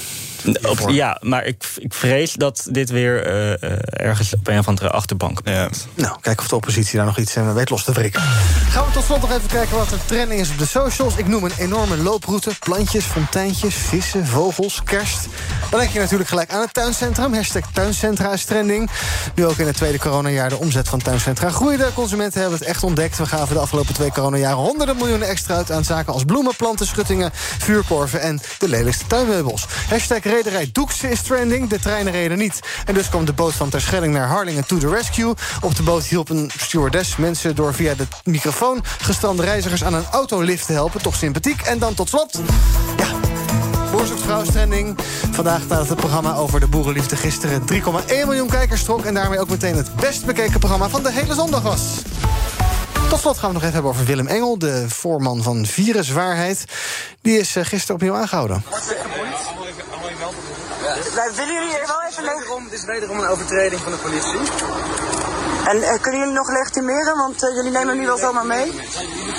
Op- 0.61 0.89
ja, 0.89 1.17
maar 1.21 1.45
ik, 1.45 1.63
ik 1.77 1.93
vrees 1.93 2.33
dat 2.33 2.67
dit 2.71 2.89
weer 2.89 3.25
eh, 3.25 3.51
eh, 3.51 3.77
ergens 3.87 4.35
op 4.35 4.47
een 4.47 4.59
of 4.59 4.67
andere 4.67 4.89
achterbank 4.89 5.41
komt. 5.43 5.87
Nou, 5.93 6.17
kijken 6.21 6.43
of 6.43 6.47
de 6.49 6.55
oppositie 6.55 6.97
daar 6.97 7.05
nog 7.05 7.17
iets 7.17 7.35
eh, 7.35 7.53
weet 7.53 7.69
los 7.69 7.83
te 7.83 7.91
wrikken. 7.91 8.21
Gaan 8.69 8.85
we 8.85 8.91
tot 8.91 9.03
slot 9.03 9.21
nog 9.21 9.31
even 9.31 9.47
kijken 9.49 9.77
wat 9.77 9.91
er 9.91 10.05
trending 10.05 10.41
is 10.41 10.49
op 10.49 10.57
de 10.57 10.65
socials. 10.65 11.15
Ik 11.15 11.27
noem 11.27 11.43
een 11.43 11.51
enorme 11.57 11.97
looproute. 11.97 12.51
Plantjes, 12.59 13.05
fonteintjes, 13.05 13.75
vissen, 13.75 14.27
vogels, 14.27 14.81
kerst. 14.83 15.27
Dan 15.69 15.79
denk 15.79 15.91
je 15.91 15.99
natuurlijk 15.99 16.29
gelijk 16.29 16.51
aan 16.51 16.61
het 16.61 16.73
tuincentrum. 16.73 17.33
Hashtag 17.33 17.71
tuincentra 17.73 18.31
is 18.33 18.45
trending. 18.45 18.89
Nu 19.35 19.45
ook 19.45 19.57
in 19.57 19.67
het 19.67 19.75
tweede 19.75 19.99
coronajaar 19.99 20.49
de 20.49 20.57
omzet 20.57 20.89
van 20.89 20.99
tuincentra 21.01 21.49
groeide. 21.49 21.89
Consumenten 21.93 22.41
hebben 22.41 22.59
het 22.59 22.67
echt 22.67 22.83
ontdekt. 22.83 23.17
We 23.17 23.25
gaven 23.25 23.55
de 23.55 23.61
afgelopen 23.61 23.93
twee 23.93 24.11
coronajaren 24.11 24.57
honderden 24.57 24.97
miljoenen 24.97 25.27
extra 25.27 25.55
uit... 25.55 25.71
aan 25.71 25.83
zaken 25.83 26.13
als 26.13 26.23
bloemen, 26.23 26.55
planten, 26.55 26.87
schuttingen, 26.87 27.31
vuurkorven... 27.33 28.21
en 28.21 28.41
de 28.59 28.67
lelijkste 28.67 29.07
tuinmeubels. 29.07 29.65
Hashtag 29.89 30.23
rederij 30.31 30.69
Doekse 30.71 31.09
is 31.09 31.21
trending. 31.21 31.69
De 31.69 31.79
treinen 31.79 32.13
reden 32.13 32.37
niet. 32.37 32.59
En 32.85 32.93
dus 32.93 33.09
kwam 33.09 33.25
de 33.25 33.33
boot 33.33 33.53
van 33.53 33.69
Terschelling 33.69 34.13
naar 34.13 34.27
Harlingen 34.27 34.65
to 34.65 34.77
the 34.77 34.89
rescue. 34.89 35.33
Op 35.61 35.75
de 35.75 35.83
boot 35.83 36.03
hielp 36.03 36.29
een 36.29 36.51
stewardess 36.57 37.15
mensen 37.15 37.55
door 37.55 37.73
via 37.73 37.93
de 37.95 38.07
microfoon... 38.23 38.83
gestrande 39.01 39.43
reizigers 39.43 39.83
aan 39.83 39.93
een 39.93 40.05
autolift 40.11 40.65
te 40.65 40.73
helpen. 40.73 41.01
Toch 41.01 41.15
sympathiek. 41.15 41.61
En 41.61 41.79
dan 41.79 41.93
tot 41.93 42.09
slot... 42.09 42.39
Ja, 42.97 44.43
trending. 44.43 44.95
Vandaag 45.31 45.67
nadat 45.67 45.89
het 45.89 45.97
programma 45.97 46.35
over 46.35 46.59
de 46.59 46.67
boerenliefde 46.67 47.15
gisteren 47.15 47.61
3,1 47.71 47.77
miljoen 48.07 48.49
kijkers 48.49 48.83
trok... 48.83 49.05
en 49.05 49.13
daarmee 49.13 49.39
ook 49.39 49.49
meteen 49.49 49.75
het 49.75 49.95
best 49.95 50.25
bekeken 50.25 50.59
programma 50.59 50.89
van 50.89 51.03
de 51.03 51.11
hele 51.11 51.33
zondag 51.33 51.61
was. 51.61 51.81
Tot 53.11 53.19
slot 53.19 53.37
gaan 53.37 53.47
we 53.47 53.53
nog 53.53 53.63
even 53.63 53.73
hebben 53.73 53.91
over 53.91 54.05
Willem 54.05 54.27
Engel, 54.27 54.57
de 54.57 54.89
voorman 54.89 55.43
van 55.43 55.65
Viruswaarheid. 55.65 56.65
Die 57.21 57.39
is 57.39 57.55
eh, 57.55 57.65
gisteren 57.65 57.95
opnieuw 57.95 58.15
aangehouden. 58.15 58.63
Wij 61.15 61.31
willen 61.35 61.53
jullie 61.53 61.77
er 61.77 61.87
wel 61.87 62.01
even 62.09 62.63
Het 62.63 62.73
is 62.73 62.85
wederom 62.85 63.19
een 63.19 63.27
overtreding 63.27 63.81
van 63.81 63.91
de 63.91 63.97
politie. 63.97 64.39
En 65.67 65.83
eh, 65.83 66.01
kunnen 66.01 66.19
jullie 66.19 66.35
nog 66.35 66.49
legitimeren? 66.49 67.17
Want 67.17 67.43
eh, 67.43 67.55
jullie 67.55 67.71
nemen 67.71 67.87
hem 67.87 67.97
nu 67.97 68.05
wel 68.05 68.17
zomaar 68.17 68.45
mee. 68.45 68.71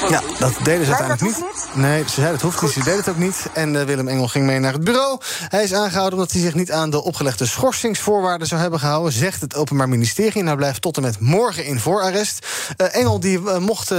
Ja, 0.08 0.20
dat 0.38 0.52
deden 0.62 0.86
ze 0.86 0.94
uiteindelijk 0.94 1.20
niet. 1.20 1.44
Nee, 1.74 2.02
ze 2.02 2.20
zei 2.20 2.30
dat 2.30 2.40
hoeft 2.40 2.62
niet, 2.62 2.70
ze 2.70 2.78
deden 2.78 2.96
het 2.98 3.08
ook 3.08 3.16
niet. 3.16 3.46
En 3.52 3.76
eh, 3.76 3.86
Willem 3.86 4.08
Engel 4.08 4.28
ging 4.28 4.46
mee 4.46 4.58
naar 4.58 4.72
het 4.72 4.84
bureau. 4.84 5.20
Hij 5.48 5.62
is 5.62 5.74
aangehouden 5.74 6.18
omdat 6.18 6.32
hij 6.32 6.40
zich 6.40 6.54
niet 6.54 6.72
aan 6.72 6.90
de 6.90 7.02
opgelegde 7.02 7.46
schorsingsvoorwaarden 7.46 8.46
zou 8.46 8.60
hebben 8.60 8.78
gehouden, 8.78 9.12
zegt 9.12 9.40
het 9.40 9.54
Openbaar 9.54 9.88
Ministerie. 9.88 10.40
En 10.40 10.46
hij 10.46 10.56
blijft 10.56 10.82
tot 10.82 10.96
en 10.96 11.02
met 11.02 11.20
morgen 11.20 11.64
in 11.64 11.80
voorarrest. 11.80 12.46
Engel 12.76 13.20
die 13.20 13.38
mocht, 13.58 13.90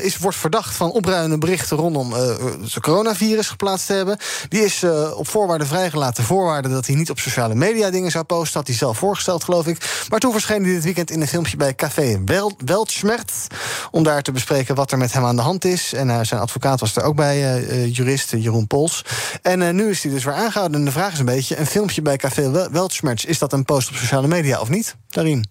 is, 0.00 0.18
wordt 0.18 0.36
verdacht 0.36 0.74
van 0.74 0.90
opruimende 0.90 1.38
berichten 1.38 1.76
rondom 1.76 2.12
het 2.12 2.80
coronavirus 2.80 3.48
geplaatst 3.48 3.86
te 3.86 3.92
hebben. 3.92 4.18
Die 4.48 4.64
is 4.64 4.84
op 5.14 5.28
voorwaarden 5.28 5.66
vrijgelaten. 5.66 6.24
Voorwaarden 6.24 6.70
dat 6.70 6.86
hij 6.86 6.96
niet 6.96 7.10
op 7.10 7.18
sociale 7.18 7.54
media 7.54 7.90
dingen 7.90 8.10
zou 8.10 8.24
posten. 8.24 8.58
Had 8.58 8.66
hij 8.66 8.76
zelf 8.76 8.98
voorgesteld, 8.98 9.44
geloof 9.44 9.66
ik. 9.66 10.04
Maar 10.08 10.20
toen 10.20 10.32
verscheen 10.32 10.64
hij 10.64 10.72
dit 10.72 10.84
weekend 10.84 11.10
in 11.10 11.20
een 11.20 11.28
filmpje 11.28 11.56
bij 11.56 11.72
Café 11.82 12.20
Wel 12.24 12.52
Weltschmerz. 12.64 13.46
Om 13.90 14.02
daar 14.02 14.22
te 14.22 14.32
bespreken 14.32 14.74
wat 14.74 14.92
er 14.92 14.98
met 14.98 15.12
hem 15.12 15.24
aan 15.24 15.36
de 15.36 15.42
hand 15.42 15.64
is. 15.64 15.92
En 15.92 16.10
eh, 16.10 16.18
zijn 16.22 16.40
advocaat 16.40 16.80
was 16.80 16.96
er 16.96 17.02
ook 17.02 17.16
bij, 17.16 17.64
eh, 17.66 17.94
jurist 17.94 18.30
Jeroen 18.30 18.66
Pols. 18.66 19.04
En 19.42 19.74
nu 19.74 19.90
is 19.90 20.02
hij 20.02 20.12
dus 20.12 20.24
weer 20.24 20.34
aangehouden. 20.34 20.78
En 20.78 20.84
de 20.84 20.92
vraag 20.92 21.12
is 21.12 21.18
een 21.18 21.24
beetje: 21.24 21.58
een 21.58 21.66
filmpje 21.66 22.02
bij 22.02 22.16
Café 22.16 22.50
Wel- 22.50 22.70
Weltschmerz, 22.70 23.24
is 23.24 23.38
dat 23.38 23.52
een 23.52 23.64
post 23.64 23.88
op 23.88 23.94
sociale 23.94 24.26
media 24.26 24.60
of 24.60 24.68
niet? 24.68 24.96
Daarin. 25.08 25.46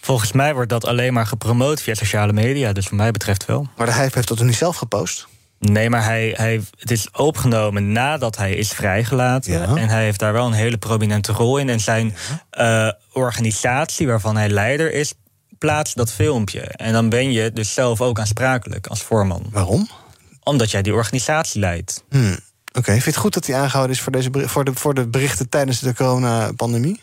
Volgens 0.00 0.32
mij 0.32 0.54
wordt 0.54 0.70
dat 0.70 0.84
alleen 0.84 1.12
maar 1.12 1.26
gepromoot 1.26 1.82
via 1.82 1.94
sociale 1.94 2.32
media. 2.32 2.72
Dus 2.72 2.84
wat 2.84 2.98
mij 2.98 3.10
betreft 3.10 3.44
wel. 3.44 3.68
Maar 3.76 3.94
hij 3.94 4.02
heeft 4.02 4.14
dat 4.14 4.26
toch 4.26 4.42
niet 4.42 4.54
zelf 4.54 4.76
gepost? 4.76 5.26
Nee, 5.58 5.90
maar 5.90 6.04
hij, 6.04 6.34
hij, 6.36 6.62
het 6.78 6.90
is 6.90 7.10
opgenomen 7.10 7.92
nadat 7.92 8.36
hij 8.36 8.54
is 8.54 8.68
vrijgelaten. 8.68 9.76
En 9.76 9.88
hij 9.88 10.04
heeft 10.04 10.18
daar 10.18 10.32
wel 10.32 10.46
een 10.46 10.52
hele 10.52 10.78
prominente 10.78 11.32
rol 11.32 11.58
in. 11.58 11.68
En 11.68 11.80
zijn 11.80 12.14
organisatie, 13.12 14.06
waarvan 14.06 14.36
hij 14.36 14.48
leider 14.48 14.92
is, 14.92 15.14
plaatst 15.58 15.96
dat 15.96 16.12
filmpje. 16.12 16.60
En 16.60 16.92
dan 16.92 17.08
ben 17.08 17.32
je 17.32 17.52
dus 17.52 17.74
zelf 17.74 18.00
ook 18.00 18.18
aansprakelijk 18.18 18.86
als 18.86 19.02
voorman. 19.02 19.46
Waarom? 19.50 19.88
Omdat 20.42 20.70
jij 20.70 20.82
die 20.82 20.94
organisatie 20.94 21.60
leidt. 21.60 22.04
Hmm. 22.10 22.38
Oké, 22.72 22.90
vind 22.90 23.04
je 23.04 23.10
het 23.10 23.18
goed 23.18 23.34
dat 23.34 23.46
hij 23.46 23.56
aangehouden 23.56 23.96
is 23.96 24.02
voor, 24.02 24.12
deze, 24.12 24.30
voor, 24.32 24.64
de, 24.64 24.74
voor 24.74 24.94
de 24.94 25.06
berichten 25.06 25.48
tijdens 25.48 25.80
de 25.80 25.94
coronapandemie? 25.94 27.00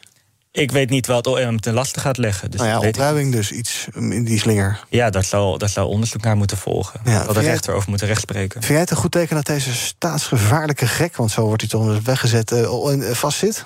Ik 0.52 0.72
weet 0.72 0.90
niet 0.90 1.08
wat 1.08 1.28
OM 1.28 1.36
hem 1.36 1.60
ten 1.60 1.74
laste 1.74 2.00
gaat 2.00 2.18
leggen. 2.18 2.52
Dus 2.52 2.60
nou 2.60 2.72
ja, 2.72 2.88
opruiming 2.88 3.32
dus, 3.32 3.52
iets 3.52 3.88
um, 3.96 4.12
in 4.12 4.24
die 4.24 4.40
slinger. 4.40 4.80
Ja, 4.90 5.10
daar 5.10 5.24
zou, 5.24 5.58
daar 5.58 5.70
zou 5.70 5.88
onderzoek 5.88 6.22
naar 6.22 6.36
moeten 6.36 6.58
volgen. 6.58 7.00
Ja, 7.06 7.24
dat 7.24 7.36
de 7.36 7.42
rechter 7.42 7.74
over 7.74 7.90
moeten 7.90 8.08
rechtspreken. 8.08 8.62
Vind 8.62 8.72
jij 8.72 8.80
het 8.80 8.92
een 8.92 8.98
goed 8.98 9.12
teken 9.12 9.36
dat 9.36 9.46
deze 9.46 9.74
staatsgevaarlijke 9.74 10.88
gek... 10.88 11.16
want 11.16 11.32
zo 11.32 11.46
wordt 11.46 11.62
hij 11.62 11.70
toch 11.70 12.04
weggezet, 12.04 12.52
eh, 12.52 13.12
vastzit? 13.12 13.66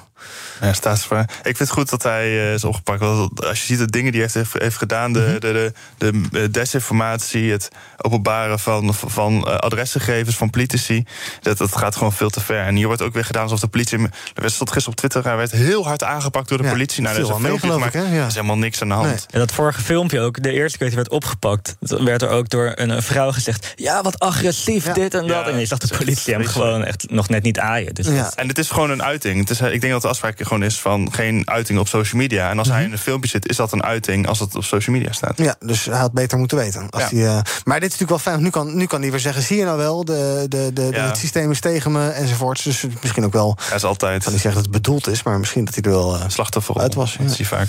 Ja, 0.62 0.74
staatsgevaar. 0.74 1.22
Ik 1.24 1.44
vind 1.44 1.60
het 1.60 1.70
goed 1.70 1.90
dat 1.90 2.04
hij 2.04 2.24
eh, 2.26 2.54
is 2.54 2.64
opgepakt. 2.64 3.00
Want 3.00 3.46
als 3.46 3.60
je 3.60 3.66
ziet 3.66 3.78
de 3.78 3.86
dingen 3.86 4.12
die 4.12 4.22
hij 4.22 4.30
heeft, 4.34 4.54
heeft 4.54 4.78
gedaan, 4.78 5.14
de, 5.14 5.20
Mhm. 5.20 5.40
de, 5.40 5.74
de, 5.98 6.22
de 6.32 6.52
desinformatie, 6.52 7.52
het 7.52 7.68
openbaren 7.98 8.60
van, 8.60 8.94
van 8.94 9.48
eh, 9.48 9.56
adresgegevens 9.56 10.36
van 10.36 10.50
politici, 10.50 11.04
dat, 11.42 11.58
dat 11.58 11.76
gaat 11.78 11.96
gewoon 11.96 12.14
veel 12.14 12.30
te 12.30 12.40
ver. 12.40 12.66
En 12.66 12.76
hier 12.76 12.88
wordt 12.88 13.02
ook 13.02 13.14
weer 13.14 13.26
gedaan 13.26 13.44
alsof 13.44 13.60
de 13.60 13.68
politie. 13.68 13.98
Er 13.98 14.10
werd- 14.34 14.52
stond 14.54 14.72
gisteren 14.72 14.92
op 14.92 14.96
Twitter, 15.00 15.24
hij 15.24 15.36
werd 15.38 15.52
heel 15.52 15.86
hard 15.86 16.04
aangepakt 16.04 16.50
door 16.50 16.58
de 16.58 16.64
Ja, 16.64 16.70
politie. 16.72 17.02
Nou, 17.02 17.14
daar 17.16 17.24
is 17.24 17.30
een 17.30 17.36
filmpje 17.60 17.98
hè? 18.00 18.16
Ja. 18.16 18.22
Er 18.22 18.28
is 18.28 18.34
helemaal 18.34 18.58
niks 18.58 18.82
aan 18.82 18.88
de 18.88 18.94
hand. 18.94 19.26
En 19.32 19.40
dat 19.40 19.52
vorige 19.52 19.82
filmpje 19.82 20.20
ook, 20.20 20.44
de 20.44 20.52
eerste 20.52 20.78
keer 20.78 20.88
dat 20.88 20.96
hij 20.96 21.06
werd 21.06 21.24
opgepakt, 21.24 21.76
werd 21.80 22.22
er 22.22 22.30
ook 22.30 22.50
door 22.50 22.72
een, 22.76 22.90
een 22.90 23.04
vrouw 23.04 23.32
gezegd: 23.32 23.74
Ja, 23.76 24.02
wat 24.02 24.20
agressief, 24.20 24.84
dit 24.86 25.14
en 25.14 25.28
dat. 25.28 25.48
en 25.48 25.60
je 25.60 25.66
zag 25.66 25.78
de 25.80 25.98
politie 25.98 26.34
hem 26.34 26.46
gewoon 26.46 26.84
echt 26.84 27.10
nog 27.10 27.30
net 27.30 27.44
niet 27.44 27.60
aaien. 27.60 27.94
Dus 27.94 28.06
dat- 28.06 28.36
En 28.36 28.48
het 28.48 28.58
is 28.58 28.70
gewoon 28.70 28.90
een 28.90 29.04
uiting. 29.04 29.40
Het 29.40 29.50
is, 29.50 29.62
ik 29.62 29.82
denk 29.82 29.94
dat 29.94 30.06
de 30.08 30.14
afspraak 30.14 30.42
gewoon 30.44 30.64
is 30.64 30.80
van 30.80 31.14
geen 31.14 31.50
uiting 31.50 31.80
op 31.80 31.88
social 31.88 32.22
media. 32.22 32.50
En 32.50 32.60
als 32.60 32.68
hij 32.68 32.84
in 32.84 32.92
een 32.92 32.98
filmpje 32.98 33.30
zit, 33.30 33.50
is 33.50 33.56
dat 33.56 33.72
een 33.72 33.84
uiting 33.84 34.28
als 34.28 34.40
het 34.40 34.56
op 34.56 34.64
social 34.64 34.96
media 34.96 35.12
staat. 35.12 35.38
Ja, 35.38 35.56
dus 35.60 35.86
hij 35.86 35.98
had 35.98 36.14
beter 36.14 36.38
moeten 36.38 36.58
weten. 36.58 36.90
Als 36.90 37.04
Ja. 37.04 37.10
hij, 37.10 37.26
eh, 37.28 37.42
maar 37.64 37.80
dit 37.80 37.92
is 37.92 37.98
natuurlijk 38.00 38.10
wel 38.10 38.34
fijn. 38.34 38.42
Nu 38.42 38.50
kan, 38.50 38.76
nu 38.78 38.86
kan 38.86 39.02
hij 39.02 39.12
weer 39.12 39.20
zeggen: 39.20 39.42
zie 39.44 39.58
je 39.58 39.64
nou 39.64 39.78
wel, 39.78 40.06
de, 40.06 40.46
de, 40.50 40.74
de, 40.74 40.90
Ja. 40.92 41.08
het 41.08 41.18
systeem 41.18 41.52
is 41.52 41.60
tegen 41.60 41.92
me 41.92 42.10
enzovoorts. 42.10 42.64
Dus 42.64 42.86
misschien 43.02 43.26
ook 43.26 43.34
wel. 43.34 43.58
Hij 43.62 43.76
is 43.76 43.84
altijd. 43.84 44.24
kan 44.24 44.32
niet 44.34 44.42
zeggen 44.42 44.64
dat 44.64 44.72
het 44.74 44.82
bedoeld 44.84 45.08
is, 45.08 45.24
maar 45.24 45.40
misschien 45.40 45.66
dat 45.66 45.74
hij 45.74 45.84
er 45.84 45.90
wel 45.90 46.16
uh, 46.16 46.22
slachtoffer 46.28 46.78
uit 46.80 46.94
was. 46.94 47.18
Dat 47.20 47.38
je 47.38 47.46
vaak. 47.46 47.68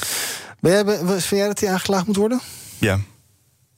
Ben 0.61 0.73
jij, 0.73 0.99
vind 1.07 1.29
jij 1.29 1.47
dat 1.47 1.61
hij 1.61 1.71
aangeklaagd 1.71 2.07
moet 2.07 2.17
worden? 2.17 2.41
Ja. 2.79 2.99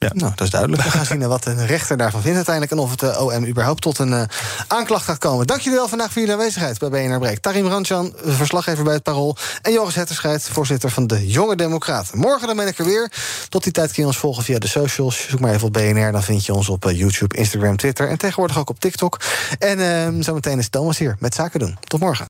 Ja. 0.05 0.11
Nou, 0.14 0.32
dat 0.34 0.40
is 0.40 0.51
duidelijk. 0.51 0.82
We 0.82 0.90
gaan 0.90 1.07
zien 1.07 1.22
eh, 1.22 1.28
wat 1.28 1.42
de 1.42 1.66
rechter 1.66 1.96
daarvan 1.96 2.20
vindt 2.20 2.36
uiteindelijk... 2.36 2.74
en 2.74 2.82
of 2.82 2.90
het 2.90 3.03
eh, 3.03 3.22
OM 3.22 3.46
überhaupt 3.46 3.82
tot 3.82 3.98
een 3.98 4.12
eh, 4.12 4.22
aanklacht 4.66 5.05
gaat 5.05 5.18
komen. 5.18 5.46
Dank 5.46 5.61
jullie 5.61 5.78
wel 5.78 5.88
vandaag 5.88 6.12
voor 6.12 6.20
jullie 6.20 6.36
aanwezigheid 6.36 6.78
bij 6.78 6.88
BNR 6.88 7.18
Breek. 7.18 7.38
Tarim 7.38 7.66
Ranjan, 7.66 8.14
verslaggever 8.24 8.84
bij 8.84 8.94
het 8.94 9.03
Parool... 9.03 9.36
en 9.62 9.72
Joris 9.72 9.94
Hetterscheid, 9.94 10.48
voorzitter 10.48 10.90
van 10.90 11.07
de 11.07 11.26
Jonge 11.26 11.57
Democraten. 11.57 12.18
Morgen 12.18 12.46
dan 12.46 12.57
ben 12.57 12.66
ik 12.66 12.78
er 12.78 12.84
weer. 12.84 13.12
Tot 13.48 13.62
die 13.62 13.72
tijd 13.72 13.92
kun 13.92 14.03
je 14.03 14.09
ons 14.09 14.18
volgen 14.18 14.44
via 14.44 14.59
de 14.59 14.68
socials. 14.68 15.26
Zoek 15.28 15.40
maar 15.40 15.53
even 15.53 15.66
op 15.66 15.72
BNR, 15.72 16.12
dan 16.12 16.22
vind 16.22 16.46
je 16.46 16.55
ons 16.55 16.68
op 16.68 16.90
YouTube, 16.90 17.36
Instagram, 17.36 17.76
Twitter... 17.76 18.09
en 18.09 18.18
tegenwoordig 18.18 18.59
ook 18.59 18.70
op 18.70 18.80
TikTok. 18.80 19.20
En 19.59 19.80
eh, 19.80 20.22
zometeen 20.24 20.59
is 20.59 20.68
Thomas 20.68 20.98
hier 20.98 21.16
met 21.18 21.34
Zaken 21.34 21.61
doen. 21.61 21.78
Tot 21.80 22.01
morgen. 22.01 22.30